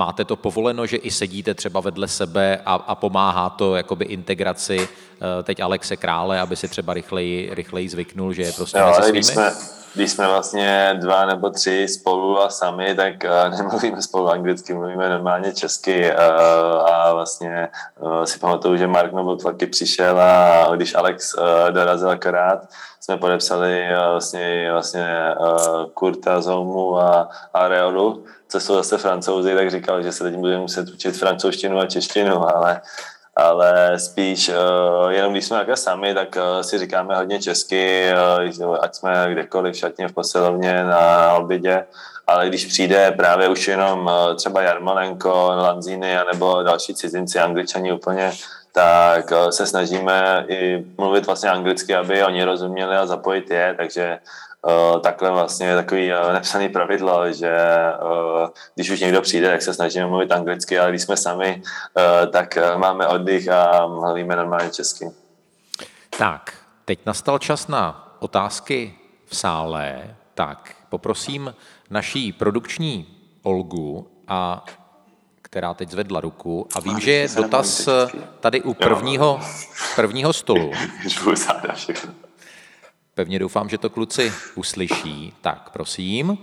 máte 0.01 0.25
to 0.25 0.37
povoleno, 0.37 0.87
že 0.87 0.97
i 0.97 1.11
sedíte 1.11 1.55
třeba 1.55 1.81
vedle 1.81 2.09
sebe 2.09 2.61
a, 2.67 2.75
a 2.75 2.95
pomáhá 2.95 3.51
to 3.51 3.77
jakoby 3.77 4.05
integraci 4.05 4.79
uh, 4.79 5.43
teď 5.43 5.61
Alexe 5.61 5.97
Krále, 5.97 6.41
aby 6.41 6.57
si 6.57 6.69
třeba 6.69 6.95
rychleji, 6.95 7.55
rychleji 7.55 7.89
zvyknul, 7.89 8.33
že 8.33 8.43
je 8.43 8.53
prostě 8.53 8.79
jo, 8.79 8.87
mezi 8.87 9.03
svými? 9.03 9.25
Jsme, 9.25 9.53
když 9.95 10.11
jsme 10.11 10.29
vlastně 10.29 10.99
dva 11.01 11.27
nebo 11.27 11.51
tři 11.51 11.89
spolu 11.89 12.41
a 12.41 12.51
sami, 12.51 12.95
tak 12.95 13.15
uh, 13.25 13.59
nemluvíme 13.59 14.03
spolu 14.03 14.29
anglicky, 14.29 14.75
mluvíme 14.75 15.09
normálně 15.09 15.53
česky 15.53 16.13
uh, 16.13 16.21
a 16.91 17.15
vlastně 17.15 17.69
si 18.25 18.39
pamatuju, 18.39 18.77
že 18.77 18.87
Mark 18.87 19.13
Noble 19.13 19.37
taky 19.37 19.67
přišel 19.67 20.21
a 20.21 20.77
když 20.77 20.95
Alex 20.95 21.37
dorazil 21.71 22.11
akorát, 22.11 22.69
jsme 23.01 23.17
podepsali 23.17 23.85
vlastně, 24.11 24.69
vlastně 24.73 25.07
Kurta 25.95 26.41
Zoumu 26.41 26.99
a, 26.99 27.29
a 27.55 27.69
Reolu, 27.69 28.25
co 28.51 28.61
jsou 28.61 28.75
zase 28.75 28.99
francouzi, 28.99 29.55
tak 29.55 29.71
říkal, 29.71 30.03
že 30.03 30.13
se 30.13 30.25
teď 30.25 30.35
budeme 30.35 30.61
muset 30.61 30.89
učit 30.89 31.17
francouzštinu 31.17 31.79
a 31.79 31.87
češtinu, 31.87 32.57
ale 32.57 32.81
ale 33.37 33.99
spíš 33.99 34.49
uh, 34.49 35.11
jenom 35.11 35.33
když 35.33 35.45
jsme 35.45 35.57
takhle 35.57 35.77
sami, 35.77 36.15
tak 36.15 36.37
uh, 36.37 36.61
si 36.61 36.79
říkáme 36.79 37.17
hodně 37.17 37.43
česky, 37.43 38.11
uh, 38.61 38.77
ať 38.81 38.95
jsme 38.95 39.29
kdekoliv 39.33 39.77
šatně, 39.77 40.09
v 40.09 40.13
posilovně, 40.13 40.85
na 40.85 41.33
obědě, 41.33 41.85
ale 42.27 42.49
když 42.49 42.67
přijde 42.67 43.13
právě 43.17 43.49
už 43.49 43.69
jenom 43.69 44.11
třeba 44.37 44.63
Jarmolenko, 44.63 45.53
Lanzini 45.57 46.17
nebo 46.33 46.63
další 46.63 46.95
cizinci, 46.95 47.39
angličani 47.39 47.93
úplně, 47.93 48.33
tak 48.73 49.31
uh, 49.31 49.49
se 49.49 49.67
snažíme 49.67 50.45
i 50.49 50.85
mluvit 50.99 51.27
vlastně 51.27 51.51
anglicky, 51.51 51.95
aby 51.95 52.25
oni 52.25 52.45
rozuměli 52.45 52.97
a 52.97 53.07
zapojit 53.07 53.51
je, 53.51 53.75
takže 53.77 54.19
Uh, 54.67 55.01
takhle 55.01 55.31
vlastně 55.31 55.67
je 55.67 55.77
takový 55.77 56.13
uh, 56.13 56.33
nepsaný 56.33 56.69
pravidlo, 56.69 57.33
že 57.33 57.57
uh, 58.03 58.49
když 58.75 58.91
už 58.91 59.01
někdo 59.01 59.23
přijde, 59.23 59.51
tak 59.51 59.63
se 59.63 59.75
snažíme 59.75 60.07
mluvit 60.07 60.33
anglicky, 60.33 60.79
ale 60.79 60.91
když 60.91 61.03
jsme 61.03 61.17
sami, 61.17 61.63
tak 62.33 62.59
máme 62.77 63.07
oddych 63.07 63.49
a 63.49 63.87
mluvíme 63.87 64.37
normálně 64.37 64.71
česky. 64.71 65.11
Tak, 66.19 66.53
teď 66.85 66.99
nastal 67.07 67.39
čas 67.39 67.69
na 67.69 68.15
otázky 68.19 68.95
v 69.27 69.37
sále. 69.37 70.17
Tak, 70.35 70.75
poprosím 70.89 71.55
naší 71.91 72.33
produkční 72.33 73.07
Olgu, 73.43 74.11
a 74.29 74.65
která 75.51 75.75
teď 75.75 75.91
zvedla 75.91 76.21
ruku 76.21 76.67
a 76.75 76.81
vím, 76.81 77.01
že 77.01 77.11
je 77.11 77.29
dotaz 77.37 77.89
tady 78.41 78.63
u 78.63 78.75
prvního, 78.75 79.41
prvního 79.97 80.33
stolu. 80.33 80.73
Pevně 83.15 83.39
doufám, 83.39 83.69
že 83.69 83.79
to 83.79 83.91
kluci 83.91 84.33
uslyší. 84.55 85.33
Tak, 85.41 85.71
prosím. 85.71 86.39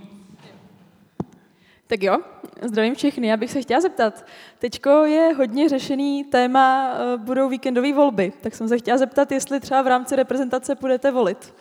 Tak 1.87 2.03
jo, 2.03 2.17
zdravím 2.61 2.95
všechny. 2.95 3.27
Já 3.27 3.37
bych 3.37 3.51
se 3.51 3.61
chtěla 3.61 3.81
zeptat, 3.81 4.25
teďko 4.59 4.89
je 4.89 5.33
hodně 5.37 5.69
řešený 5.69 6.23
téma, 6.23 6.93
eh, 6.93 7.17
budou 7.17 7.49
víkendové 7.49 7.93
volby, 7.93 8.33
tak 8.41 8.55
jsem 8.55 8.67
se 8.67 8.77
chtěla 8.77 8.97
zeptat, 8.97 9.31
jestli 9.31 9.59
třeba 9.59 9.81
v 9.81 9.87
rámci 9.87 10.15
reprezentace 10.15 10.75
budete 10.75 11.11
volit. 11.11 11.53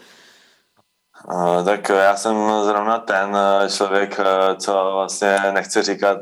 Tak 1.64 1.88
já 1.88 2.16
jsem 2.16 2.50
zrovna 2.64 2.98
ten 2.98 3.36
eh, 3.36 3.70
člověk, 3.70 4.20
eh, 4.20 4.56
co 4.56 4.90
vlastně 4.92 5.38
nechce 5.50 5.82
říkat 5.82 6.18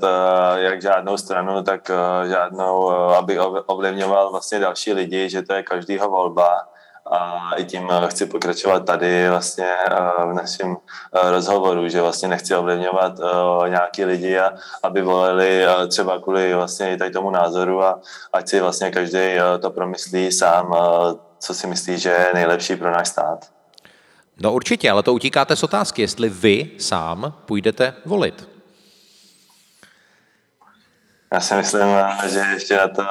jak 0.54 0.82
žádnou 0.82 1.16
stranu, 1.16 1.62
tak 1.62 1.90
žádnou, 2.28 2.90
aby 2.90 3.38
ovlivňoval 3.66 4.30
vlastně 4.30 4.58
další 4.58 4.92
lidi, 4.92 5.28
že 5.30 5.42
to 5.42 5.54
je 5.54 5.62
každýho 5.62 6.10
volba 6.10 6.74
a 7.10 7.50
i 7.56 7.64
tím 7.64 7.88
eh, 7.90 8.08
chci 8.08 8.26
pokračovat 8.26 8.80
tady 8.80 9.28
vlastně 9.28 9.66
eh, 9.66 10.26
v 10.26 10.32
našem 10.32 10.76
eh, 11.12 11.30
rozhovoru, 11.30 11.88
že 11.88 12.02
vlastně 12.02 12.28
nechci 12.28 12.54
ovlivňovat 12.54 13.20
nějaký 13.68 14.04
lidi, 14.04 14.38
a 14.38 14.52
aby 14.82 15.02
volili 15.02 15.66
třeba 15.88 16.20
kvůli 16.20 16.54
vlastně 16.54 16.96
tady 16.96 17.10
tomu 17.10 17.30
názoru 17.30 17.82
a 17.84 18.00
ať 18.32 18.48
si 18.48 18.60
vlastně 18.60 18.90
každý 18.90 19.36
to 19.60 19.70
promyslí 19.70 20.32
sám, 20.32 20.76
co 21.38 21.54
si 21.54 21.66
myslí, 21.66 21.98
že 21.98 22.10
je 22.10 22.30
nejlepší 22.34 22.76
pro 22.76 22.90
náš 22.90 23.08
stát. 23.08 23.53
No 24.40 24.52
určitě, 24.52 24.90
ale 24.90 25.02
to 25.02 25.14
utíkáte 25.14 25.56
z 25.56 25.62
otázky, 25.62 26.02
jestli 26.02 26.28
vy 26.28 26.70
sám 26.78 27.34
půjdete 27.46 27.94
volit. 28.04 28.48
Já 31.32 31.40
si 31.40 31.54
myslím, 31.54 31.88
že 32.28 32.38
ještě 32.38 32.76
na 32.76 32.88
to 32.88 33.04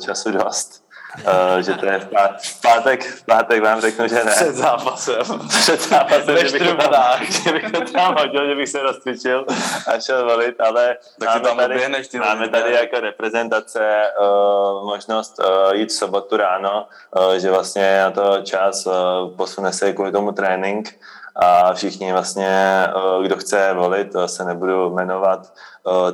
času 0.00 0.30
dost. 0.30 0.81
Uh, 1.12 1.60
že 1.60 1.74
to 1.74 1.86
je 1.86 1.98
v, 1.98 2.08
pát, 2.08 2.40
v, 2.40 2.60
pátek, 2.60 3.04
v 3.04 3.24
pátek 3.26 3.62
vám 3.62 3.80
řeknu, 3.80 4.08
že 4.08 4.24
ne. 4.24 4.30
Před 4.30 4.54
zápasem. 4.54 5.48
Před 5.48 5.80
zápasem, 5.80 6.36
že 6.36 6.58
bych, 6.58 6.68
to 6.68 6.88
tam, 6.88 7.24
že 7.44 7.52
bych 7.52 7.72
to 7.72 7.80
tam 7.80 8.16
hodil, 8.18 8.46
že 8.46 8.54
bych 8.54 8.68
se 8.68 8.82
rozcvičil 8.82 9.46
a 9.86 10.00
šel 10.00 10.24
volit, 10.24 10.60
ale 10.60 10.96
tak 11.20 11.28
máme, 11.28 11.40
tam 11.40 11.56
tady, 11.56 12.04
ty 12.10 12.18
máme 12.18 12.48
tady 12.48 12.72
jako 12.72 13.00
reprezentace 13.00 14.02
uh, 14.20 14.84
možnost 14.84 15.38
uh, 15.38 15.74
jít 15.74 15.88
v 15.88 15.92
sobotu 15.92 16.36
ráno, 16.36 16.86
uh, 17.16 17.34
že 17.34 17.50
vlastně 17.50 18.00
na 18.02 18.10
to 18.10 18.42
čas 18.42 18.86
uh, 18.86 18.92
posune 19.36 19.72
se 19.72 19.92
kvůli 19.92 20.12
tomu 20.12 20.32
trénink 20.32 21.00
a 21.36 21.74
všichni 21.74 22.12
vlastně, 22.12 22.86
kdo 23.22 23.36
chce 23.36 23.72
volit, 23.72 24.12
se 24.26 24.44
nebudu 24.44 24.90
jmenovat, 24.90 25.52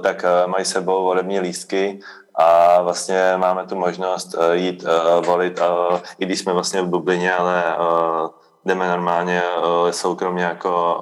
tak 0.03 0.25
mají 0.47 0.65
sebou 0.65 1.05
volební 1.05 1.41
lístky 1.41 2.01
a 2.39 2.81
vlastně 2.83 3.35
máme 3.37 3.67
tu 3.67 3.77
možnost 3.77 4.35
uh, 4.35 4.53
jít 4.53 4.83
uh, 4.83 5.25
volit, 5.25 5.61
uh, 5.61 6.01
i 6.19 6.27
když 6.27 6.39
jsme 6.39 6.53
vlastně 6.53 6.83
v 6.83 6.87
bublině, 6.87 7.35
ale 7.35 7.77
uh, 7.79 8.29
jdeme 8.65 8.89
normálně 8.89 9.43
uh, 9.43 9.91
soukromně 9.91 10.45
jako 10.45 10.99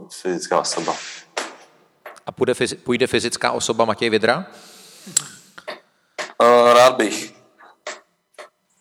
uh, 0.00 0.08
fyzická 0.22 0.60
osoba. 0.60 0.94
A 2.26 2.32
půjde, 2.32 2.54
půjde 2.84 3.06
fyzická 3.06 3.52
osoba 3.52 3.84
Matěj 3.84 4.10
Vidra? 4.10 4.46
Uh, 6.40 6.72
rád 6.74 6.96
bych. 6.96 7.34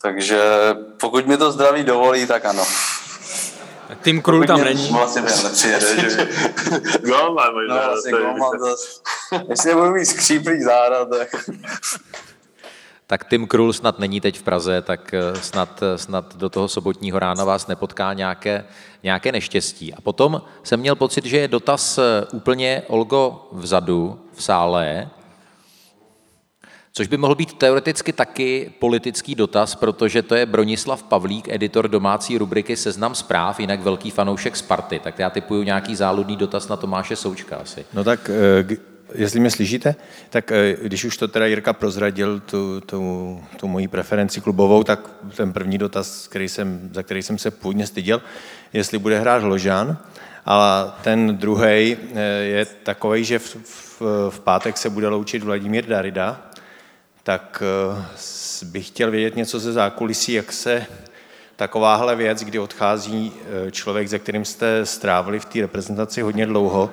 Takže 0.02 0.42
pokud 1.00 1.28
mi 1.28 1.38
to 1.38 1.52
zdraví 1.52 1.84
dovolí, 1.84 2.28
tak 2.28 2.46
ano. 2.46 2.64
Tim 4.02 4.22
Krul 4.22 4.44
tam 4.44 4.64
není. 4.64 4.90
Vlastně 4.92 5.22
nepřijede, 5.22 6.10
že 6.10 6.30
Golman 7.04 7.54
možná. 7.54 7.76
No, 7.76 7.88
vlastně 7.88 8.12
golman 8.12 8.60
zase. 8.60 9.02
Jestli 9.50 9.70
nebudu 9.70 9.92
mít 9.92 10.06
skříplý 10.06 10.64
záda, 10.64 11.06
tak... 11.06 11.50
Tak 13.08 13.30
Tim 13.30 13.48
Krul 13.48 13.74
snad 13.74 14.00
není 14.00 14.22
teď 14.22 14.40
v 14.40 14.44
Praze, 14.44 14.82
tak 14.82 15.14
eh, 15.14 15.36
snad, 15.36 15.84
eh, 15.84 15.98
snad 15.98 16.36
do 16.36 16.50
toho 16.50 16.68
sobotního 16.68 17.20
rána 17.20 17.44
vás 17.44 17.68
nepotká 17.68 18.14
nějaké, 18.14 18.66
nějaké 19.04 19.32
neštěstí. 19.32 19.94
A 19.94 20.02
potom 20.02 20.42
jsem 20.64 20.80
měl 20.80 20.96
pocit, 20.96 21.26
že 21.26 21.38
je 21.38 21.48
dotaz 21.48 21.98
eh, 21.98 22.02
úplně 22.32 22.84
Olgo 22.88 23.48
vzadu 23.52 24.20
v 24.34 24.44
sále, 24.44 25.10
což 26.98 27.08
by 27.08 27.18
mohl 27.18 27.36
být 27.36 27.54
teoreticky 27.54 28.14
taky 28.14 28.74
politický 28.80 29.36
dotaz, 29.36 29.76
protože 29.76 30.22
to 30.22 30.36
je 30.36 30.46
Bronislav 30.46 31.04
Pavlík, 31.04 31.50
editor 31.50 31.88
domácí 31.88 32.38
rubriky 32.38 32.76
Seznam 32.76 33.16
zpráv, 33.16 33.60
jinak 33.60 33.82
velký 33.82 34.12
fanoušek 34.12 34.56
Sparty. 34.56 35.00
Tak 35.00 35.20
já 35.20 35.30
typuju 35.30 35.64
nějaký 35.64 35.96
záludný 35.96 36.38
dotaz 36.38 36.68
na 36.68 36.78
Tomáše 36.78 37.16
Součka 37.16 37.58
asi. 37.58 37.86
No 37.94 38.04
tak 38.04 38.30
jestli 39.16 39.40
mě 39.40 39.52
slyšíte, 39.52 39.96
tak 40.30 40.52
eh, 40.52 40.78
když 40.82 41.06
už 41.06 41.18
to 41.18 41.28
teda 41.28 41.46
Jirka 41.46 41.74
prozradil, 41.74 42.40
tu, 42.40 42.82
tu, 42.82 43.42
tu 43.58 43.68
moji 43.68 43.88
preferenci 43.88 44.42
klubovou, 44.42 44.84
tak 44.84 45.00
ten 45.38 45.54
první 45.54 45.78
dotaz, 45.78 46.28
který 46.28 46.50
jsem, 46.50 46.90
za 46.94 47.04
který 47.04 47.24
jsem 47.24 47.38
se 47.38 47.52
původně 47.52 47.88
styděl, 47.88 48.22
jestli 48.74 48.98
bude 48.98 49.20
hrát 49.20 49.44
Hložan. 49.44 49.98
A 50.46 50.86
ten 51.04 51.38
druhý 51.38 51.98
eh, 52.16 52.20
je 52.44 52.66
takový, 52.66 53.24
že 53.24 53.40
v, 53.40 53.56
v, 53.56 54.02
v 54.30 54.40
pátek 54.40 54.78
se 54.78 54.90
bude 54.90 55.08
loučit 55.08 55.44
Vladimír 55.44 55.86
Darida, 55.86 56.42
tak 57.26 57.64
eh, 57.66 58.06
bych 58.66 58.88
chtěl 58.88 59.12
vědět 59.12 59.36
něco 59.36 59.60
ze 59.60 59.74
zákulisí, 59.74 60.34
jak 60.34 60.52
se 60.52 60.86
takováhle 61.56 62.16
věc, 62.16 62.44
kdy 62.44 62.60
odchází 62.60 63.32
člověk, 63.72 64.10
se 64.10 64.20
kterým 64.20 64.46
jste 64.46 64.86
strávili 64.86 65.40
v 65.40 65.46
té 65.46 65.62
reprezentaci 65.62 66.22
hodně 66.22 66.46
dlouho, 66.46 66.92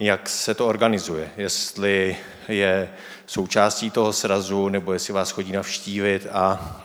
jak 0.00 0.28
se 0.28 0.54
to 0.54 0.66
organizuje, 0.66 1.30
jestli 1.36 2.16
je 2.48 2.88
součástí 3.26 3.90
toho 3.90 4.12
srazu, 4.12 4.68
nebo 4.68 4.92
jestli 4.92 5.12
vás 5.12 5.30
chodí 5.30 5.52
navštívit 5.52 6.26
a 6.32 6.76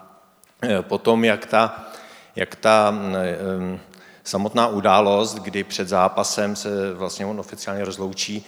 e, 0.64 0.82
potom, 0.82 1.26
jak 1.26 1.46
ta, 1.46 1.86
jak 2.36 2.56
ta 2.56 2.96
e, 3.16 3.80
samotná 4.24 4.68
událost, 4.68 5.36
kdy 5.36 5.64
před 5.64 5.88
zápasem 5.88 6.56
se 6.56 6.94
vlastně 6.94 7.26
on 7.26 7.40
oficiálně 7.40 7.86
rozloučí, 7.86 8.46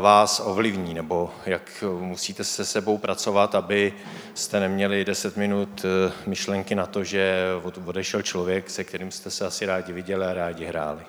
vás 0.00 0.42
ovlivní, 0.44 0.94
nebo 0.94 1.30
jak 1.46 1.84
musíte 2.00 2.44
se 2.44 2.64
sebou 2.64 2.98
pracovat, 2.98 3.54
aby 3.54 3.92
jste 4.34 4.60
neměli 4.60 5.04
10 5.04 5.36
minut 5.36 5.84
myšlenky 6.26 6.74
na 6.74 6.86
to, 6.86 7.04
že 7.04 7.44
odešel 7.86 8.22
člověk, 8.22 8.70
se 8.70 8.84
kterým 8.84 9.10
jste 9.10 9.30
se 9.30 9.46
asi 9.46 9.66
rádi 9.66 9.92
viděli 9.92 10.26
a 10.26 10.34
rádi 10.34 10.64
hráli. 10.64 11.02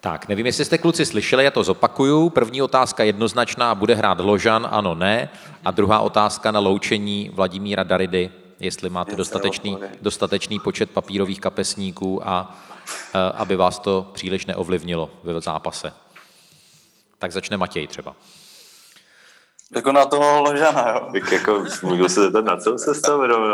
Tak, 0.00 0.28
nevím, 0.28 0.46
jestli 0.46 0.64
jste 0.64 0.78
kluci 0.78 1.06
slyšeli, 1.06 1.44
já 1.44 1.50
to 1.50 1.64
zopakuju. 1.64 2.30
První 2.30 2.62
otázka 2.62 3.04
jednoznačná, 3.04 3.74
bude 3.74 3.94
hrát 3.94 4.20
Ložan, 4.20 4.68
ano, 4.70 4.94
ne. 4.94 5.28
A 5.64 5.70
druhá 5.70 6.00
otázka 6.00 6.50
na 6.50 6.60
loučení 6.60 7.30
Vladimíra 7.34 7.82
Daridy, 7.82 8.30
jestli 8.60 8.90
máte 8.90 9.16
dostatečný, 9.16 9.78
dostatečný 10.02 10.58
počet 10.58 10.90
papírových 10.90 11.40
kapesníků 11.40 12.28
a, 12.28 12.56
a 13.14 13.28
aby 13.28 13.56
vás 13.56 13.78
to 13.78 14.10
příliš 14.12 14.46
neovlivnilo 14.46 15.10
ve 15.22 15.40
zápase. 15.40 15.92
Tak 17.18 17.32
začne 17.32 17.56
Matěj 17.56 17.86
třeba. 17.86 18.14
Jako 19.74 19.92
na 19.92 20.04
toho 20.04 20.42
Ložana, 20.42 20.90
jo. 20.90 21.08
Tak 21.12 21.32
jako 21.32 21.64
můžu 21.82 22.08
se 22.08 22.20
zeptat 22.20 22.44
na 22.44 22.56
celou 22.56 22.78
sestavu, 22.78 23.26
nebo... 23.26 23.52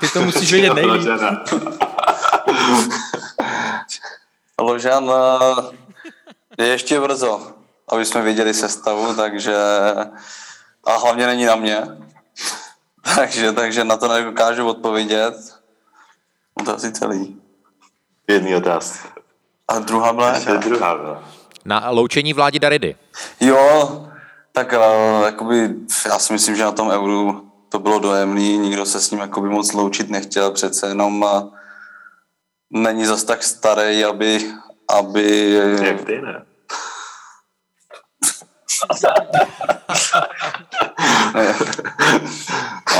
Ty 0.00 0.08
to 0.08 0.22
musíš 0.22 0.52
vědět 0.52 0.74
nejvíc. 0.74 1.06
Ložan 4.60 5.10
eh, 5.10 6.62
je 6.62 6.68
ještě 6.68 7.00
brzo, 7.00 7.52
aby 7.88 8.04
jsme 8.04 8.22
viděli 8.22 8.54
sestavu, 8.54 9.14
takže 9.14 9.56
a 10.84 10.96
hlavně 10.96 11.26
není 11.26 11.44
na 11.44 11.56
mě. 11.56 11.82
takže, 13.14 13.52
takže 13.52 13.84
na 13.84 13.96
to 13.96 14.08
nedokážu 14.08 14.68
odpovědět. 14.68 15.34
No 16.58 16.64
to 16.64 16.74
asi 16.74 16.92
celý. 16.92 17.40
Jedný 18.28 18.56
otázka. 18.56 19.08
A 19.68 19.78
druhá 19.78 20.12
byla? 20.12 20.38
druhá 20.38 20.96
byla. 20.96 21.22
Na 21.64 21.90
loučení 21.90 22.32
vládi 22.32 22.58
Daridy. 22.58 22.96
Jo, 23.40 24.06
tak 24.52 24.72
uh, 24.72 25.24
jakoby, 25.24 25.68
já 26.06 26.18
si 26.18 26.32
myslím, 26.32 26.56
že 26.56 26.64
na 26.64 26.72
tom 26.72 26.90
euru 26.90 27.50
to 27.68 27.78
bylo 27.78 27.98
dojemný, 27.98 28.58
nikdo 28.58 28.86
se 28.86 29.00
s 29.00 29.10
ním 29.10 29.20
jakoby 29.20 29.48
moc 29.48 29.72
loučit 29.72 30.10
nechtěl, 30.10 30.50
přece 30.50 30.86
jenom 30.86 31.22
uh, 31.22 31.54
není 32.70 33.06
zas 33.06 33.24
tak 33.24 33.42
starý, 33.42 34.04
aby... 34.04 34.52
aby... 34.98 35.52
Jak 35.82 36.04
ty, 36.04 36.20
ne? 36.20 36.44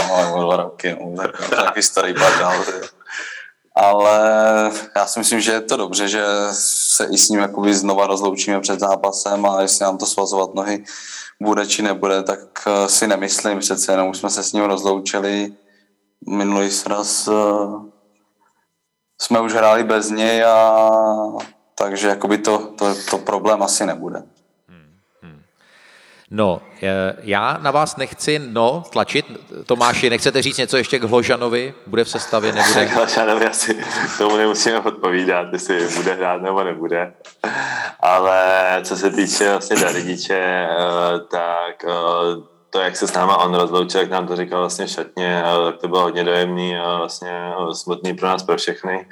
no, 0.09 0.45
dva 0.45 0.57
roky, 0.57 0.97
no, 1.01 1.17
tak, 1.17 1.51
taky 1.51 1.83
starý 1.83 2.13
bardal. 2.13 2.65
Ale 3.81 4.21
já 4.97 5.07
si 5.07 5.19
myslím, 5.19 5.41
že 5.41 5.53
je 5.53 5.61
to 5.61 5.77
dobře, 5.77 6.09
že 6.09 6.25
se 6.53 7.05
i 7.05 7.19
s 7.19 7.29
ním 7.29 7.41
jakoby 7.41 7.75
znova 7.75 8.07
rozloučíme 8.07 8.61
před 8.61 8.81
zápasem 8.81 9.47
a 9.47 9.63
jestli 9.63 9.85
nám 9.85 9.99
to 9.99 10.07
svazovat 10.07 10.55
nohy 10.55 10.85
bude 11.43 11.67
či 11.67 11.83
nebude, 11.83 12.23
tak 12.23 12.41
eh, 12.67 12.89
si 12.89 13.07
nemyslím 13.07 13.59
přece, 13.59 13.93
jenom 13.93 14.09
už 14.09 14.19
jsme 14.19 14.31
se 14.31 14.43
s 14.43 14.53
ním 14.53 14.65
rozloučili 14.65 15.53
minulý 16.29 16.71
sraz 16.71 17.29
eh, 17.29 17.33
jsme 19.21 19.41
už 19.41 19.53
hráli 19.53 19.85
bez 19.85 20.11
něj 20.11 20.45
a 20.45 20.83
takže 21.75 22.09
jakoby 22.09 22.39
to, 22.39 22.59
to, 22.59 22.95
to 23.11 23.19
problém 23.19 23.63
asi 23.63 23.87
nebude. 23.87 24.23
No, 26.31 26.63
já 27.23 27.59
na 27.61 27.71
vás 27.71 27.97
nechci 27.97 28.39
no 28.39 28.83
tlačit. 28.91 29.27
Tomáši, 29.67 30.11
nechcete 30.11 30.43
říct 30.43 30.59
něco 30.59 30.77
ještě 30.77 30.99
k 30.99 31.05
Hložanovi? 31.05 31.75
Bude 31.87 32.05
v 32.05 32.09
sestavě, 32.09 32.53
nebude? 32.53 32.87
K 32.87 32.91
Hložanovi 32.91 33.47
asi 33.47 33.85
tomu 34.19 34.37
nemusíme 34.37 34.81
odpovídat, 34.81 35.47
jestli 35.53 35.89
bude 35.97 36.15
hrát 36.15 36.43
nebo 36.43 36.65
nebude. 36.65 37.13
Ale 38.01 38.81
co 38.85 38.97
se 38.97 39.11
týče 39.11 39.51
vlastně 39.51 39.77
Daridiče, 39.77 40.35
eh, 40.35 40.69
tak 41.31 41.85
eh, 41.85 42.51
to, 42.71 42.81
jak 42.81 42.97
se 42.97 43.07
s 43.07 43.13
náma 43.13 43.37
on 43.37 43.55
rozloučil, 43.55 44.01
jak 44.01 44.11
nám 44.11 44.27
to 44.27 44.37
říkal 44.37 44.61
vlastně 44.61 44.89
šatně, 44.89 45.43
tak 45.65 45.77
to 45.81 45.89
bylo 45.89 46.03
hodně 46.03 46.25
dojemný 46.25 46.77
a 46.77 46.97
vlastně 46.97 47.53
smutný 47.73 48.15
pro 48.15 48.29
nás, 48.29 48.43
pro 48.43 48.57
všechny. 48.57 49.07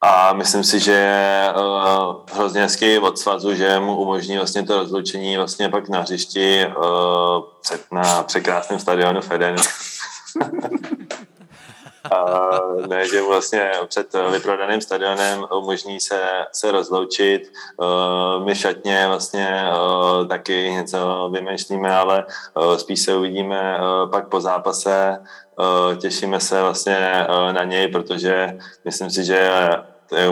A 0.00 0.32
myslím 0.32 0.64
si, 0.64 0.80
že 0.80 0.92
je 0.92 1.52
uh, 1.56 2.16
hrozně 2.32 2.60
hezký 2.60 2.98
od 2.98 3.18
svazu, 3.18 3.54
že 3.54 3.80
mu 3.80 3.96
umožní 3.96 4.36
vlastně 4.36 4.62
to 4.62 4.78
rozloučení 4.78 5.36
vlastně 5.36 5.68
pak 5.68 5.88
na 5.88 6.00
hřišti 6.00 6.66
uh, 6.66 7.44
před, 7.62 7.92
na 7.92 8.22
překrásném 8.22 8.78
stadionu 8.78 9.20
Feden. 9.20 9.56
A 12.10 12.50
ne, 12.86 13.08
že 13.08 13.22
vlastně 13.22 13.70
před 13.86 14.16
vyprodaným 14.32 14.80
stadionem 14.80 15.46
umožní 15.58 16.00
se, 16.00 16.22
se 16.52 16.72
rozloučit. 16.72 17.52
My 18.44 18.54
šatně 18.54 19.04
vlastně 19.08 19.64
taky 20.28 20.70
něco 20.70 21.30
vymýšlíme, 21.32 21.96
ale 21.96 22.24
spíš 22.76 23.00
se 23.00 23.16
uvidíme 23.16 23.78
pak 24.10 24.28
po 24.28 24.40
zápase. 24.40 25.18
Těšíme 26.00 26.40
se 26.40 26.62
vlastně 26.62 27.26
na 27.52 27.64
něj, 27.64 27.88
protože 27.88 28.58
myslím 28.84 29.10
si, 29.10 29.24
že 29.24 29.70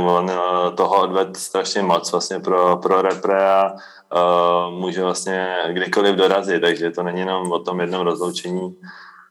on 0.07 0.33
toho 0.77 1.01
odved 1.01 1.37
strašně 1.37 1.83
moc 1.83 2.13
vlastně 2.13 2.41
pro, 2.41 2.77
pro 2.77 3.03
repre 3.03 3.53
a 3.53 3.75
může 4.71 5.03
vlastně 5.03 5.57
kdykoliv 5.69 6.17
dorazit, 6.17 6.63
takže 6.63 6.91
to 6.91 7.03
není 7.03 7.21
jenom 7.21 7.53
o 7.53 7.59
tom 7.59 7.81
jednom 7.81 8.03
rozloučení 8.03 8.77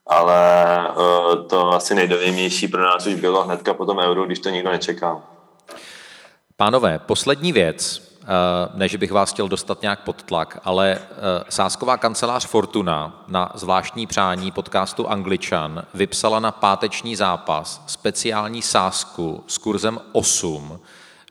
ale 0.07 0.77
uh, 0.89 1.47
to 1.47 1.73
asi 1.73 1.95
nejdovějnější 1.95 2.67
pro 2.67 2.81
nás 2.81 3.07
už 3.07 3.15
bylo 3.15 3.43
hnedka 3.43 3.73
po 3.73 3.85
tom 3.85 3.99
euru, 3.99 4.25
když 4.25 4.39
to 4.39 4.49
nikdo 4.49 4.71
nečekal. 4.71 5.21
Pánové, 6.57 6.99
poslední 6.99 7.53
věc, 7.53 8.01
uh, 8.21 8.27
než 8.79 8.95
bych 8.95 9.11
vás 9.11 9.33
chtěl 9.33 9.47
dostat 9.47 9.81
nějak 9.81 9.99
pod 10.03 10.23
tlak, 10.23 10.59
ale 10.63 10.99
uh, 10.99 11.15
sásková 11.49 11.97
kancelář 11.97 12.47
Fortuna 12.47 13.23
na 13.27 13.51
zvláštní 13.55 14.07
přání 14.07 14.51
podcastu 14.51 15.09
Angličan 15.09 15.83
vypsala 15.93 16.39
na 16.39 16.51
páteční 16.51 17.15
zápas 17.15 17.83
speciální 17.87 18.61
sásku 18.61 19.43
s 19.47 19.57
kurzem 19.57 19.99
8, 20.11 20.79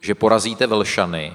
že 0.01 0.15
porazíte 0.15 0.67
Velšany 0.67 1.33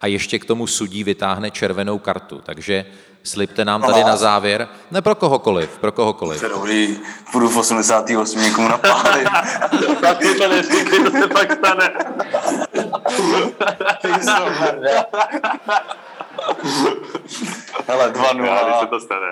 a 0.00 0.06
ještě 0.06 0.38
k 0.38 0.44
tomu 0.44 0.66
sudí 0.66 1.04
vytáhne 1.04 1.50
červenou 1.50 1.98
kartu. 1.98 2.40
Takže 2.44 2.84
slibte 3.22 3.64
nám 3.64 3.82
tady 3.82 4.04
na 4.04 4.16
závěr, 4.16 4.68
ne 4.90 5.02
pro 5.02 5.14
kohokoliv, 5.14 5.78
pro 5.78 5.92
kohokoliv. 5.92 6.40
To 6.40 6.46
je 6.46 6.50
dobrý, 6.50 6.98
půjdu 7.32 7.48
v 7.48 7.56
88 7.56 8.42
někomu 8.42 8.68
napálit. 8.68 9.28
tak 10.00 10.18
ty 10.18 10.34
to 10.34 10.48
neříkej, 10.48 11.04
to 11.04 11.10
se 11.10 11.28
pak 11.28 11.52
stane. 11.52 11.92
Hele, 17.88 18.10
2-0. 18.10 18.44
Já, 18.44 18.80
se 18.80 18.86
to 18.86 19.00
stane. 19.00 19.26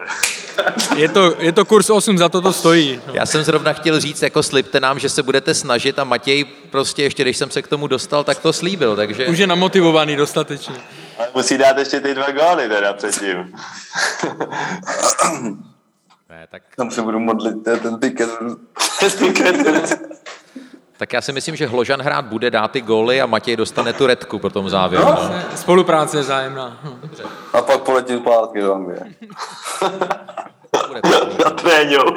Je 0.96 1.08
to, 1.08 1.34
je 1.38 1.52
to 1.52 1.64
kurz 1.64 1.90
8, 1.90 2.18
za 2.18 2.28
to 2.28 2.40
to 2.40 2.52
stojí. 2.52 3.00
Já 3.12 3.26
jsem 3.26 3.44
zrovna 3.44 3.72
chtěl 3.72 4.00
říct, 4.00 4.22
jako 4.22 4.42
slibte 4.42 4.80
nám, 4.80 4.98
že 4.98 5.08
se 5.08 5.22
budete 5.22 5.54
snažit 5.54 5.98
a 5.98 6.04
Matěj 6.04 6.44
prostě 6.44 7.02
ještě, 7.02 7.22
když 7.22 7.36
jsem 7.36 7.50
se 7.50 7.62
k 7.62 7.68
tomu 7.68 7.86
dostal, 7.86 8.24
tak 8.24 8.38
to 8.38 8.52
slíbil, 8.52 8.96
takže... 8.96 9.26
Už 9.26 9.38
je 9.38 9.46
namotivovaný 9.46 10.16
dostatečně. 10.16 10.74
Ale 11.18 11.28
musí 11.34 11.58
dát 11.58 11.78
ještě 11.78 12.00
ty 12.00 12.14
dva 12.14 12.30
góly 12.30 12.68
teda 12.68 12.92
předtím. 12.92 13.54
Ne, 16.30 16.46
tak, 16.50 16.62
Tam 16.76 16.90
se 16.90 17.02
budu 17.02 17.18
modlit, 17.18 17.64
ten 17.64 18.00
tiket. 18.00 18.30
tak 20.98 21.12
já 21.12 21.20
si 21.20 21.32
myslím, 21.32 21.56
že 21.56 21.66
Hložan 21.66 22.00
hrát 22.00 22.24
bude, 22.24 22.50
dát 22.50 22.70
ty 22.70 22.80
góly 22.80 23.20
a 23.20 23.26
Matěj 23.26 23.56
dostane 23.56 23.92
tu 23.92 24.06
redku 24.06 24.38
po 24.38 24.50
tom 24.50 24.70
závěru. 24.70 25.04
No. 25.04 25.30
Spolupráce 25.56 26.16
je 26.16 26.22
zájemná. 26.22 26.78
Hm. 26.82 27.10
A 27.52 27.62
pak 27.62 27.80
poletím 27.80 28.18
zpátky 28.18 28.60
do 28.60 28.74
Anglie. 28.74 29.00
Na 31.44 31.50
tréňou. 31.50 32.14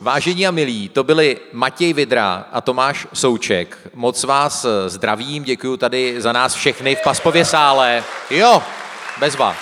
Vážení 0.00 0.46
a 0.46 0.50
milí, 0.50 0.88
to 0.88 1.04
byli 1.04 1.38
Matěj 1.52 1.92
Vidra 1.92 2.44
a 2.52 2.60
Tomáš 2.60 3.06
Souček. 3.12 3.78
Moc 3.94 4.24
vás 4.24 4.64
eh, 4.64 4.88
zdravím, 4.88 5.44
děkuji 5.44 5.76
tady 5.76 6.20
za 6.20 6.32
nás 6.32 6.54
všechny 6.54 6.96
v 6.96 7.02
Paspově 7.02 7.44
sále. 7.44 8.04
Jo, 8.30 8.62
bezva. 9.20 9.56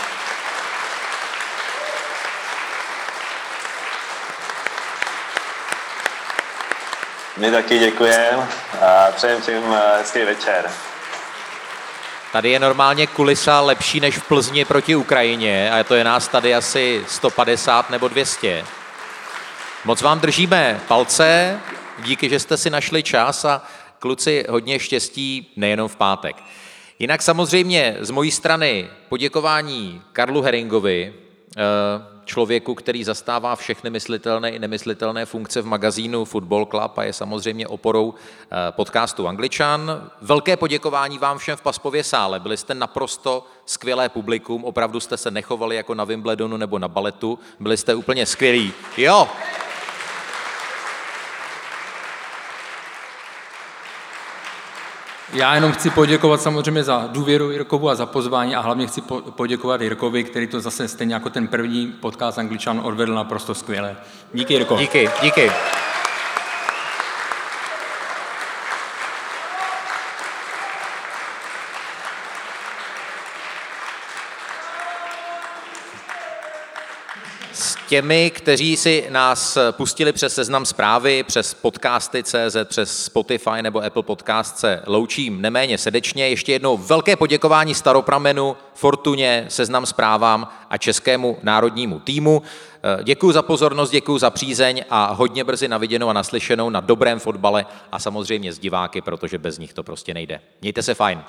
My 7.36 7.50
taky 7.50 7.78
děkujeme 7.78 8.48
a 8.80 9.10
přejem 9.16 9.42
všem 9.42 9.62
eh, 9.74 9.98
hezký 9.98 10.24
večer. 10.24 10.70
Tady 12.32 12.50
je 12.50 12.58
normálně 12.58 13.06
kulisa 13.06 13.60
lepší 13.60 14.00
než 14.00 14.18
v 14.18 14.28
Plzni 14.28 14.64
proti 14.64 14.96
Ukrajině 14.96 15.72
a 15.72 15.84
to 15.84 15.94
je 15.94 16.04
nás 16.04 16.28
tady 16.28 16.54
asi 16.54 17.04
150 17.08 17.90
nebo 17.90 18.08
200. 18.08 18.64
Moc 19.84 20.02
vám 20.02 20.20
držíme 20.20 20.80
palce, 20.88 21.60
díky, 21.98 22.28
že 22.28 22.40
jste 22.40 22.56
si 22.56 22.70
našli 22.70 23.02
čas 23.02 23.44
a 23.44 23.62
kluci 23.98 24.44
hodně 24.48 24.78
štěstí 24.78 25.52
nejenom 25.56 25.88
v 25.88 25.96
pátek. 25.96 26.36
Jinak 26.98 27.22
samozřejmě 27.22 27.96
z 28.00 28.10
mojí 28.10 28.30
strany 28.30 28.90
poděkování 29.08 30.02
Karlu 30.12 30.42
Heringovi, 30.42 31.14
eh, 31.56 32.11
člověku, 32.24 32.74
který 32.74 33.04
zastává 33.04 33.56
všechny 33.56 33.90
myslitelné 33.90 34.50
i 34.50 34.58
nemyslitelné 34.58 35.26
funkce 35.26 35.62
v 35.62 35.66
magazínu 35.66 36.24
Football 36.24 36.66
Club 36.66 36.98
a 36.98 37.04
je 37.04 37.12
samozřejmě 37.12 37.68
oporou 37.68 38.14
eh, 38.14 38.56
podcastu 38.70 39.28
Angličan. 39.28 40.10
Velké 40.20 40.56
poděkování 40.56 41.18
vám 41.18 41.38
všem 41.38 41.56
v 41.56 41.62
Paspově 41.62 42.04
sále. 42.04 42.40
Byli 42.40 42.56
jste 42.56 42.74
naprosto 42.74 43.46
skvělé 43.66 44.08
publikum, 44.08 44.64
opravdu 44.64 45.00
jste 45.00 45.16
se 45.16 45.30
nechovali 45.30 45.76
jako 45.76 45.94
na 45.94 46.04
Wimbledonu 46.04 46.56
nebo 46.56 46.78
na 46.78 46.88
baletu, 46.88 47.38
byli 47.60 47.76
jste 47.76 47.94
úplně 47.94 48.26
skvělí. 48.26 48.72
Jo, 48.96 49.28
Já 55.32 55.54
jenom 55.54 55.72
chci 55.72 55.90
poděkovat 55.90 56.42
samozřejmě 56.42 56.84
za 56.84 57.08
důvěru 57.12 57.50
Jirkovu 57.50 57.88
a 57.90 57.94
za 57.94 58.06
pozvání 58.06 58.54
a 58.56 58.60
hlavně 58.60 58.86
chci 58.86 59.00
po- 59.00 59.20
poděkovat 59.20 59.80
Jirkovi, 59.80 60.24
který 60.24 60.46
to 60.46 60.60
zase 60.60 60.88
stejně 60.88 61.14
jako 61.14 61.30
ten 61.30 61.48
první 61.48 61.86
podcast 61.86 62.38
Angličan 62.38 62.80
odvedl 62.84 63.14
naprosto 63.14 63.54
skvěle. 63.54 63.96
Díky 64.34 64.54
Jirko. 64.54 64.76
díky, 64.76 65.10
díky. 65.22 65.50
Těmi, 77.93 78.30
kteří 78.30 78.76
si 78.76 79.07
nás 79.11 79.59
pustili 79.70 80.12
přes 80.12 80.34
seznam 80.34 80.66
zprávy, 80.66 81.22
přes 81.22 81.55
podcasty 81.55 82.22
CZ, 82.22 82.57
přes 82.64 83.05
Spotify 83.05 83.62
nebo 83.62 83.84
Apple 83.84 84.03
Podcast 84.03 84.59
se 84.59 84.82
loučím 84.86 85.40
neméně 85.40 85.78
srdečně. 85.78 86.28
Ještě 86.28 86.53
jednou 86.53 86.76
velké 86.76 87.16
poděkování 87.16 87.74
Staropramenu, 87.74 88.57
Fortuně, 88.74 89.47
seznam 89.49 89.86
zprávám 89.86 90.49
a 90.70 90.78
českému 90.78 91.38
národnímu 91.43 92.01
týmu. 92.01 92.43
Děkuji 93.03 93.32
za 93.32 93.43
pozornost, 93.43 93.90
děkuji 93.90 94.18
za 94.18 94.30
přízeň 94.30 94.84
a 94.90 95.12
hodně 95.12 95.45
brzy 95.45 95.68
naviděnou 95.68 96.09
a 96.09 96.12
naslyšenou 96.12 96.70
na 96.70 96.80
dobrém 96.80 97.18
fotbale 97.18 97.66
a 97.93 97.99
samozřejmě 97.99 98.53
s 98.53 98.59
diváky, 98.59 99.01
protože 99.01 99.38
bez 99.38 99.59
nich 99.59 99.72
to 99.72 99.82
prostě 99.82 100.14
nejde. 100.14 100.40
Mějte 100.61 100.82
se 100.82 100.95
fajn. 100.95 101.22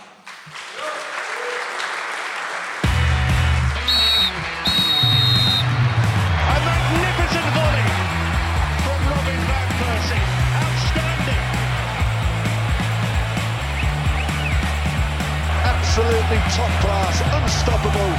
Top 16.55 16.71
class, 16.81 17.21
unstoppable. 17.43 18.11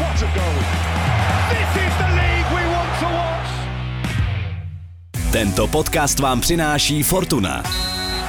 What 0.00 0.22
a 0.22 0.28
goal. 0.36 0.58
This 1.50 1.70
is 1.84 1.92
the 1.98 2.08
league 2.20 2.48
we 2.54 2.64
want 2.74 2.92
to 3.00 3.06
watch. 3.06 3.50
Tento 5.32 5.66
podcast 5.66 6.20
vám 6.20 6.40
přináší 6.40 7.02
Fortuna. 7.02 7.62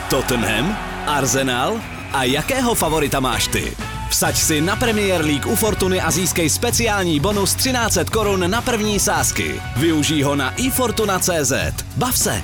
Tottenham, 0.10 0.78
Arsenal 1.08 1.80
a 2.14 2.24
jakého 2.24 2.76
favorita 2.76 3.20
máš 3.20 3.48
ty? 3.48 3.72
Vsaď 4.10 4.36
si 4.38 4.62
na 4.62 4.76
Premier 4.76 5.22
League 5.26 5.46
u 5.52 5.56
Fortuny 5.56 6.02
a 6.02 6.12
získej 6.12 6.50
speciální 6.50 7.20
bonus 7.20 7.56
1300 7.56 8.12
korun 8.12 8.52
na 8.52 8.62
první 8.62 9.00
sázky. 9.00 9.62
Využij 9.76 10.22
ho 10.22 10.36
na 10.36 10.50
ifortuna.cz. 10.56 11.54
Bav 11.96 12.18
se! 12.18 12.44